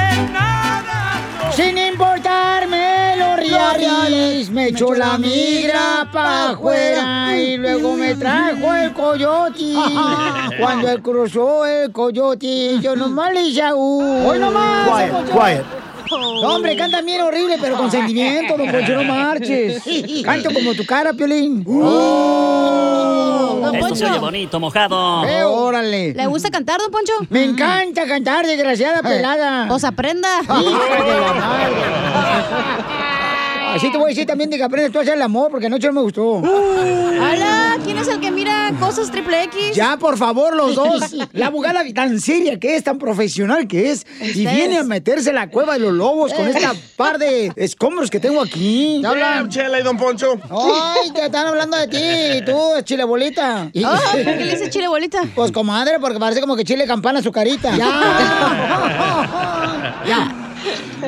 [1.54, 8.94] Sin importarme los reales, me echó la migra pa' afuera y luego me trajo el
[8.94, 9.74] coyote.
[10.58, 14.26] Cuando él cruzó el coyote, yo nomás le hice uh.
[14.26, 14.88] ¡Hoy nomás!
[14.88, 15.91] Quiet, quiet.
[16.20, 19.82] No, hombre, canta bien horrible, pero con sentimiento, don Poncho, no marches.
[20.26, 21.64] Canto como tu cara, Piolín.
[21.68, 23.60] ¡Oh!
[23.64, 24.22] Don Esto se oye Poncho.
[24.22, 25.26] bonito, mojado.
[25.28, 26.14] Eh, órale.
[26.14, 27.14] ¿Le gusta cantar, don Poncho?
[27.30, 29.68] Me encanta cantar, desgraciada pelada.
[29.68, 30.28] Pues aprenda.
[30.42, 31.76] Hija de la madre.
[33.76, 35.68] Así te voy a decir también de que aprendes tú a hacer el amor, porque
[35.68, 36.42] anoche no me gustó.
[37.22, 37.78] ¡Hala!
[37.84, 39.74] ¿Quién es el que mira cosas triple X?
[39.76, 41.16] Ya, por favor, los dos.
[41.34, 45.36] La abogada tan seria que es, tan profesional que es, y viene a meterse en
[45.36, 49.00] la cueva de los lobos con esta par de escombros que tengo aquí.
[49.02, 49.50] ¿Te hablan?
[49.50, 50.34] Chela y Don Poncho.
[50.50, 53.70] Ay, te están hablando de ti, tú, chile bolita.
[53.74, 55.22] Y- Oh, ¿por qué le dice chile bolita?
[55.36, 57.76] Pues comadre, porque parece como que chile campana su carita.
[57.76, 57.88] Ya.
[60.08, 60.51] ya.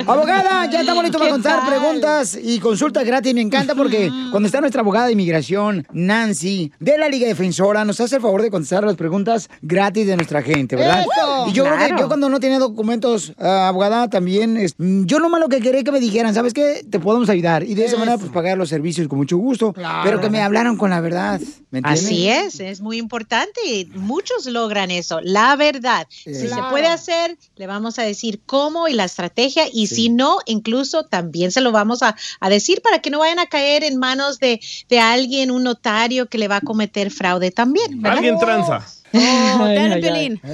[0.08, 3.34] Abogada, ya estamos listos para contestar preguntas y consultas gratis.
[3.34, 8.00] Me encanta porque cuando está nuestra abogada de inmigración, Nancy, de la Liga Defensora, nos
[8.00, 11.02] hace el favor de contestar las preguntas gratis de nuestra gente, ¿verdad?
[11.02, 11.46] Eso.
[11.48, 15.40] Y yo creo que yo cuando no tenía documentos, ah, abogada, también, es- yo nomás
[15.40, 16.86] lo que quería que me dijeran, ¿sabes qué?
[16.90, 17.64] Te podemos ayudar.
[17.64, 19.74] Y de esa manera, pues pagar los servicios con mucho gusto.
[20.04, 21.40] Pero que me hablaran con la verdad.
[21.72, 22.04] ¿Me entiendes?
[22.06, 26.08] Así es, es muy importante y muchos logran eso, la verdad.
[26.10, 30.40] Si se puede hacer, le vamos a decir cómo y la estrategia y si no,
[30.46, 33.98] incluso también se lo vamos a, a decir para que no vayan a caer en
[33.98, 34.60] manos de,
[34.90, 38.02] de alguien, un notario que le va a cometer fraude también.
[38.02, 38.18] ¿verdad?
[38.18, 38.86] Alguien tranza.
[39.14, 39.18] Oh,
[39.66, 40.42] ay, Piolín.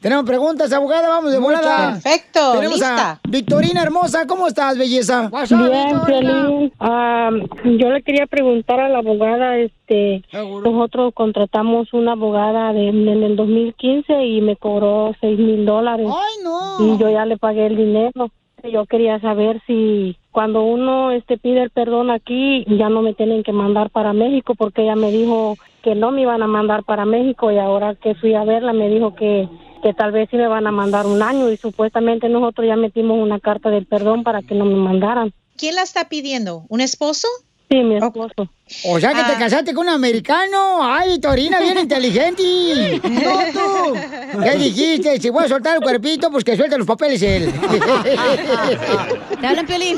[0.00, 1.92] Tenemos preguntas, abogada, vamos de volada.
[1.92, 3.10] Perfecto, Tenemos lista.
[3.12, 5.30] a Victorina hermosa, ¿cómo estás, belleza?
[5.50, 6.72] Bien, Piolín.
[6.80, 7.30] Ah,
[7.64, 13.36] yo le quería preguntar a la abogada, este, nosotros contratamos una abogada de- en el
[13.36, 16.08] 2015 y me cobró seis mil dólares.
[16.08, 16.94] ¡Ay, no!
[16.94, 18.30] Y yo ya le pagué el dinero.
[18.64, 23.42] Yo quería saber si cuando uno este pide el perdón aquí ya no me tienen
[23.42, 27.04] que mandar para México porque ella me dijo que no me iban a mandar para
[27.04, 29.48] México y ahora que fui a verla me dijo que
[29.82, 33.18] que tal vez sí me van a mandar un año y supuestamente nosotros ya metimos
[33.18, 35.32] una carta del perdón para que no me mandaran.
[35.56, 36.64] ¿Quién la está pidiendo?
[36.68, 37.26] ¿Un esposo?
[37.72, 38.50] Sí, mi esposo.
[38.84, 39.28] O sea que Ah.
[39.32, 40.80] te casaste con un americano.
[40.82, 43.00] Ay, Torina, bien inteligente.
[43.02, 44.40] No, tú.
[44.42, 45.18] ¿Qué dijiste?
[45.20, 47.50] Si voy a soltar el cuerpito, pues que suelte los papeles él.
[49.40, 49.96] Te hablan, Piolín.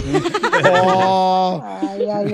[0.72, 1.62] Oh.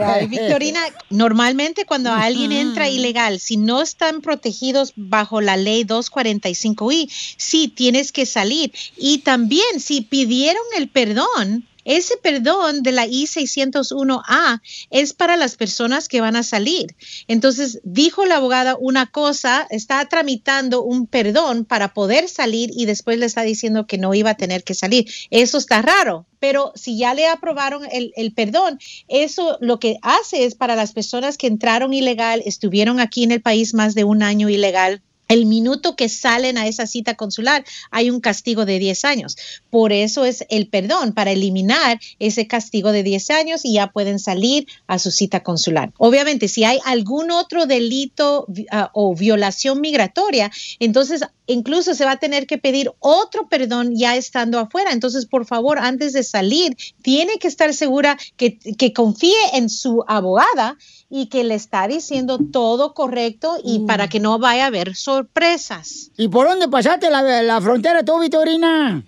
[0.04, 0.80] Ay, Victorina,
[1.10, 7.08] normalmente cuando alguien entra ilegal, si no están protegidos bajo la ley 245i,
[7.38, 8.72] sí tienes que salir.
[8.96, 16.08] Y también si pidieron el perdón, ese perdón de la I-601A es para las personas
[16.08, 16.94] que van a salir.
[17.28, 23.18] Entonces, dijo la abogada una cosa, está tramitando un perdón para poder salir y después
[23.18, 25.06] le está diciendo que no iba a tener que salir.
[25.30, 26.26] Eso está raro.
[26.38, 28.78] Pero si ya le aprobaron el, el perdón,
[29.08, 33.42] eso lo que hace es para las personas que entraron ilegal, estuvieron aquí en el
[33.42, 38.10] país más de un año ilegal, el minuto que salen a esa cita consular hay
[38.10, 39.36] un castigo de 10 años.
[39.70, 44.18] Por eso es el perdón, para eliminar ese castigo de 10 años y ya pueden
[44.18, 45.92] salir a su cita consular.
[45.98, 50.50] Obviamente, si hay algún otro delito ah, o violación migratoria,
[50.80, 54.90] entonces incluso se va a tener que pedir otro perdón ya estando afuera.
[54.90, 60.04] Entonces, por favor, antes de salir, tiene que estar segura que, que confíe en su
[60.08, 60.76] abogada
[61.10, 66.10] y que le está diciendo todo correcto y para que no vaya a haber sorpresas.
[66.16, 69.02] ¿Y por dónde pasaste la, la frontera tú, Victorina?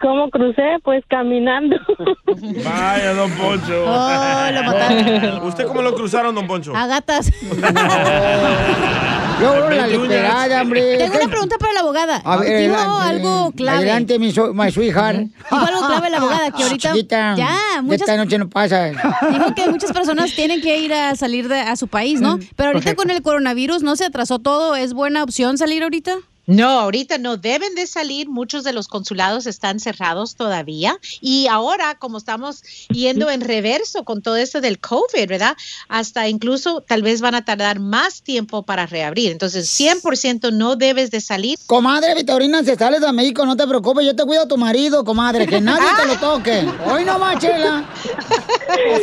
[0.00, 0.78] ¿Cómo crucé?
[0.82, 1.76] Pues caminando.
[2.64, 3.84] Vaya, don Poncho.
[3.86, 5.46] Oh, lo mataron.
[5.46, 6.74] ¿Usted cómo lo cruzaron, don Poncho?
[6.74, 7.30] A gatas.
[9.40, 10.98] Yo, la liberada, hombre.
[10.98, 12.22] Tengo una pregunta para la abogada.
[12.24, 13.08] A ver, Dijo adelante.
[13.08, 13.78] algo clave.
[13.78, 15.18] Adelante, mi, so- sweetheart.
[15.18, 18.86] Dijo algo clave la abogada, que ahorita- Chiquita, Ya, muchas- Esta noche no pasa.
[18.86, 22.38] Dijo que muchas personas tienen que ir a salir de, a su país, ¿no?
[22.56, 24.76] Pero ahorita con el coronavirus no se atrasó todo.
[24.76, 26.16] ¿Es buena opción salir ahorita?
[26.46, 28.28] No, ahorita no deben de salir.
[28.28, 30.98] Muchos de los consulados están cerrados todavía.
[31.20, 35.56] Y ahora, como estamos yendo en reverso con todo esto del COVID, ¿verdad?
[35.88, 39.30] Hasta incluso tal vez van a tardar más tiempo para reabrir.
[39.30, 41.58] Entonces, 100% no debes de salir.
[41.66, 45.04] Comadre Vitorina, si sales a México, no te preocupes, yo te cuido a tu marido,
[45.04, 46.66] comadre, que nadie te lo toque.
[46.86, 47.84] Hoy no más, Chela.